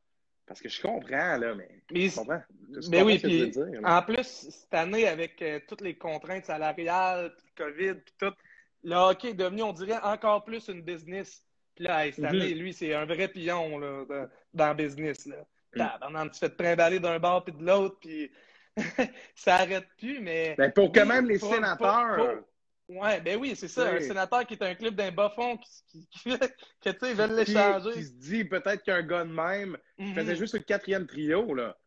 parce 0.47 0.61
que 0.61 0.69
je 0.69 0.81
comprends, 0.81 1.37
là, 1.37 1.53
mais. 1.53 1.69
mais 1.91 2.09
je 2.09 2.15
comprends. 2.15 2.41
mais 2.89 3.01
oui, 3.01 3.19
puis 3.19 3.51
en 3.83 4.01
plus, 4.01 4.47
cette 4.49 4.73
année, 4.73 5.07
avec 5.07 5.41
euh, 5.41 5.59
toutes 5.67 5.81
les 5.81 5.95
contraintes 5.95 6.45
salariales, 6.45 7.35
puis 7.35 7.47
le 7.57 7.65
COVID, 7.65 7.93
puis 8.01 8.13
tout, 8.17 8.33
le 8.83 8.95
hockey 8.95 9.31
est 9.31 9.33
devenu, 9.33 9.63
on 9.63 9.73
dirait, 9.73 9.99
encore 10.01 10.45
plus 10.45 10.69
une 10.69 10.81
business. 10.81 11.43
Puis 11.75 11.85
là, 11.85 12.05
cette 12.05 12.19
mhm. 12.19 12.25
année, 12.25 12.53
lui, 12.53 12.73
c'est 12.73 12.93
un 12.93 13.05
vrai 13.05 13.27
pion 13.27 13.77
là, 13.77 14.05
dans, 14.53 14.69
le 14.69 14.73
business. 14.75 15.25
Là. 15.25 15.45
Mm. 15.75 16.29
tu 16.31 16.39
fais 16.39 16.49
te 16.49 16.55
trimballer 16.55 16.99
d'un 16.99 17.19
bord 17.19 17.43
puis 17.43 17.53
de 17.53 17.63
l'autre, 17.63 17.97
puis 17.99 18.31
ça 19.35 19.57
n'arrête 19.57 19.87
plus, 19.97 20.21
mais. 20.21 20.55
Ben, 20.57 20.71
pour 20.71 20.91
que 20.91 21.01
même 21.01 21.27
les 21.27 21.39
sénateurs. 21.39 22.41
Ouais, 22.89 23.19
ben 23.19 23.37
oui, 23.37 23.55
c'est 23.55 23.67
ça. 23.67 23.89
Un 23.89 23.99
sénateur 23.99 24.45
qui 24.45 24.53
est 24.53 24.63
un 24.63 24.73
club 24.73 24.95
d'un 24.95 25.11
bas 25.11 25.31
fond 25.35 25.57
qui, 25.57 25.83
qui, 25.87 26.07
qui, 26.07 26.29
que, 26.81 26.89
tu 26.89 26.97
sais, 27.01 27.13
veulent 27.13 27.35
l'échanger. 27.35 27.91
Qui 27.91 28.03
se 28.03 28.13
dit 28.13 28.45
peut-être 28.45 28.83
qu'un 28.83 29.03
gars 29.03 29.25
de 29.25 29.31
même 29.31 29.77
mm 29.97 30.13
faisait 30.13 30.35
juste 30.35 30.53
le 30.53 30.61
quatrième 30.61 31.05
trio, 31.05 31.53
là. 31.53 31.77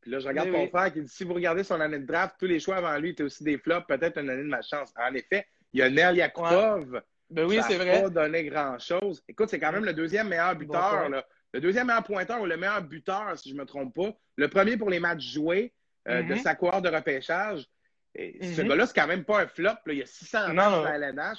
Puis 0.00 0.10
là, 0.10 0.20
je 0.20 0.28
regarde 0.28 0.52
ton 0.52 0.68
frère 0.68 0.92
qui 0.92 1.02
dit 1.02 1.08
si 1.08 1.24
vous 1.24 1.34
regardez 1.34 1.64
son 1.64 1.80
année 1.80 1.98
de 1.98 2.06
draft, 2.06 2.36
tous 2.38 2.46
les 2.46 2.60
choix 2.60 2.76
avant 2.76 2.96
lui 2.98 3.10
étaient 3.10 3.22
aussi 3.22 3.42
des 3.42 3.58
flops, 3.58 3.86
peut-être 3.86 4.18
une 4.18 4.30
année 4.30 4.42
de 4.42 4.48
malchance. 4.48 4.92
En 4.96 5.12
effet, 5.14 5.46
il 5.72 5.80
y 5.80 5.82
a 5.82 5.90
Nel 5.90 6.16
Yakupov. 6.16 7.02
Ben 7.30 7.46
oui, 7.46 7.60
c'est 7.66 7.76
vrai. 7.76 8.02
pas 8.02 8.08
donné 8.08 8.44
grand-chose. 8.44 9.22
Écoute, 9.28 9.50
c'est 9.50 9.58
quand 9.58 9.72
même 9.72 9.84
le 9.84 9.92
deuxième 9.92 10.28
meilleur 10.28 10.54
buteur, 10.56 11.08
là. 11.08 11.24
Le 11.52 11.60
deuxième 11.60 11.86
meilleur 11.86 12.04
pointeur 12.04 12.40
ou 12.42 12.46
le 12.46 12.56
meilleur 12.56 12.82
buteur, 12.82 13.38
si 13.38 13.48
je 13.48 13.54
ne 13.54 13.60
me 13.60 13.66
trompe 13.66 13.94
pas. 13.94 14.12
Le 14.36 14.48
premier 14.48 14.76
pour 14.76 14.90
les 14.90 15.00
matchs 15.00 15.32
joués 15.32 15.72
euh, 16.06 16.22
de 16.22 16.34
mm-hmm. 16.34 16.42
sa 16.42 16.54
cohorte 16.54 16.84
de 16.84 16.90
repêchage. 16.90 17.66
Ce 18.16 18.60
mhm. 18.60 18.68
gars-là, 18.68 18.86
c'est 18.86 18.94
quand 18.94 19.06
même 19.06 19.24
pas 19.24 19.42
un 19.42 19.46
flop. 19.46 19.70
Il 19.86 19.94
y 19.94 20.02
a 20.02 20.06
600 20.06 20.54
matchs 20.54 20.86
à 20.86 20.98
la. 20.98 21.34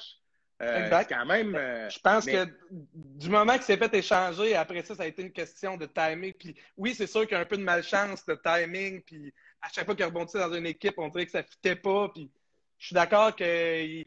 Euh, 0.62 1.04
quand 1.08 1.26
même. 1.26 1.56
Euh, 1.56 1.90
je 1.90 2.00
pense 2.00 2.26
que 2.26 2.46
du 2.94 3.30
moment 3.30 3.54
qu'il 3.54 3.64
s'est 3.64 3.78
fait 3.78 3.94
échanger, 3.94 4.56
après 4.56 4.84
ça, 4.84 4.94
ça 4.94 5.04
a 5.04 5.06
été 5.06 5.22
une 5.22 5.32
question 5.32 5.78
de 5.78 5.86
timing. 5.86 6.34
Puis 6.34 6.56
oui, 6.76 6.94
c'est 6.94 7.08
sûr 7.08 7.22
qu'il 7.22 7.32
y 7.32 7.36
a 7.36 7.40
un 7.40 7.46
peu 7.46 7.56
de 7.56 7.64
malchance 7.64 8.26
de 8.26 8.36
timing. 8.36 9.02
Puis 9.04 9.34
à 9.62 9.70
chaque 9.70 9.86
fois 9.86 9.96
qu'il 9.96 10.04
rebondissait 10.06 10.40
dans 10.40 10.54
une 10.54 10.66
équipe, 10.66 10.96
on 10.98 11.08
dirait 11.08 11.26
que 11.26 11.32
ça 11.32 11.42
ne 11.42 11.48
fitait 11.48 11.78
pas. 11.78 12.10
Puis 12.10 12.30
je 12.78 12.88
suis 12.88 12.94
d'accord 12.94 13.34
qu'il 13.36 14.06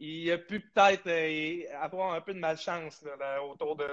il 0.00 0.32
a 0.32 0.38
pu 0.38 0.58
peut-être 0.58 1.06
euh, 1.06 1.62
avoir 1.80 2.14
un 2.14 2.20
peu 2.20 2.34
de 2.34 2.40
malchance 2.40 3.04
autour 3.48 3.76
de, 3.76 3.86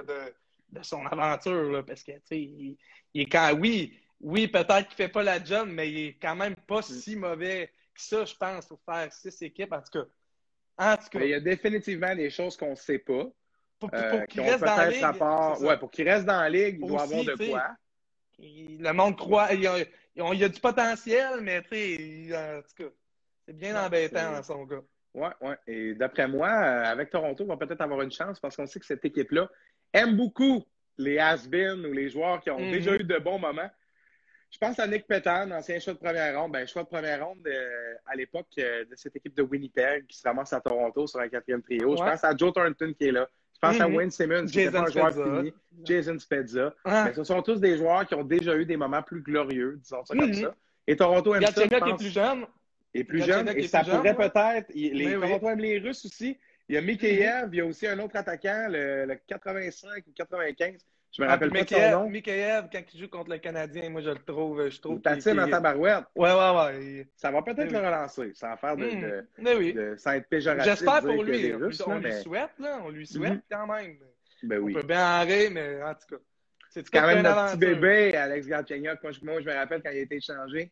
son 0.82 1.06
aventure. 1.06 1.84
parce 1.86 2.02
que, 2.02 2.12
tu 2.12 2.20
sais, 2.24 2.40
il, 2.40 2.76
est 3.14 3.26
quand. 3.26 3.52
Oui, 3.52 3.96
oui 4.20 4.48
peut-être 4.48 4.88
qu'il 4.88 5.04
ne 5.04 5.06
fait 5.06 5.08
pas 5.08 5.22
la 5.22 5.42
job, 5.42 5.68
mais 5.70 5.88
il 5.88 5.98
est 6.08 6.18
quand 6.20 6.34
même 6.34 6.56
pas 6.66 6.80
mm. 6.80 6.82
si 6.82 7.14
mauvais 7.14 7.70
ça, 8.00 8.24
je 8.24 8.34
pense, 8.34 8.66
pour 8.66 8.80
faire 8.82 9.12
six 9.12 9.42
équipes, 9.42 9.72
en 9.72 9.80
tout 9.80 10.00
cas. 10.00 10.06
En 10.78 10.96
tout 10.96 11.08
cas. 11.10 11.20
il 11.20 11.30
y 11.30 11.34
a 11.34 11.40
définitivement 11.40 12.14
des 12.14 12.30
choses 12.30 12.56
qu'on 12.56 12.70
ne 12.70 12.76
sait 12.76 12.98
pas. 12.98 13.26
Pour, 13.78 13.90
euh, 13.94 14.26
qu'il 14.26 14.42
reste 14.42 14.64
dans 14.64 14.76
la 14.76 14.90
ligue. 14.90 15.62
Ouais, 15.62 15.78
pour 15.78 15.90
qu'il 15.90 16.08
reste 16.08 16.26
dans 16.26 16.40
la 16.40 16.50
ligue, 16.50 16.78
il 16.80 16.86
doit 16.86 17.02
avoir 17.02 17.24
de 17.24 17.50
quoi. 17.50 17.76
Le 18.38 18.92
monde 18.92 19.16
croit. 19.16 19.52
Il 19.52 19.60
y 19.62 19.66
a, 19.66 19.78
il 19.78 20.38
y 20.38 20.44
a 20.44 20.48
du 20.48 20.60
potentiel, 20.60 21.40
mais 21.40 21.62
tu 21.62 21.68
sais, 21.70 22.36
en 22.36 22.62
tout 22.62 22.84
cas, 22.84 22.90
c'est 23.46 23.56
bien 23.56 23.82
embêtant 23.82 24.32
dans 24.32 24.42
son 24.42 24.66
cas. 24.66 24.82
Oui, 25.14 25.28
oui. 25.40 25.54
Et 25.66 25.94
d'après 25.94 26.28
moi, 26.28 26.48
euh, 26.48 26.84
avec 26.84 27.10
Toronto, 27.10 27.44
on 27.44 27.48
va 27.48 27.56
peut-être 27.56 27.80
avoir 27.80 28.02
une 28.02 28.12
chance 28.12 28.38
parce 28.38 28.56
qu'on 28.56 28.66
sait 28.66 28.78
que 28.78 28.86
cette 28.86 29.04
équipe-là 29.04 29.50
aime 29.92 30.16
beaucoup 30.16 30.64
les 30.98 31.18
has 31.18 31.46
ou 31.46 31.92
les 31.92 32.10
joueurs 32.10 32.40
qui 32.40 32.50
ont 32.50 32.58
mm-hmm. 32.58 32.70
déjà 32.70 32.94
eu 32.94 33.04
de 33.04 33.18
bons 33.18 33.38
moments. 33.38 33.70
Je 34.50 34.58
pense 34.58 34.78
à 34.80 34.86
Nick 34.86 35.06
Petan, 35.06 35.50
ancien 35.52 35.78
choix 35.78 35.92
de 35.92 35.98
première 35.98 36.40
ronde. 36.40 36.52
Ben, 36.52 36.66
choix 36.66 36.82
de 36.82 36.88
première 36.88 37.24
ronde 37.24 37.46
euh, 37.46 37.94
à 38.06 38.16
l'époque 38.16 38.48
euh, 38.58 38.84
de 38.84 38.96
cette 38.96 39.14
équipe 39.14 39.36
de 39.36 39.42
Winnipeg 39.42 40.06
qui 40.06 40.18
se 40.18 40.26
ramasse 40.26 40.52
à 40.52 40.60
Toronto 40.60 41.06
sur 41.06 41.20
un 41.20 41.28
quatrième 41.28 41.62
trio. 41.62 41.96
Je 41.96 42.02
pense 42.02 42.24
à 42.24 42.36
Joe 42.36 42.52
Thornton 42.52 42.92
qui 42.98 43.06
est 43.06 43.12
là. 43.12 43.28
Je 43.54 43.58
pense 43.60 43.80
à 43.80 43.86
mm-hmm. 43.86 43.94
Wayne 43.94 44.10
Simmons 44.10 44.46
qui 44.46 44.60
est 44.60 44.74
un 44.74 44.86
joueur 44.86 45.12
fini. 45.12 45.52
Jason 45.84 46.18
Spezza. 46.18 46.74
Ah. 46.84 47.04
Ben, 47.04 47.14
ce 47.14 47.24
sont 47.24 47.42
tous 47.42 47.60
des 47.60 47.76
joueurs 47.76 48.06
qui 48.06 48.14
ont 48.14 48.24
déjà 48.24 48.56
eu 48.56 48.64
des 48.64 48.76
moments 48.76 49.02
plus 49.02 49.22
glorieux, 49.22 49.78
disons 49.82 50.04
ça 50.04 50.16
comme 50.16 50.30
mm-hmm. 50.30 50.42
ça. 50.42 50.54
Et 50.86 50.96
Toronto 50.96 51.34
aime 51.34 51.46
ça. 51.46 51.68
qui 51.68 51.74
est 51.74 51.96
plus 51.96 52.12
jeune. 52.12 52.46
Et 52.92 53.04
plus 53.04 53.24
jeune. 53.24 53.48
Et 53.50 53.68
ça 53.68 53.84
pourrait 53.84 54.16
peut-être. 54.16 54.68
Les 54.74 55.14
Toronto 55.14 55.48
aiment 55.48 55.60
les 55.60 55.78
Russes 55.78 56.04
aussi. 56.04 56.36
Il 56.68 56.74
y 56.74 56.78
a 56.78 56.80
Mikheyev, 56.80 57.48
il 57.52 57.58
y 57.58 57.60
a 57.60 57.66
aussi 57.66 57.86
un 57.86 57.98
autre 57.98 58.16
attaquant, 58.16 58.66
le, 58.68 59.04
le 59.04 59.16
85 59.26 60.06
ou 60.06 60.12
95. 60.14 60.86
Je 61.12 61.22
me 61.22 61.26
ah, 61.26 61.32
rappelle 61.32 61.50
pas 61.50 61.66
son 61.66 62.04
nom. 62.04 62.12
Quand 62.12 62.82
il 62.94 63.00
joue 63.00 63.08
contre 63.08 63.30
le 63.30 63.38
Canadien, 63.38 63.90
moi, 63.90 64.00
je 64.00 64.10
le 64.10 64.22
trouve. 64.24 64.68
Je 64.68 64.80
trouve 64.80 65.00
Tatine 65.00 65.34
dans 65.34 65.48
ta 65.48 65.60
barouette. 65.60 66.04
Ouais, 66.14 66.30
ouais, 66.30 66.56
ouais. 66.56 67.08
Ça 67.16 67.30
va 67.30 67.42
peut-être 67.42 67.72
le 67.72 67.78
relancer, 67.78 68.32
sans 68.34 68.56
faire 68.56 68.76
de. 68.76 68.84
Hmm. 68.84 69.44
de, 69.44 69.54
oui. 69.56 69.72
de 69.72 69.96
sans 69.96 70.12
être 70.12 70.28
péjoratif. 70.28 70.72
J'espère 70.72 71.00
pour 71.00 71.22
lui. 71.22 71.52
on 71.54 71.98
lui 71.98 72.12
souhaite, 72.22 72.50
là. 72.58 72.80
On 72.84 72.90
lui 72.90 73.06
souhaite 73.06 73.32
mhm. 73.32 73.42
quand 73.50 73.66
même. 73.66 73.96
Ben 74.44 74.58
oui. 74.58 74.72
On 74.76 74.80
peut 74.80 74.86
bien 74.86 75.20
en 75.20 75.24
rire, 75.24 75.50
mais 75.52 75.82
en 75.82 75.94
tout 75.94 76.14
cas. 76.14 76.22
C'est 76.70 76.88
quand 76.88 77.06
même 77.06 77.22
notre 77.22 77.50
petit 77.50 77.58
bébé, 77.58 78.16
Alex 78.16 78.46
Galchenyuk. 78.46 79.02
Moi, 79.02 79.12
moi, 79.22 79.40
je 79.40 79.46
me 79.46 79.54
rappelle 79.54 79.82
quand 79.82 79.90
il 79.90 79.98
a 79.98 80.02
été 80.02 80.16
échangé 80.16 80.70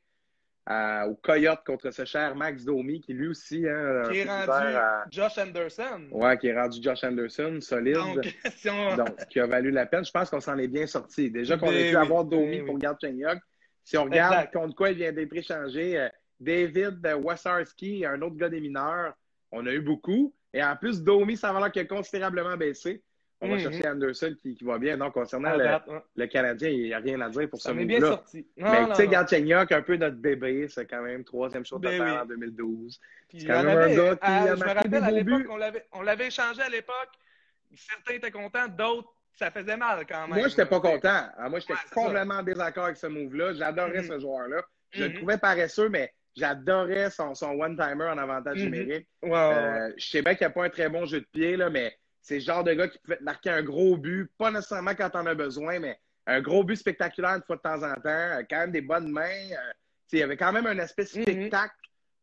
au 1.06 1.14
Coyote 1.14 1.60
contre 1.64 1.90
ce 1.90 2.04
cher 2.04 2.34
Max 2.36 2.64
Domi, 2.64 3.00
qui 3.00 3.14
lui 3.14 3.28
aussi. 3.28 3.66
Hein, 3.66 4.02
qui 4.10 4.18
est 4.18 4.24
rendu 4.24 4.76
Josh 5.10 5.38
Anderson. 5.38 6.08
Ouais, 6.10 6.36
qui 6.38 6.48
est 6.48 6.60
rendu 6.60 6.82
Josh 6.82 7.04
Anderson, 7.04 7.58
solide. 7.60 7.94
Donc, 7.94 8.24
qui 9.30 9.40
a 9.40 9.46
valu 9.46 9.70
la 9.70 9.86
peine. 9.86 10.04
Je 10.04 10.10
pense 10.10 10.28
qu'on 10.30 10.40
s'en 10.40 10.58
est 10.58 10.68
bien 10.68 10.86
sorti. 10.86 11.30
Déjà 11.30 11.56
qu'on 11.56 11.68
a 11.68 11.72
ben 11.72 11.96
avoir 11.96 12.24
Domi 12.24 12.58
ben 12.58 12.66
pour 12.66 12.78
Garde 12.78 12.98
Chenyok. 13.00 13.38
Si 13.84 13.96
on 13.96 14.04
regarde 14.04 14.50
contre 14.52 14.74
quoi 14.74 14.90
il 14.90 14.98
vient 14.98 15.12
d'être 15.12 15.34
échangé, 15.34 15.98
euh, 15.98 16.08
David 16.38 17.00
Wasarski, 17.22 18.04
un 18.04 18.20
autre 18.20 18.36
gars 18.36 18.50
des 18.50 18.60
mineurs, 18.60 19.14
on 19.50 19.66
a 19.66 19.72
eu 19.72 19.80
beaucoup. 19.80 20.34
Et 20.52 20.62
en 20.62 20.76
plus, 20.76 21.02
Domi, 21.02 21.36
ça 21.36 21.52
va 21.52 21.70
qui 21.70 21.80
a 21.80 21.84
considérablement 21.84 22.56
baissé. 22.56 23.02
On 23.40 23.48
va 23.48 23.58
chercher 23.58 23.86
Anderson 23.86 24.34
qui, 24.40 24.56
va 24.62 24.78
bien. 24.78 24.96
Donc, 24.96 25.12
concernant 25.12 25.54
le, 25.56 26.26
Canadien, 26.26 26.70
il 26.70 26.82
n'y 26.84 26.94
a 26.94 26.98
rien 26.98 27.20
à 27.20 27.28
dire 27.28 27.48
pour 27.48 27.60
ça. 27.60 27.72
On 27.72 27.78
est 27.78 27.84
bien 27.84 28.00
sorti. 28.00 28.46
Mais 28.56 28.88
tu 28.88 28.94
sais, 28.94 29.08
Gatchenyok, 29.08 29.70
un 29.70 29.82
peu 29.82 29.96
notre 29.96 30.16
bébé, 30.16 30.66
c'est 30.68 30.86
quand 30.86 31.02
même 31.02 31.24
troisième 31.24 31.64
chose 31.64 31.80
de 31.80 31.88
faire 31.88 32.22
en 32.22 32.26
2012. 32.26 33.00
C'est 33.30 33.46
quand 33.46 33.62
même 33.62 33.78
un 33.78 33.94
gars 33.94 34.16
qui 34.16 34.26
a 34.26 34.56
Je 34.56 34.60
me 34.60 34.74
rappelle 34.74 35.04
à 35.04 35.10
l'époque, 35.10 35.46
on 35.92 36.02
l'avait 36.02 36.26
échangé 36.26 36.62
à 36.62 36.68
l'époque. 36.68 37.10
Certains 37.74 38.14
étaient 38.14 38.30
contents, 38.30 38.66
d'autres, 38.66 39.12
ça 39.38 39.50
faisait 39.50 39.76
mal 39.76 40.04
quand 40.08 40.22
même. 40.22 40.38
Moi, 40.38 40.48
je 40.48 40.52
n'étais 40.52 40.66
pas 40.66 40.80
content. 40.80 41.28
Ah, 41.36 41.48
moi, 41.48 41.60
j'étais 41.60 41.74
complètement 41.92 42.36
en 42.36 42.42
désaccord 42.42 42.86
avec 42.86 42.96
ce 42.96 43.06
move-là. 43.06 43.52
J'adorais 43.54 44.00
mm-hmm. 44.00 44.08
ce 44.08 44.20
joueur-là. 44.20 44.62
Je 44.90 45.04
le 45.04 45.10
mm-hmm. 45.10 45.16
trouvais 45.16 45.38
paresseux, 45.38 45.88
mais 45.90 46.12
j'adorais 46.34 47.10
son, 47.10 47.34
son 47.34 47.50
one-timer 47.50 48.06
en 48.06 48.18
avantage 48.18 48.56
numérique. 48.56 49.06
Euh, 49.24 49.92
je 49.96 50.06
sais 50.08 50.22
bien 50.22 50.34
qu'il 50.34 50.46
n'y 50.46 50.50
a 50.50 50.54
pas 50.54 50.64
un 50.64 50.70
très 50.70 50.88
bon 50.88 51.04
jeu 51.04 51.20
de 51.20 51.26
pied, 51.26 51.56
là, 51.56 51.70
mais 51.70 51.94
c'est 52.28 52.34
le 52.34 52.40
genre 52.40 52.62
de 52.62 52.74
gars 52.74 52.88
qui 52.88 52.98
peut 52.98 53.16
te 53.16 53.24
marquer 53.24 53.48
un 53.48 53.62
gros 53.62 53.96
but, 53.96 54.30
pas 54.36 54.50
nécessairement 54.50 54.94
quand 54.94 55.10
on 55.14 55.24
a 55.24 55.34
besoin, 55.34 55.78
mais 55.78 55.98
un 56.26 56.42
gros 56.42 56.62
but 56.62 56.76
spectaculaire 56.76 57.36
une 57.36 57.42
fois 57.42 57.56
de 57.56 57.62
temps 57.62 57.82
en 57.82 57.94
temps, 57.94 58.00
euh, 58.04 58.42
quand 58.48 58.58
même 58.58 58.70
des 58.70 58.82
bonnes 58.82 59.10
mains. 59.10 59.22
Euh, 59.22 59.72
il 60.12 60.18
y 60.18 60.22
avait 60.22 60.36
quand 60.36 60.52
même 60.52 60.66
un 60.66 60.78
aspect 60.78 61.04
mhm. 61.04 61.22
spectacle 61.22 61.74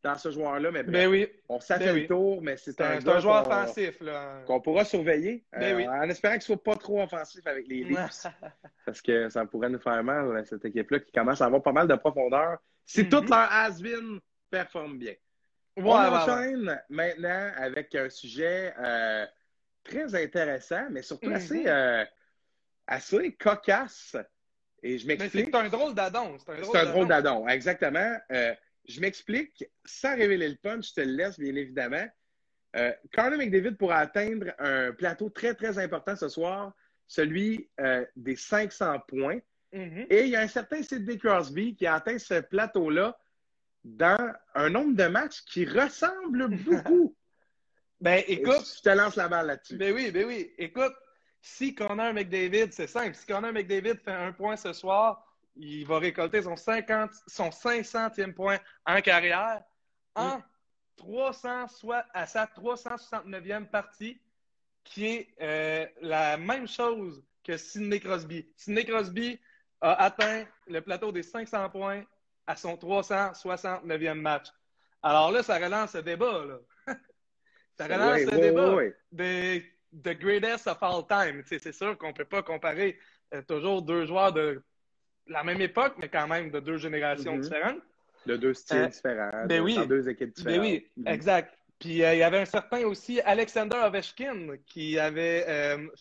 dans 0.04 0.16
ce 0.16 0.30
joueur-là, 0.30 0.70
mais 0.70 0.84
ben 0.84 1.08
oui. 1.08 1.28
on 1.48 1.58
s'est 1.58 1.78
fait 1.78 1.86
ben 1.86 1.96
le 1.96 2.06
tour, 2.06 2.40
mais 2.40 2.56
c'est 2.56 2.80
un, 2.80 3.04
un, 3.04 3.20
joueur 3.20 3.44
offensif. 3.44 4.00
Qu'on 4.46 4.60
pourra 4.60 4.84
surveiller, 4.84 5.44
ben 5.52 5.80
euh, 5.80 5.90
en 5.90 6.08
espérant 6.08 6.34
qu'il 6.34 6.52
ne 6.52 6.56
soit 6.56 6.62
pas 6.62 6.76
trop 6.76 7.02
offensif 7.02 7.44
avec 7.44 7.66
les 7.66 7.82
Leafs, 7.82 8.26
parce 8.86 9.02
que 9.02 9.28
ça 9.28 9.44
pourrait 9.44 9.70
nous 9.70 9.80
faire 9.80 10.04
mal, 10.04 10.44
cette 10.46 10.64
équipe-là 10.64 11.00
qui 11.00 11.10
commence 11.10 11.40
à 11.40 11.46
avoir 11.46 11.64
pas 11.64 11.72
mal 11.72 11.88
de 11.88 11.96
profondeur. 11.96 12.58
Si 12.84 13.02
mm 13.02 13.08
toute 13.08 13.28
leur 13.28 13.50
has-been 13.50 14.20
performe 14.50 14.98
bien. 14.98 15.14
on 15.76 15.90
enchaîne 15.90 16.80
maintenant 16.88 17.50
avec 17.56 17.92
un 17.96 18.08
sujet 18.08 18.72
très 19.88 20.14
intéressant, 20.14 20.88
mais 20.90 21.02
surtout 21.02 21.30
assez, 21.30 21.60
mhm. 21.60 21.68
euh, 21.68 22.04
assez 22.86 23.32
cocasse. 23.34 24.16
Et 24.82 24.98
je 24.98 25.06
m'explique. 25.06 25.46
C'est 25.46 25.56
un 25.56 25.68
drôle 25.68 25.94
d'adon. 25.94 26.36
C'est 26.38 26.76
un 26.76 26.84
drôle 26.84 27.08
d'adon, 27.08 27.48
exactement. 27.48 28.16
Euh, 28.30 28.54
je 28.88 29.00
m'explique, 29.00 29.64
sans 29.84 30.14
révéler 30.16 30.48
le 30.48 30.56
punch, 30.56 30.90
je 30.90 30.94
te 30.94 31.00
le 31.00 31.12
laisse, 31.12 31.38
bien 31.38 31.54
évidemment. 31.54 32.06
Euh, 32.76 32.92
McDavid 33.16 33.76
pourra 33.76 33.98
atteindre 33.98 34.52
un 34.58 34.92
plateau 34.92 35.30
très, 35.30 35.54
très 35.54 35.78
important 35.78 36.14
ce 36.14 36.28
soir, 36.28 36.72
celui 37.06 37.68
euh, 37.80 38.04
des 38.16 38.36
500 38.36 39.00
points. 39.08 39.38
Mhm. 39.72 40.06
Et 40.10 40.24
il 40.24 40.28
y 40.28 40.36
a 40.36 40.40
un 40.40 40.48
certain 40.48 40.82
Sidney 40.82 41.18
Crosby 41.18 41.74
qui 41.74 41.86
a 41.86 41.94
atteint 41.94 42.18
ce 42.18 42.40
plateau-là 42.40 43.18
dans 43.84 44.32
un 44.54 44.70
nombre 44.70 44.96
de 44.96 45.06
matchs 45.06 45.42
qui 45.44 45.64
ressemble 45.64 46.48
beaucoup 46.64 47.16
ben, 48.00 48.22
écoute. 48.26 48.74
Je 48.76 48.82
te 48.82 48.88
lance 48.90 49.16
la 49.16 49.28
balle 49.28 49.46
là-dessus. 49.46 49.76
Ben 49.76 49.94
oui, 49.94 50.10
ben 50.10 50.26
oui. 50.26 50.52
Écoute, 50.58 50.94
si 51.40 51.74
Connor 51.74 52.12
McDavid, 52.12 52.72
c'est 52.72 52.86
simple, 52.86 53.14
si 53.14 53.26
Connor 53.26 53.52
McDavid 53.52 53.96
fait 54.04 54.12
un 54.12 54.32
point 54.32 54.56
ce 54.56 54.72
soir, 54.72 55.24
il 55.56 55.86
va 55.86 55.98
récolter 55.98 56.42
son, 56.42 56.56
50, 56.56 57.10
son 57.26 57.48
500e 57.48 58.34
point 58.34 58.58
en 58.84 59.00
carrière 59.00 59.62
en 60.14 60.40
300, 60.96 61.68
soit 61.68 62.04
à 62.12 62.26
sa 62.26 62.46
369e 62.46 63.66
partie, 63.66 64.20
qui 64.84 65.06
est 65.06 65.28
euh, 65.40 65.86
la 66.00 66.36
même 66.36 66.68
chose 66.68 67.22
que 67.44 67.56
Sidney 67.56 68.00
Crosby. 68.00 68.46
Sidney 68.56 68.84
Crosby 68.84 69.38
a 69.80 70.04
atteint 70.04 70.44
le 70.66 70.80
plateau 70.80 71.12
des 71.12 71.22
500 71.22 71.70
points 71.70 72.04
à 72.46 72.56
son 72.56 72.74
369e 72.74 74.14
match. 74.14 74.48
Alors 75.02 75.30
là, 75.30 75.42
ça 75.42 75.58
relance 75.58 75.92
ce 75.92 75.98
débat. 75.98 76.44
Là. 76.44 76.58
Ça 77.76 77.86
relance 77.86 78.20
le 78.20 78.40
débat 78.40 78.76
de 79.12 79.62
the 80.02 80.14
greatest 80.14 80.66
of 80.66 80.82
all 80.82 81.06
time. 81.06 81.42
C'est 81.46 81.72
sûr 81.72 81.96
qu'on 81.98 82.08
ne 82.08 82.12
peut 82.12 82.24
pas 82.24 82.42
comparer 82.42 82.98
euh, 83.34 83.42
toujours 83.42 83.82
deux 83.82 84.06
joueurs 84.06 84.32
de 84.32 84.62
la 85.26 85.42
même 85.42 85.60
époque, 85.60 85.94
mais 85.98 86.08
quand 86.08 86.28
même 86.28 86.50
de 86.50 86.60
deux 86.60 86.76
générations 86.76 87.36
mm-hmm. 87.36 87.40
différentes. 87.40 87.82
De 88.26 88.36
deux 88.36 88.54
styles 88.54 88.78
euh, 88.78 88.86
différents, 88.86 89.46
ben 89.46 89.64
de, 89.64 89.84
deux 89.84 90.08
équipes 90.08 90.34
ben 90.36 90.60
différentes. 90.60 90.60
oui, 90.60 90.86
mm-hmm. 90.98 91.12
exact. 91.12 91.58
Puis 91.78 92.02
euh, 92.02 92.14
il 92.14 92.18
y 92.18 92.22
avait 92.22 92.38
un 92.38 92.46
certain 92.46 92.84
aussi 92.84 93.20
Alexander 93.20 93.76
Ovechkin 93.76 94.56
qui 94.66 94.98
avait 94.98 95.44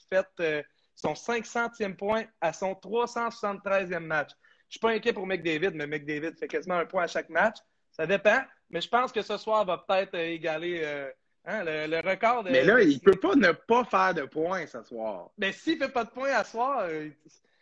fait 0.09 0.65
son 0.95 1.13
500e 1.13 1.95
point 1.95 2.23
à 2.41 2.53
son 2.53 2.73
373e 2.73 3.99
match. 3.99 4.31
Je 4.31 4.35
ne 4.35 4.71
suis 4.71 4.79
pas 4.79 4.91
inquiet 4.91 5.13
pour 5.13 5.27
McDavid, 5.27 5.71
mais 5.75 5.85
McDavid 5.85 6.35
fait 6.37 6.47
quasiment 6.47 6.75
un 6.75 6.85
point 6.85 7.03
à 7.03 7.07
chaque 7.07 7.29
match. 7.29 7.57
Ça 7.91 8.07
dépend, 8.07 8.41
mais 8.69 8.81
je 8.81 8.89
pense 8.89 9.11
que 9.11 9.21
ce 9.21 9.37
soir 9.37 9.65
va 9.65 9.77
peut-être 9.77 10.15
égaler 10.15 11.11
Hein, 11.47 11.63
le, 11.63 11.99
record 11.99 12.43
Mais 12.43 12.63
là, 12.63 12.81
il 12.81 12.95
ne 12.95 12.99
peut 12.99 13.19
pas 13.19 13.35
ne 13.35 13.51
pas 13.51 13.83
faire 13.85 14.13
de 14.15 14.23
points 14.23 14.65
ce 14.65 14.81
soir. 14.81 15.29
Mais 15.37 15.51
s'il 15.51 15.77
ne 15.77 15.85
fait 15.85 15.91
pas 15.91 16.03
de 16.03 16.09
points 16.09 16.33
à 16.33 16.43
soir, 16.43 16.85
euh, 16.89 17.09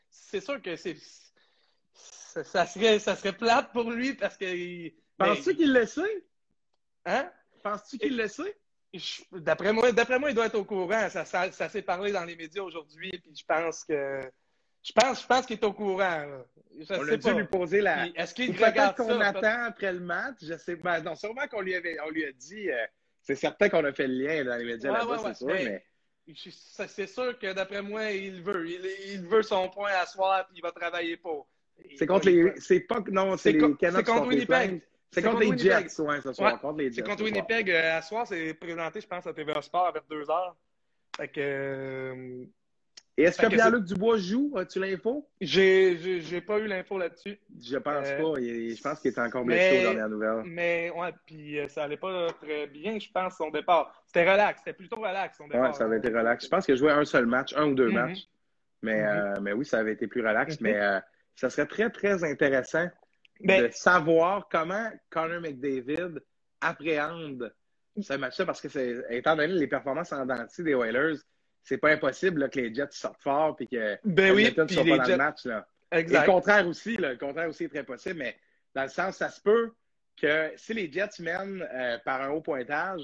c'est 0.09 0.41
sûr 0.41 0.61
que 0.61 0.75
c'est. 0.75 0.95
Ça 2.43 2.65
serait, 2.65 2.97
ça 2.99 3.15
serait 3.15 3.33
plate 3.33 3.71
pour 3.73 3.91
lui 3.91 4.13
parce 4.13 4.37
que. 4.37 4.89
Penses-tu 5.17 5.55
qu'il 5.55 5.73
le 5.73 5.85
sait? 5.85 6.25
Hein? 7.05 7.29
Penses-tu 7.61 7.97
qu'il 7.97 8.15
le 8.15 8.27
sait? 8.27 8.57
D'après 9.31 9.73
moi, 9.73 9.91
d'après 9.91 10.17
moi, 10.17 10.29
il 10.29 10.35
doit 10.35 10.45
être 10.45 10.55
au 10.57 10.63
courant. 10.63 11.09
Ça, 11.09 11.25
ça, 11.25 11.69
s'est 11.69 11.81
parlé 11.81 12.11
dans 12.11 12.23
les 12.23 12.35
médias 12.35 12.63
aujourd'hui, 12.63 13.11
puis 13.11 13.35
je 13.35 13.43
pense 13.45 13.83
que. 13.83 14.21
Je 14.81 14.91
pense, 14.91 15.21
je 15.21 15.27
pense 15.27 15.45
qu'il 15.45 15.57
est 15.57 15.63
au 15.63 15.73
courant. 15.73 16.25
on 16.89 17.07
a 17.07 17.17
dû 17.17 17.33
lui 17.33 17.47
poser 17.47 17.81
la. 17.81 18.07
Est-ce 18.15 18.33
qu'il 18.33 18.51
regarde 18.51 18.95
qu'on 18.95 19.19
attend 19.19 19.63
après 19.65 19.91
le 19.91 19.99
match? 19.99 20.37
Je 20.41 20.57
sais 20.57 20.77
pas. 20.77 21.01
Ben, 21.01 21.09
non, 21.09 21.15
sûrement 21.15 21.47
qu'on 21.47 21.61
lui 21.61 21.75
avait, 21.75 21.97
on 21.99 22.09
lui 22.09 22.23
a 22.23 22.31
dit. 22.31 22.71
Euh, 22.71 22.85
c'est 23.23 23.35
certain 23.35 23.69
qu'on 23.69 23.83
a 23.85 23.93
fait 23.93 24.07
le 24.07 24.15
lien 24.15 24.43
dans 24.43 24.57
les 24.57 24.65
médias 24.65 24.91
là-bas, 24.91 25.17
c'est 25.25 25.35
sûr, 25.35 25.47
mais. 25.47 25.83
C'est 26.87 27.07
sûr 27.07 27.37
que 27.37 27.51
d'après 27.53 27.81
moi, 27.81 28.11
il 28.11 28.41
veut. 28.41 28.65
Il, 28.67 29.21
veut 29.27 29.43
son 29.43 29.69
point 29.69 29.91
à 29.91 30.05
soir 30.05 30.41
et 30.41 30.53
il 30.55 30.61
va 30.61 30.71
travailler 30.71 31.17
pour. 31.17 31.47
C'est 31.97 32.05
contre 32.05 32.27
les. 32.27 32.53
C'est 32.57 32.81
pas. 32.81 33.01
Non, 33.11 33.35
c'est 33.35 33.53
les 33.53 33.59
C'est 33.59 34.03
contre 34.05 34.27
Winnipeg. 34.27 34.81
C'est 35.11 35.21
contre, 35.21 35.41
les 35.41 35.57
Jets, 35.57 36.01
ouais, 36.01 36.21
ce 36.21 36.33
soir. 36.33 36.59
C'est 36.91 37.05
contre 37.05 37.23
Winnipeg. 37.23 37.69
Euh, 37.69 37.97
à 37.97 38.01
soir, 38.01 38.25
c'est 38.25 38.55
présenté, 38.55 38.99
je 38.99 39.07
pense, 39.07 39.27
à 39.27 39.33
TVA 39.33 39.61
Sport 39.61 39.93
deux 40.09 40.27
heures. 40.29 40.55
Fait 41.15 41.27
que. 41.27 42.47
Euh, 43.19 43.23
et 43.23 43.25
est-ce 43.25 43.39
que, 43.39 43.47
Pierre-Luc 43.47 43.85
Dubois 43.85 44.17
joue? 44.17 44.53
As-tu 44.57 44.79
l'info? 44.79 45.27
J'ai, 45.39 46.21
j'ai 46.21 46.41
pas 46.41 46.57
eu 46.57 46.67
l'info 46.67 46.97
là-dessus. 46.97 47.37
Je 47.61 47.77
pense 47.77 48.07
euh, 48.07 48.17
pas. 48.17 48.39
je 48.41 48.81
pense 48.81 48.99
qu'il 48.99 49.11
est 49.11 49.19
encore 49.19 49.45
blessé 49.45 49.79
aux 49.79 49.81
dernières 49.81 50.09
nouvelles. 50.09 50.43
Mais 50.45 50.91
ouais, 50.95 51.13
puis 51.25 51.59
euh, 51.59 51.67
ça 51.67 51.83
allait 51.83 51.97
pas 51.97 52.27
très 52.41 52.67
bien, 52.67 52.97
je 52.97 53.09
pense, 53.11 53.37
son 53.37 53.51
départ. 53.51 53.93
C'était 54.07 54.29
relax, 54.29 54.59
c'était 54.59 54.73
plutôt 54.73 54.97
relax 54.97 55.37
son 55.37 55.47
départ. 55.47 55.69
Ouais, 55.69 55.73
ça 55.73 55.85
avait 55.85 55.97
été 55.97 56.09
relax. 56.09 56.45
Je 56.45 56.49
pense 56.49 56.65
qu'il 56.65 56.73
a 56.73 56.77
joué 56.77 56.91
un 56.91 57.05
seul 57.05 57.25
match, 57.25 57.53
un 57.55 57.67
ou 57.67 57.75
deux 57.75 57.89
mm-hmm. 57.89 57.93
matchs. 57.93 58.27
Mais, 58.81 59.01
mm-hmm. 59.01 59.37
euh, 59.37 59.41
mais 59.41 59.53
oui, 59.53 59.65
ça 59.65 59.79
avait 59.79 59.93
été 59.93 60.07
plus 60.07 60.25
relax. 60.25 60.55
Mm-hmm. 60.55 60.61
Mais 60.61 61.01
ça 61.35 61.49
serait 61.49 61.67
très, 61.67 61.89
très 61.89 62.23
intéressant 62.23 62.87
de 63.41 63.69
savoir 63.71 64.47
comment 64.49 64.89
Connor 65.09 65.41
McDavid 65.41 66.19
appréhende 66.61 67.53
ce 68.01 68.13
match-là 68.13 68.45
parce 68.45 68.61
que 68.61 69.13
étant 69.13 69.35
donné 69.35 69.53
les 69.53 69.67
performances 69.67 70.13
en 70.13 70.25
dentiste 70.25 70.61
des 70.61 70.71
Oilers, 70.71 71.17
c'est 71.63 71.77
pas 71.77 71.91
impossible 71.91 72.49
que 72.49 72.59
les 72.59 72.73
Jets 72.73 72.87
sortent 72.91 73.21
fort 73.21 73.55
et 73.59 73.67
que 73.67 73.97
ben 74.03 74.33
oui, 74.33 74.53
ne 74.55 74.67
soient 74.67 74.83
pas 74.83 74.97
dans 74.97 75.07
le 75.07 75.17
match. 75.17 75.45
Là. 75.45 75.65
le 75.91 76.25
contraire 76.25 76.67
aussi, 76.67 76.97
le 76.97 77.15
contraire 77.15 77.49
aussi 77.49 77.65
est 77.65 77.69
très 77.69 77.83
possible, 77.83 78.19
mais 78.19 78.35
dans 78.75 78.83
le 78.83 78.89
sens, 78.89 79.17
ça 79.17 79.29
se 79.29 79.41
peut 79.41 79.73
que 80.21 80.51
si 80.57 80.73
les 80.73 80.91
Jets 80.91 81.19
mènent 81.19 81.67
euh, 81.73 81.97
par 82.05 82.21
un 82.21 82.29
haut 82.29 82.41
pointage, 82.41 83.01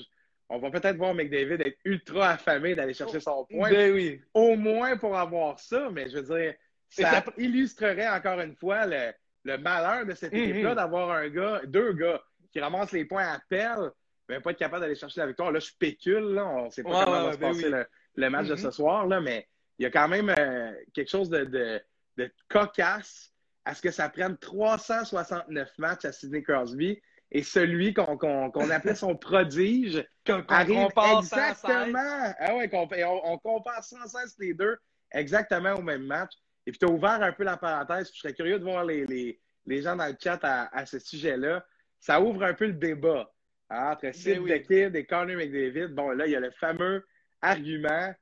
on 0.49 0.57
va 0.57 0.71
peut-être 0.71 0.97
voir 0.97 1.13
McDavid 1.13 1.61
être 1.61 1.77
ultra 1.85 2.31
affamé 2.31 2.75
d'aller 2.75 2.93
chercher 2.93 3.19
son 3.19 3.45
point. 3.45 3.69
Ben 3.69 3.93
oui. 3.93 4.21
Au 4.33 4.55
moins 4.55 4.97
pour 4.97 5.17
avoir 5.17 5.59
ça, 5.59 5.89
mais 5.91 6.09
je 6.09 6.17
veux 6.17 6.39
dire, 6.39 6.53
ça, 6.89 7.23
illustrerait 7.37 8.09
encore 8.09 8.39
une 8.39 8.55
fois 8.55 8.85
le, 8.85 9.57
malheur 9.57 10.05
de 10.05 10.13
cette 10.13 10.33
mm-hmm. 10.33 10.49
équipe-là 10.49 10.75
d'avoir 10.75 11.11
un 11.11 11.29
gars, 11.29 11.61
deux 11.65 11.93
gars 11.93 12.21
qui 12.51 12.59
ramassent 12.59 12.91
les 12.91 13.05
points 13.05 13.27
à 13.27 13.39
pelle, 13.47 13.91
mais 14.27 14.39
pas 14.39 14.51
être 14.51 14.57
capable 14.57 14.81
d'aller 14.81 14.95
chercher 14.95 15.21
la 15.21 15.27
victoire. 15.27 15.51
Là, 15.51 15.59
je 15.59 15.67
spécule, 15.67 16.33
là, 16.33 16.47
on 16.47 16.65
ne 16.65 16.69
sait 16.71 16.83
pas 16.83 17.05
comment 17.05 17.25
va 17.25 17.33
se 17.33 17.37
ben 17.37 17.47
passer 17.51 17.69
le, 17.69 17.85
le 18.19 18.29
match 18.29 18.47
de 18.47 18.55
ce 18.55 18.67
mm-hmm. 18.67 18.71
soir, 18.71 19.07
là, 19.07 19.21
mais 19.21 19.47
il 19.77 19.83
y 19.83 19.85
a 19.85 19.91
quand 19.91 20.07
même 20.07 20.33
euh, 20.37 20.73
quelque 20.93 21.09
chose 21.09 21.29
de, 21.29 21.45
de, 21.45 22.31
cocasse 22.49 23.33
à 23.63 23.73
ce 23.73 23.81
que 23.81 23.91
ça 23.91 24.09
prenne 24.09 24.37
369 24.37 25.69
matchs 25.77 26.05
à 26.05 26.11
Sidney 26.11 26.43
Crosby 26.43 27.01
et 27.31 27.43
celui 27.43 27.93
qu'on 27.93 28.69
appelait 28.71 28.95
son 28.95 29.15
prodige 29.17 30.05
qu'on 30.25 30.43
arrive 30.49 30.87
exactement. 31.17 32.33
Ah 32.39 32.55
ouais, 32.55 32.69
on, 32.73 33.21
on, 33.23 33.37
compare 33.37 33.83
sans 33.83 34.05
cesse 34.07 34.35
les 34.39 34.53
deux 34.53 34.77
exactement 35.11 35.75
au 35.75 35.81
même 35.81 36.03
match. 36.03 36.33
Et 36.65 36.71
puis 36.71 36.79
tu 36.79 36.85
as 36.85 36.89
ouvert 36.89 37.21
un 37.21 37.31
peu 37.31 37.43
la 37.43 37.55
parenthèse. 37.55 38.11
Je 38.13 38.19
serais 38.19 38.33
curieux 38.33 38.59
de 38.59 38.63
voir 38.63 38.83
les, 38.83 39.39
les 39.65 39.81
gens 39.81 39.95
dans 39.95 40.07
le 40.07 40.15
chat 40.21 40.39
à, 40.43 40.85
ce 40.85 40.99
sujet-là. 40.99 41.65
Ça 41.99 42.19
ouvre 42.19 42.43
un 42.43 42.53
peu 42.53 42.65
le 42.65 42.73
débat 42.73 43.31
hein, 43.69 43.91
entre 43.91 44.13
Sid 44.13 44.41
ben 44.41 44.61
Kid 44.61 44.95
et 44.95 45.05
Connor 45.05 45.37
McDavid. 45.37 45.93
Bon, 45.93 46.09
là, 46.09 46.25
il 46.25 46.31
y 46.31 46.35
a 46.35 46.39
le 46.39 46.51
fameux 46.51 47.05
argument 47.41 48.13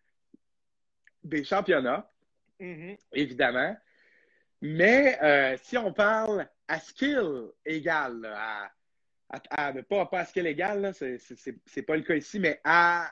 des 1.23 1.43
championnats, 1.43 2.09
mm-hmm. 2.59 2.97
évidemment. 3.13 3.75
Mais 4.61 5.17
euh, 5.21 5.57
si 5.63 5.77
on 5.77 5.93
parle 5.93 6.47
à 6.67 6.79
skill 6.79 7.51
égal, 7.65 8.25
à, 8.25 8.71
pas, 9.87 10.05
pas, 10.05 10.19
à 10.19 10.25
skill 10.25 10.47
égal, 10.47 10.93
c'est 10.93 11.81
pas 11.83 11.95
le 11.95 12.03
cas 12.03 12.15
ici, 12.15 12.39
mais 12.39 12.59
à 12.63 13.11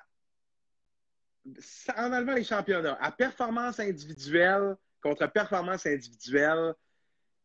en 1.95 2.11
enlevant 2.11 2.33
les 2.33 2.43
championnats, 2.43 2.97
à 2.99 3.11
performance 3.11 3.79
individuelle 3.79 4.75
contre 5.01 5.27
performance 5.31 5.85
individuelle, 5.85 6.73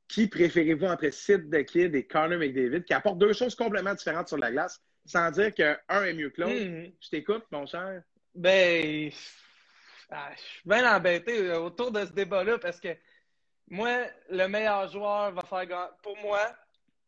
qui 0.08 0.26
préférez-vous 0.26 0.86
entre 0.86 1.10
Sid 1.10 1.50
the 1.50 1.64
Kid 1.64 1.94
et 1.94 2.06
Connor 2.06 2.38
McDavid, 2.38 2.84
qui 2.84 2.94
apportent 2.94 3.18
deux 3.18 3.34
choses 3.34 3.54
complètement 3.54 3.94
différentes 3.94 4.28
sur 4.28 4.38
la 4.38 4.50
glace, 4.50 4.80
sans 5.04 5.30
dire 5.30 5.54
qu'un 5.54 5.76
est 6.04 6.14
mieux 6.14 6.30
que 6.30 6.40
l'autre? 6.40 6.54
Mm-hmm. 6.54 6.94
Je 7.00 7.08
t'écoute, 7.10 7.44
mon 7.50 7.66
cher. 7.66 8.02
Ben, 8.34 9.10
ah, 10.10 10.30
je 10.36 10.40
suis 10.40 10.62
bien 10.64 10.96
embêté 10.96 11.50
autour 11.52 11.90
de 11.90 12.04
ce 12.04 12.12
débat-là 12.12 12.58
parce 12.58 12.80
que 12.80 12.96
moi, 13.68 14.06
le 14.28 14.46
meilleur 14.48 14.90
joueur 14.90 15.32
va 15.32 15.42
faire 15.42 15.90
pour 16.02 16.16
moi, 16.18 16.40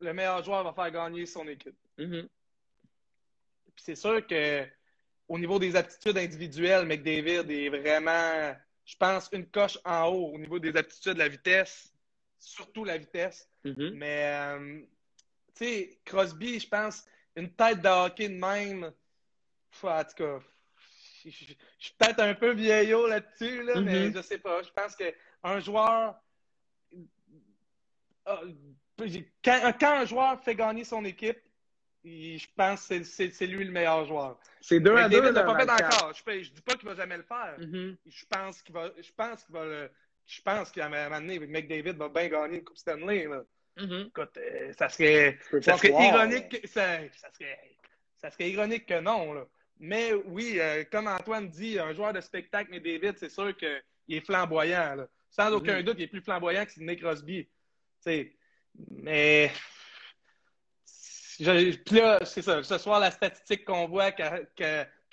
le 0.01 0.13
meilleur 0.13 0.43
joueur 0.45 0.63
va 0.63 0.73
faire 0.73 0.91
gagner 0.93 1.27
son 1.27 1.47
équipe. 1.49 1.77
Mm-hmm. 1.99 2.29
C'est 3.77 3.97
sûr 3.97 4.25
que 4.27 4.67
au 5.29 5.39
niveau 5.39 5.59
des 5.59 5.75
aptitudes 5.77 6.19
individuelles, 6.19 6.87
McDavid 6.87 7.51
est 7.51 7.69
vraiment, 7.69 8.55
je 8.85 8.97
pense, 8.97 9.29
une 9.33 9.47
coche 9.47 9.79
en 9.85 10.07
haut 10.07 10.35
au 10.35 10.39
niveau 10.39 10.59
des 10.59 10.77
aptitudes, 10.77 11.17
la 11.17 11.29
vitesse, 11.29 11.93
surtout 12.39 12.85
la 12.85 12.99
vitesse. 12.99 13.49
Mm-hmm. 13.65 13.95
Mais, 13.95 14.25
euh, 14.27 14.81
tu 15.55 15.65
sais, 15.65 16.01
Crosby, 16.05 16.61
je 16.61 16.69
pense, 16.69 17.05
une 17.35 17.51
tête 17.55 17.81
de 17.81 17.89
hockey 17.89 18.29
de 18.29 18.35
même, 18.35 18.93
en 19.83 20.05
tout 20.05 20.15
cas, 20.17 20.41
je, 21.31 21.55
suis 21.79 21.95
peut-être 21.99 22.21
un 22.21 22.35
peu 22.35 22.53
vieillot 22.53 23.07
là-dessus, 23.07 23.63
là, 23.63 23.81
mais 23.81 24.09
mm-hmm. 24.09 24.17
je 24.17 24.23
sais 24.23 24.39
pas. 24.39 24.63
Je 24.63 24.71
pense 24.71 24.97
qu'un 24.97 25.61
joueur 25.61 26.17
ah, 28.27 28.41
quand, 29.45 29.83
un 29.83 30.05
joueur 30.05 30.43
fait 30.43 30.55
gagner 30.55 30.85
son 30.85 31.05
équipe, 31.05 31.39
je 32.05 32.47
pense 32.57 32.89
que 32.89 33.03
c'est 33.03 33.47
lui 33.47 33.65
le 33.65 33.71
meilleur 33.71 34.05
joueur. 34.07 34.39
C'est 34.61 34.81
deux 34.81 34.97
à 34.97 35.09
deux. 35.09 35.33
pas 35.33 35.59
fait 35.59 35.71
encore. 35.71 36.13
Je 36.15 36.31
ne 36.31 36.43
dis 36.43 36.63
pas 36.63 36.75
qu'il 36.75 36.89
va 36.89 36.95
jamais 36.95 37.17
le 37.17 37.23
faire. 37.23 37.57
Mm-hmm. 37.59 37.97
Je 38.07 38.25
pense 38.29 38.63
qu'il 38.63 38.75
va, 38.75 38.91
je 39.01 39.11
pense 39.17 39.45
qu'il 39.45 39.55
va 39.55 39.65
le, 39.65 39.91
je 40.27 40.41
pense 40.43 40.71
qu'à 40.71 40.87
un 40.87 40.89
moment 40.89 41.21
donné, 41.21 41.39
McDavid 41.39 41.93
va 41.93 42.09
bien 42.09 42.29
gagner 42.29 42.59
une 42.59 42.65
Coupe 42.65 42.77
Stanley. 42.77 43.29
Mm-hmm. 43.77 44.09
Écoute, 44.09 44.37
euh, 44.37 44.73
ça 44.77 44.89
serait, 44.89 45.39
ça 45.63 45.77
serait 45.79 45.91
ironique, 45.91 46.61
ça, 46.67 46.99
ça, 47.15 47.31
serait, 47.33 47.59
ça 48.19 48.31
serait 48.31 48.51
ironique 48.51 48.87
que 48.87 49.01
non. 49.01 49.33
Là. 49.33 49.47
Mais 49.83 50.15
oui, 50.15 50.59
euh, 50.59 50.85
comme 50.91 51.09
Antoine 51.09 51.49
dit, 51.49 51.79
un 51.79 51.93
joueur 51.93 52.13
de 52.13 52.21
spectacle, 52.21 52.71
McDavid, 52.71 53.19
c'est 53.19 53.29
sûr 53.29 53.55
qu'il 53.57 53.83
est 54.09 54.25
flamboyant. 54.25 54.95
Là. 54.95 55.09
Sans 55.29 55.51
mm-hmm. 55.51 55.55
aucun 55.55 55.83
doute, 55.83 55.97
il 55.99 56.05
est 56.05 56.09
plus 56.09 56.23
flamboyant 56.23 56.65
que 56.65 56.73
Sidney 56.73 56.97
Crosby 56.97 57.49
mais. 58.91 59.53
Puis 61.39 61.97
là, 61.97 62.25
c'est 62.25 62.43
ça. 62.43 62.63
Ce 62.63 62.79
soir, 62.79 63.01
la 63.01 63.11
statistique 63.11 63.65
qu'on 63.65 63.89
voit 63.89 64.13
qui, 64.13 64.23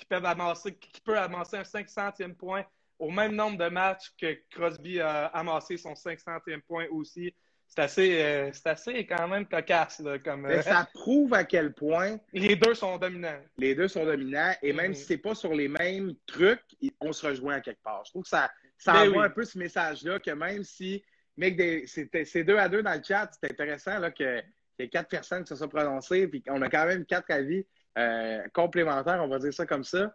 peuvent 0.08 0.25
amasser, 0.25 0.75
qui 0.75 1.01
peut 1.01 1.17
amasser 1.17 1.58
un 1.58 1.63
500e 1.63 2.36
point 2.36 2.65
au 2.99 3.10
même 3.10 3.34
nombre 3.34 3.58
de 3.58 3.69
matchs 3.69 4.12
que 4.19 4.38
Crosby 4.51 4.99
a 4.99 5.27
amassé 5.27 5.77
son 5.77 5.93
500e 5.93 6.62
point 6.62 6.86
aussi. 6.91 7.34
C'est 7.69 7.82
assez, 7.82 8.23
euh, 8.23 8.51
assez 8.65 9.05
quand 9.05 9.27
même 9.27 9.45
cocasse. 9.45 10.01
comme, 10.25 10.41
Mais 10.41 10.58
euh, 10.58 10.62
ça 10.63 10.89
prouve 10.91 11.36
à 11.36 11.43
quel 11.43 11.71
point. 11.73 12.17
Les 12.34 12.55
deux 12.55 12.73
sont 12.73 12.97
dominants. 12.97 13.39
Les 13.58 13.75
deux 13.75 13.88
sont 13.88 14.05
dominants. 14.05 14.53
Et 14.63 14.73
même 14.73 14.91
mm-hmm. 14.91 14.95
si 14.95 15.03
ce 15.03 15.13
n'est 15.13 15.19
pas 15.19 15.36
sur 15.36 15.53
les 15.53 15.67
mêmes 15.67 16.13
trucs, 16.25 16.63
on 16.99 17.13
se 17.13 17.27
rejoint 17.27 17.55
à 17.55 17.62
quelque 17.62 17.84
part. 17.84 18.03
Je 18.05 18.12
trouve 18.12 18.23
que 18.23 18.29
ça, 18.29 18.49
ça 18.75 18.93
ben 18.93 19.10
envoie 19.10 19.25
un 19.25 19.29
peu 19.29 19.45
ce 19.45 19.60
message-là 19.60 20.19
que 20.19 20.32
même 20.32 20.63
si 20.63 21.03
Mec, 21.38 21.88
c'est 21.88 22.43
deux 22.43 22.58
à 22.58 22.67
deux 22.67 22.82
dans 22.82 22.95
le 22.95 23.03
chat. 23.03 23.29
C'est 23.39 23.51
intéressant 23.51 23.99
là, 23.99 24.10
qu'il 24.12 24.43
y 24.79 24.84
ait 24.84 24.89
quatre 24.89 25.08
personnes 25.08 25.43
qui 25.43 25.49
se 25.49 25.55
soient 25.55 25.69
prononcées, 25.69 26.27
puis 26.27 26.41
qu'on 26.41 26.62
a 26.63 26.69
quand 26.69 26.86
même 26.88 27.05
quatre 27.05 27.29
avis 27.32 27.65
euh, 27.97 28.41
complémentaires, 28.51 29.21
on 29.23 29.27
va 29.29 29.38
dire 29.38 29.53
ça 29.53 29.65
comme 29.65 29.84
ça. 29.84 30.12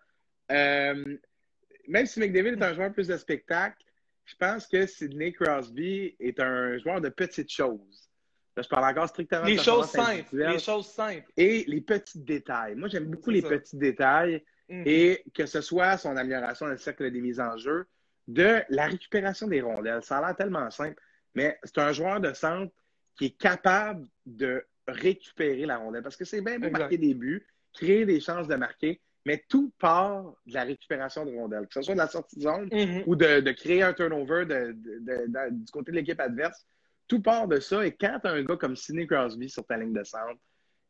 Même 0.51 2.07
si 2.07 2.19
McDavid 2.19 2.49
est 2.51 2.63
un 2.63 2.75
joueur 2.75 2.93
plus 2.93 3.07
de 3.07 3.17
spectacle, 3.17 3.77
je 4.25 4.35
pense 4.37 4.67
que 4.67 4.87
Sidney 4.87 5.33
Crosby 5.33 6.17
est 6.19 6.41
un 6.41 6.79
joueur 6.79 7.01
de 7.01 7.09
petites 7.09 7.51
choses. 7.51 8.09
Là, 8.57 8.63
je 8.63 8.69
parle 8.69 8.85
encore 8.85 9.09
strictement 9.09 9.45
les 9.45 9.59
choses 9.59 9.91
simples. 9.91 10.29
Les 10.33 10.59
choses 10.59 10.87
simples. 10.89 11.27
Et 11.37 11.65
les 11.67 11.81
petits 11.81 12.21
détails. 12.21 12.77
Moi, 12.77 12.89
j'aime 12.89 13.07
beaucoup 13.07 13.31
les 13.31 13.43
petits 13.43 13.77
détails. 13.77 14.45
Mm-hmm. 14.71 14.83
Et 14.87 15.25
que 15.35 15.45
ce 15.45 15.61
soit 15.61 15.99
son 15.99 16.17
amélioration 16.17 16.67
dans 16.67 16.73
le 16.73 16.79
cercle 16.79 17.11
des 17.11 17.21
mises 17.21 17.41
en 17.41 17.59
jeu, 17.59 17.87
de 18.27 18.63
la 18.71 18.87
récupération 18.87 19.47
des 19.47 19.61
rondelles. 19.61 20.03
Ça 20.03 20.19
a 20.19 20.21
l'air 20.23 20.37
tellement 20.37 20.71
simple 20.71 20.99
mais 21.35 21.59
c'est 21.65 21.79
un 21.79 21.93
joueur 21.93 22.21
de 22.21 22.33
centre 22.33 22.73
qui 23.17 23.27
est 23.27 23.39
capable 23.39 24.07
de 24.27 24.65
récupérer 24.87 25.67
la 25.67 25.79
rondelle. 25.79 26.03
Parce 26.03 26.17
que 26.17 26.25
c'est 26.25 26.41
bien 26.41 26.59
beau 26.59 26.71
marquer 26.71 26.99
des 26.99 27.15
buts, 27.15 27.47
créer 27.73 28.07
des 28.07 28.21
chances 28.21 28.49
de 28.49 28.55
marquer, 28.55 29.01
mais 29.25 29.43
tout 29.49 29.73
part 29.79 30.35
de 30.47 30.55
la 30.55 30.65
récupération 30.65 31.25
de 31.25 31.31
rondelles. 31.31 31.67
Que 31.67 31.75
ce 31.75 31.83
soit 31.83 31.95
de 31.95 31.99
la 31.99 32.09
sortie 32.09 32.37
de 32.37 32.43
zone 32.43 32.69
mm-hmm. 32.69 33.05
ou 33.07 33.17
de, 33.17 33.51
créer 33.53 33.83
un 33.83 33.93
turnover 33.93 34.45
du 34.47 35.73
côté 35.73 35.93
de 35.93 35.97
l'équipe 35.97 36.21
adverse. 36.21 36.67
Tout 37.09 37.21
part 37.21 37.49
de 37.49 37.61
ça. 37.61 37.87
Et 37.87 37.93
quand 37.93 38.19
tu 38.21 38.29
as 38.29 38.33
un 38.33 38.43
gars 38.43 38.57
comme 38.57 38.77
Sidney 38.77 39.07
Crosby 39.07 39.49
sur 39.49 39.65
ta 39.67 39.77
ligne 39.77 39.93
de 39.93 40.05
centre, 40.05 40.41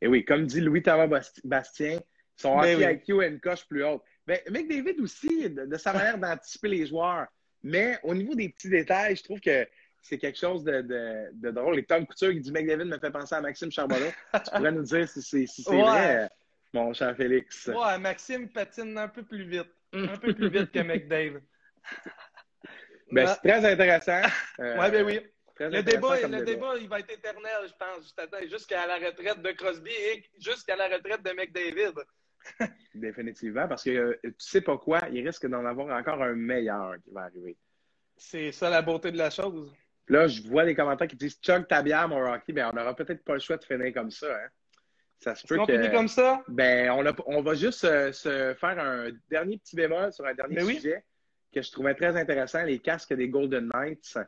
et 0.01 0.07
oui, 0.07 0.25
comme 0.25 0.47
dit 0.47 0.61
Louis-Thomas 0.61 1.09
Bastien, 1.45 2.01
son 2.37 2.61
ben 2.61 2.77
hockey 2.77 2.95
IQ 2.95 3.23
a 3.23 3.27
une 3.27 3.41
coche 3.41 3.67
plus 3.67 3.85
haute. 3.85 4.03
Mais 4.27 4.43
ben, 4.51 4.67
David 4.67 5.01
aussi, 5.01 5.51
de 5.51 5.77
sa 5.77 5.93
manière 5.93 6.19
d'anticiper 6.19 6.69
les 6.69 6.87
joueurs. 6.87 7.27
Mais 7.63 7.99
au 8.03 8.15
niveau 8.15 8.35
des 8.35 8.51
petits 8.51 8.69
détails, 8.69 9.17
je 9.17 9.23
trouve 9.23 9.41
que 9.41 9.67
c'est 10.03 10.19
quelque 10.19 10.39
chose 10.39 10.63
de, 10.65 10.83
de, 11.33 11.51
drôle. 11.51 11.79
Et 11.79 11.85
Tom 11.85 12.07
Couture 12.07 12.31
qui 12.33 12.41
dit 12.41 12.53
McDavid 12.53 12.85
me 12.85 12.99
fait 12.99 13.11
penser 13.11 13.35
à 13.35 13.41
Maxime 13.41 13.71
Charbonneau. 13.71 14.11
tu 14.35 14.51
pourrais 14.55 14.73
nous 14.73 14.83
dire 14.83 15.09
si 15.09 15.23
c'est 15.23 15.47
si 15.47 15.63
vrai, 15.63 16.29
mon 16.75 16.93
cher 16.93 17.17
Félix. 17.17 17.69
Ouais, 17.69 17.99
Maxime 17.99 18.49
patine 18.49 18.99
un 18.99 19.09
peu 19.09 19.23
plus 19.23 19.45
vite. 19.45 19.71
Un 19.93 20.19
peu 20.19 20.35
plus 20.35 20.51
vite 20.51 20.73
que 20.73 20.81
McDavid. 20.81 21.41
ben, 23.13 23.27
c'est 23.29 23.49
très 23.49 23.73
intéressant. 23.73 24.23
Euh, 24.59 24.77
oui, 24.79 24.91
ben 24.91 25.05
oui. 25.07 25.21
Le 25.61 25.83
débat, 25.83 26.21
le 26.27 26.45
débat, 26.45 26.75
il 26.81 26.89
va 26.89 26.99
être 26.99 27.13
éternel, 27.13 27.69
je 27.69 27.73
pense, 27.79 28.13
jusqu'à 28.51 28.87
la 28.87 28.97
retraite 28.97 29.41
de 29.41 29.53
Crosby 29.53 29.93
et 29.93 30.25
jusqu'à 30.41 30.75
la 30.75 30.89
retraite 30.89 31.23
de 31.23 31.31
McDavid. 31.31 31.95
Définitivement, 32.95 33.69
parce 33.69 33.85
que 33.85 33.91
euh, 33.91 34.21
tu 34.23 34.35
sais 34.39 34.61
pas 34.61 34.77
quoi, 34.77 35.01
il 35.13 35.25
risque 35.25 35.47
d'en 35.47 35.65
avoir 35.65 35.97
encore 35.97 36.23
un 36.23 36.35
meilleur 36.35 36.97
qui 37.05 37.11
va 37.13 37.23
arriver. 37.23 37.57
C'est 38.17 38.51
ça 38.51 38.69
la 38.69 38.83
beauté 38.83 39.13
de 39.13 39.17
la 39.17 39.31
chose. 39.31 39.73
Là, 40.09 40.27
je 40.27 40.43
vois 40.43 40.65
des 40.65 40.75
commentaires 40.75 41.09
qui 41.09 41.17
disent 41.17 41.39
Chug 41.41 41.67
ta 41.69 41.83
bière, 41.83 42.09
mon 42.09 42.19
Rocky. 42.19 42.53
Ben, 42.53 42.69
on 42.71 42.77
n'aura 42.77 42.95
peut-être 42.95 43.25
pas 43.25 43.35
le 43.35 43.41
choix 43.41 43.57
de 43.57 43.65
finir 43.65 43.93
comme 43.95 44.11
ça. 44.11 44.27
Hein? 44.37 44.49
Ça 45.21 45.35
se 45.35 45.47
peut 45.47 45.57
que. 45.67 45.73
finit 45.73 45.91
comme 45.91 46.09
ça? 46.09 46.43
Ben, 46.49 46.91
on, 46.91 47.05
on 47.27 47.43
va 47.43 47.55
juste 47.55 47.85
euh, 47.85 48.13
se 48.13 48.55
faire 48.61 48.79
un 48.79 49.09
dernier 49.31 49.59
petit 49.59 49.77
bémol 49.77 50.13
sur 50.13 50.27
un 50.27 50.35
dernier 50.35 50.57
ben 50.57 50.67
sujet 50.67 51.05
que 51.55 51.63
je 51.63 51.71
trouvais 51.71 51.95
très 51.95 52.17
intéressant 52.17 52.65
les 52.65 52.79
casques 52.81 53.15
des 53.15 53.29
Golden 53.29 53.71
Knights 53.73 54.19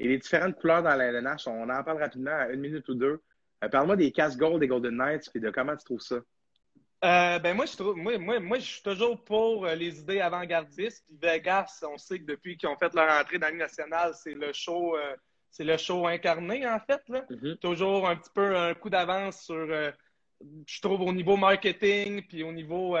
et 0.00 0.08
les 0.08 0.18
différentes 0.18 0.56
couleurs 0.56 0.82
dans 0.82 0.94
la 0.94 1.06
LNH. 1.06 1.46
On 1.46 1.70
en 1.70 1.84
parle 1.84 1.98
rapidement 1.98 2.36
à 2.36 2.48
une 2.48 2.60
minute 2.60 2.88
ou 2.88 2.94
deux. 2.94 3.22
Euh, 3.62 3.68
parle-moi 3.68 3.96
des 3.96 4.10
casques 4.10 4.38
gold 4.38 4.60
des 4.60 4.66
Golden 4.66 4.96
Knights 4.96 5.30
et 5.34 5.40
de 5.40 5.50
comment 5.50 5.76
tu 5.76 5.84
trouves 5.84 6.00
ça? 6.00 6.16
Euh, 6.16 7.38
ben 7.38 7.54
moi 7.54 7.66
je 7.66 7.76
trouve, 7.76 7.96
moi, 7.96 8.16
moi, 8.18 8.40
moi, 8.40 8.58
je 8.58 8.64
suis 8.64 8.82
toujours 8.82 9.22
pour 9.24 9.66
les 9.66 10.00
idées 10.00 10.20
avant-gardistes. 10.20 11.04
Vegas, 11.20 11.84
on 11.88 11.98
sait 11.98 12.18
que 12.18 12.24
depuis 12.24 12.56
qu'ils 12.56 12.68
ont 12.68 12.76
fait 12.76 12.92
leur 12.94 13.10
entrée 13.20 13.38
dans 13.38 13.48
la 13.48 13.52
nationale, 13.52 14.12
c'est 14.14 14.34
le 14.34 14.52
show, 14.52 14.96
euh, 14.96 15.14
c'est 15.50 15.64
le 15.64 15.76
show 15.76 16.06
incarné 16.06 16.66
en 16.66 16.80
fait. 16.80 17.02
Là. 17.08 17.24
Mm-hmm. 17.30 17.58
Toujours 17.58 18.08
un 18.08 18.16
petit 18.16 18.30
peu 18.34 18.56
un 18.56 18.74
coup 18.74 18.90
d'avance 18.90 19.42
sur, 19.42 19.68
je 20.66 20.80
trouve 20.80 21.02
au 21.02 21.12
niveau 21.12 21.36
marketing, 21.36 22.26
puis 22.26 22.42
au 22.42 22.52
niveau 22.52 22.96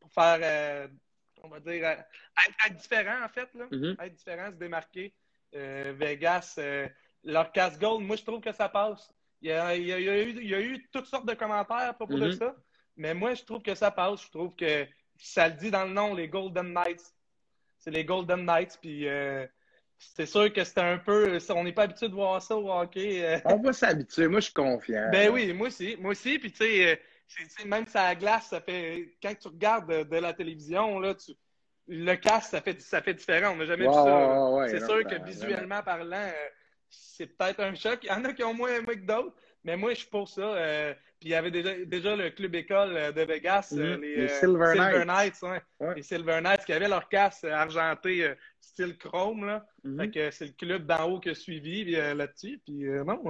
pour 0.00 0.12
faire, 0.12 0.88
on 1.42 1.48
va 1.48 1.60
dire, 1.60 1.84
être, 1.84 2.76
différent 2.76 3.24
en 3.24 3.28
fait, 3.28 3.48
là. 3.54 3.66
Mm-hmm. 3.66 4.04
être 4.04 4.14
différent, 4.14 4.50
se 4.50 4.56
démarquer. 4.56 5.14
Vegas, 5.52 6.58
leur 7.24 7.52
casse 7.52 7.78
gold, 7.78 8.04
moi 8.04 8.16
je 8.16 8.22
trouve 8.22 8.40
que 8.40 8.52
ça 8.52 8.68
passe. 8.68 9.12
Il 9.40 9.48
y 9.48 9.52
a, 9.52 9.74
il 9.74 9.86
y 9.86 9.92
a, 9.92 10.22
eu, 10.22 10.30
il 10.30 10.48
y 10.48 10.54
a 10.54 10.60
eu, 10.60 10.88
toutes 10.92 11.06
sortes 11.06 11.26
de 11.26 11.34
commentaires 11.34 11.88
à 11.88 11.92
propos 11.92 12.18
de 12.18 12.30
mm-hmm. 12.30 12.38
ça. 12.38 12.56
Mais 12.96 13.14
moi, 13.14 13.34
je 13.34 13.42
trouve 13.42 13.62
que 13.62 13.74
ça 13.74 13.90
passe. 13.90 14.24
Je 14.24 14.30
trouve 14.30 14.54
que 14.54 14.86
ça 15.16 15.48
le 15.48 15.54
dit 15.54 15.70
dans 15.70 15.84
le 15.84 15.92
nom, 15.92 16.14
les 16.14 16.28
Golden 16.28 16.72
Knights. 16.72 17.14
C'est 17.78 17.90
les 17.90 18.04
Golden 18.04 18.44
Knights. 18.44 18.78
Puis 18.80 19.08
euh, 19.08 19.46
c'est 20.14 20.26
sûr 20.26 20.52
que 20.52 20.64
c'était 20.64 20.80
un 20.80 20.98
peu. 20.98 21.38
On 21.50 21.64
n'est 21.64 21.72
pas 21.72 21.82
habitué 21.82 22.08
de 22.08 22.14
voir 22.14 22.42
ça 22.42 22.56
au 22.56 22.70
hockey. 22.70 23.24
Euh. 23.24 23.38
On 23.44 23.56
va 23.56 23.72
s'habituer. 23.72 24.28
Moi, 24.28 24.40
je 24.40 24.46
suis 24.46 24.54
confiant. 24.54 25.08
Ben 25.10 25.30
oui, 25.30 25.52
moi 25.52 25.68
aussi. 25.68 25.96
Moi 25.98 26.12
aussi. 26.12 26.38
Puis 26.38 26.52
tu 26.52 26.58
sais, 26.58 26.92
euh, 26.92 27.64
même 27.66 27.86
ça 27.86 28.14
glace, 28.14 28.48
ça 28.48 28.60
fait. 28.60 29.14
Quand 29.22 29.34
tu 29.34 29.48
regardes 29.48 30.08
de, 30.08 30.16
la 30.16 30.32
télévision, 30.32 30.98
là, 30.98 31.14
tu... 31.14 31.32
le 31.88 32.14
casque, 32.16 32.50
ça 32.50 32.60
fait, 32.60 32.80
ça 32.80 33.00
fait 33.00 33.14
différent. 33.14 33.52
On 33.52 33.56
n'a 33.56 33.66
jamais 33.66 33.86
vu 33.86 33.92
ça. 33.92 34.66
c'est 34.68 34.84
sûr 34.84 35.04
que 35.04 35.24
visuellement 35.24 35.82
parlant, 35.82 36.30
c'est 36.88 37.26
peut-être 37.26 37.60
un 37.60 37.74
choc. 37.74 38.00
Il 38.02 38.08
y 38.08 38.12
en 38.12 38.24
a 38.24 38.32
qui 38.32 38.44
ont 38.44 38.54
moins 38.54 38.74
aimé 38.74 38.96
que 38.96 39.06
d'autres, 39.06 39.34
mais 39.64 39.76
moi, 39.76 39.90
je 39.90 40.00
suis 40.00 40.08
pour 40.08 40.28
ça. 40.28 40.42
Euh, 40.42 40.94
puis 41.22 41.28
il 41.28 41.32
y 41.32 41.34
avait 41.36 41.52
déjà, 41.52 41.72
déjà, 41.86 42.16
le 42.16 42.30
club 42.30 42.52
école 42.56 42.96
euh, 42.96 43.12
de 43.12 43.22
Vegas, 43.22 43.72
euh, 43.78 43.94
Mhm. 43.96 44.00
les, 44.02 44.16
Les 44.16 44.22
euh, 44.24 44.40
Silver 44.40 44.72
Knights. 44.74 45.06
Knights, 45.06 45.42
ouais. 45.42 45.62
Ouais. 45.78 45.94
Les 45.94 46.02
Silver 46.02 46.40
Knights 46.40 46.64
qui 46.64 46.72
avaient 46.72 46.88
leur 46.88 47.08
casse 47.08 47.44
argenté 47.44 48.24
euh, 48.24 48.34
style 48.58 48.98
chrome. 48.98 49.44
Là. 49.46 49.64
Mhm. 49.84 50.00
Fait 50.00 50.10
que 50.10 50.30
c'est 50.32 50.46
le 50.46 50.52
club 50.52 50.84
d'en 50.84 51.04
haut 51.08 51.20
qui 51.20 51.28
a 51.30 51.34
suivi 51.36 51.94
euh, 51.94 52.14
là-dessus. 52.14 52.60
Puis 52.64 52.88
euh, 52.88 53.04
non, 53.04 53.22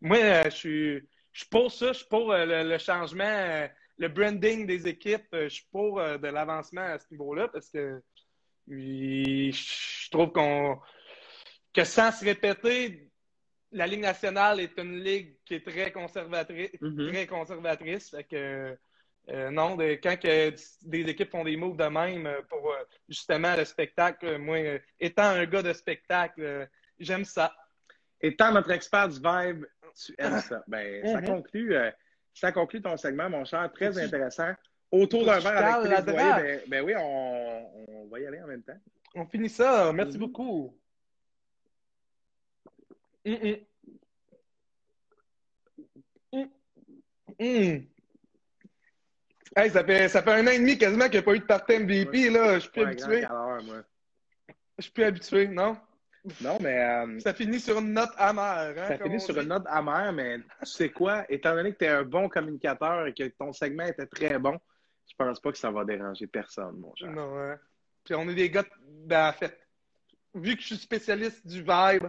moi, 0.00 0.42
je 0.46 0.50
suis 0.50 0.94
je 1.32 1.40
suis 1.42 1.48
pour 1.48 1.70
ça. 1.70 1.92
Je 1.92 1.98
suis 1.98 2.08
pour 2.08 2.32
le, 2.32 2.64
le 2.68 2.78
changement, 2.78 3.68
le 3.98 4.08
branding 4.08 4.66
des 4.66 4.88
équipes. 4.88 5.28
je 5.32 5.48
suis 5.48 5.68
pour 5.70 6.00
de 6.00 6.26
l'avancement 6.26 6.80
à 6.94 6.98
ce 6.98 7.06
niveau-là 7.12 7.46
parce 7.46 7.70
que 7.70 8.02
je 8.66 10.10
trouve 10.10 10.32
qu'on 10.32 10.78
que 11.72 11.84
sans 11.84 12.10
se 12.10 12.24
répéter, 12.24 13.07
la 13.72 13.86
Ligue 13.86 14.00
nationale 14.00 14.60
est 14.60 14.78
une 14.78 14.98
ligue 15.00 15.36
qui 15.44 15.54
est 15.54 15.66
très 15.66 15.92
conservatrice. 15.92 16.70
Mhm. 16.80 17.12
Très 17.12 17.26
conservatrice. 17.26 18.10
Fait 18.10 18.24
que 18.24 18.76
euh, 19.30 19.50
non, 19.50 19.76
de- 19.76 19.98
quand 20.02 20.18
que 20.18 20.54
des 20.86 21.00
équipes 21.08 21.30
font 21.30 21.44
des 21.44 21.56
moves 21.56 21.76
de 21.76 21.84
même 21.84 22.26
euh, 22.26 22.40
pour 22.48 22.70
euh, 22.72 22.76
justement 23.08 23.54
le 23.56 23.64
spectacle, 23.66 24.38
moi, 24.38 24.56
étant 24.98 25.24
un 25.24 25.44
gars 25.44 25.62
de 25.62 25.72
spectacle, 25.74 26.66
j'aime 26.98 27.24
ça. 27.26 27.54
Étant 28.20 28.52
notre 28.52 28.70
expert 28.70 29.08
du 29.08 29.16
vibe, 29.22 29.66
tu 29.94 30.14
aimes 30.18 30.38
ça. 30.40 30.64
Ben, 30.66 31.06
ça 31.06 31.20
Mhm. 31.20 31.26
conclut, 31.26 31.74
euh, 31.74 31.90
ça 32.32 32.52
conclut 32.52 32.80
ton 32.80 32.96
segment, 32.96 33.28
mon 33.28 33.44
cher. 33.44 33.70
Très 33.74 33.98
intéressant. 34.02 34.52
Autour 34.90 35.26
d'un 35.26 35.40
verre 35.40 35.58
avec 35.58 36.04
Boyer, 36.06 36.28
drape? 36.30 36.42
ben, 36.42 36.60
ben 36.68 36.84
oui, 36.84 36.94
on, 36.96 37.84
on 37.88 38.06
va 38.08 38.20
y 38.20 38.26
aller 38.26 38.40
en 38.40 38.46
même 38.46 38.62
temps. 38.62 38.78
On 39.14 39.26
finit 39.26 39.50
ça. 39.50 39.92
Merci 39.92 40.14
Mhm. 40.16 40.20
beaucoup. 40.24 40.74
Hum. 43.26 43.56
Hum. 46.32 46.48
Hum. 47.40 47.86
Hey, 49.56 49.70
ça 49.70 49.82
fait, 49.84 50.08
ça 50.08 50.22
fait 50.22 50.32
un 50.32 50.46
an 50.46 50.50
et 50.50 50.58
demi 50.58 50.78
quasiment 50.78 51.04
qu'il 51.06 51.14
n'y 51.14 51.18
a 51.18 51.22
pas 51.22 51.34
eu 51.34 51.38
de 51.40 51.44
party 51.44 51.78
MVP. 51.78 52.30
Là. 52.30 52.54
Je 52.54 52.60
suis 52.60 52.70
plus 52.70 52.82
Ouais, 52.82 52.88
habitué. 52.88 53.26
moi. 53.28 53.82
Je 54.78 54.82
suis 54.82 54.92
plus 54.92 55.04
habitué, 55.04 55.48
non? 55.48 55.76
Non, 56.42 56.58
mais 56.60 56.78
euh, 56.78 57.18
Ça 57.20 57.32
finit 57.32 57.58
sur 57.58 57.78
une 57.78 57.92
note 57.94 58.10
amère. 58.18 58.74
Hein, 58.76 58.88
ça 58.88 58.98
finit 58.98 59.20
sur 59.20 59.34
dit. 59.34 59.40
une 59.40 59.48
note 59.48 59.64
amère, 59.66 60.12
mais 60.12 60.38
tu 60.38 60.66
sais 60.66 60.90
quoi? 60.90 61.24
Étant 61.28 61.54
donné 61.54 61.72
que 61.72 61.78
tu 61.78 61.84
es 61.86 61.88
un 61.88 62.02
bon 62.02 62.28
communicateur 62.28 63.06
et 63.06 63.14
que 63.14 63.26
ton 63.28 63.52
segment 63.52 63.84
était 63.84 64.06
très 64.06 64.38
bon, 64.38 64.58
je 65.08 65.14
pense 65.16 65.40
pas 65.40 65.50
que 65.52 65.58
ça 65.58 65.70
va 65.70 65.84
déranger 65.84 66.26
personne, 66.26 66.76
mon 66.78 66.94
cher. 66.94 67.10
Non, 67.10 67.38
hein. 67.38 67.58
Puis 68.04 68.14
on 68.14 68.28
est 68.28 68.34
des 68.34 68.50
gars, 68.50 68.64
ben, 69.06 69.28
en 69.30 69.32
fait, 69.32 69.58
vu 70.34 70.54
que 70.54 70.60
je 70.60 70.66
suis 70.66 70.76
spécialiste 70.76 71.46
du 71.46 71.60
vibe, 71.62 72.08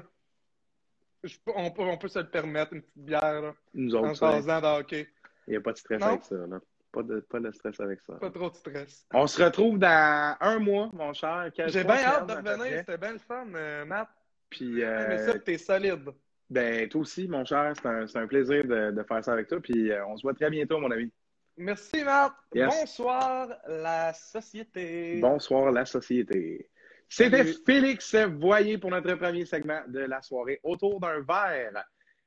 je 1.23 1.35
on, 1.55 1.71
peut, 1.71 1.81
on 1.83 1.97
peut 1.97 2.07
se 2.07 2.19
le 2.19 2.29
permettre, 2.29 2.73
une 2.73 2.81
petite 2.81 2.97
bière, 2.97 3.41
là, 3.41 3.53
Nous 3.73 3.95
en 3.95 4.13
jasant 4.13 4.61
de 4.61 4.79
hockey. 4.79 5.07
il 5.47 5.51
n'y 5.51 5.57
a 5.57 5.61
pas 5.61 5.73
de 5.73 5.77
stress 5.77 5.99
Non? 5.99 6.07
avec 6.07 6.23
ça. 6.23 6.35
Là. 6.35 6.59
Pas, 6.91 7.03
de, 7.03 7.19
pas 7.19 7.39
de 7.39 7.51
stress 7.51 7.79
avec 7.79 8.01
ça. 8.01 8.13
Pas 8.15 8.31
trop 8.31 8.49
de 8.49 8.55
stress. 8.55 9.05
On 9.13 9.27
se 9.27 9.43
retrouve 9.43 9.77
dans 9.77 10.35
un 10.39 10.59
mois, 10.59 10.89
mon 10.93 11.13
cher. 11.13 11.51
J'ai 11.67 11.83
bien 11.83 11.95
hâte 11.97 12.27
de 12.27 12.33
revenir, 12.33 12.79
c'était 12.79 12.97
bien 12.97 13.11
le 13.13 13.19
fun, 13.19 13.45
euh, 13.53 13.85
Matt. 13.85 14.09
Puis, 14.49 14.75
Mais 14.77 14.83
euh, 14.83 15.27
ça, 15.33 15.39
t'es 15.39 15.57
solide. 15.59 16.09
ben, 16.49 16.89
toi 16.89 17.01
aussi, 17.01 17.27
mon 17.27 17.45
cher, 17.45 17.73
c'est 17.75 17.87
un, 17.87 18.05
un 18.15 18.27
plaisir 18.27 18.63
de, 18.65 18.89
de 18.91 19.03
faire 19.03 19.23
ça 19.23 19.33
avec 19.33 19.47
toi. 19.47 19.59
Puis, 19.61 19.91
euh, 19.91 20.03
on 20.07 20.17
se 20.17 20.23
voit 20.23 20.33
très 20.33 20.49
bientôt, 20.49 20.79
mon 20.79 20.89
ami. 20.89 21.11
Merci, 21.57 22.03
Matt. 22.03 22.33
Yes. 22.55 22.73
Bonsoir, 22.73 23.49
la 23.67 24.11
société. 24.13 25.19
Bonsoir, 25.19 25.71
la 25.71 25.85
société. 25.85 26.69
C'était. 27.09 27.43
Félix 27.65 28.15
Voyer 28.15 28.77
pour 28.77 28.91
notre 28.91 29.13
premier 29.15 29.45
segment 29.45 29.81
de 29.87 29.99
la 29.99 30.21
soirée 30.21 30.59
autour 30.63 30.99
d'un 30.99 31.21
verre. 31.21 31.83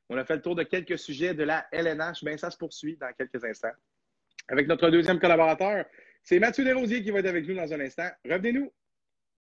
On 0.09 0.17
a 0.19 0.25
fait 0.25 0.37
le 0.37 0.43
tour 0.43 0.57
de 0.57 0.65
quelques 0.65 0.99
sujets 0.99 1.33
de 1.33 1.45
la 1.45 1.67
LNH. 1.73 2.25
Ben, 2.25 2.37
ça 2.37 2.51
se 2.51 2.59
poursuit 2.59 2.97
dans 2.97 3.13
quelques 3.13 3.43
instants. 3.45 3.73
Avec 4.49 4.67
notre 4.67 4.91
deuxième 4.91 5.21
collaborateur, 5.21 5.85
c'est 6.23 6.39
Mathieu 6.39 6.65
Desrosiers 6.65 7.03
qui 7.03 7.11
va 7.11 7.21
être 7.21 7.27
avec 7.27 7.47
nous 7.47 7.55
dans 7.55 7.73
un 7.73 7.81
instant. 7.81 8.09
Revenez-nous. 8.29 8.71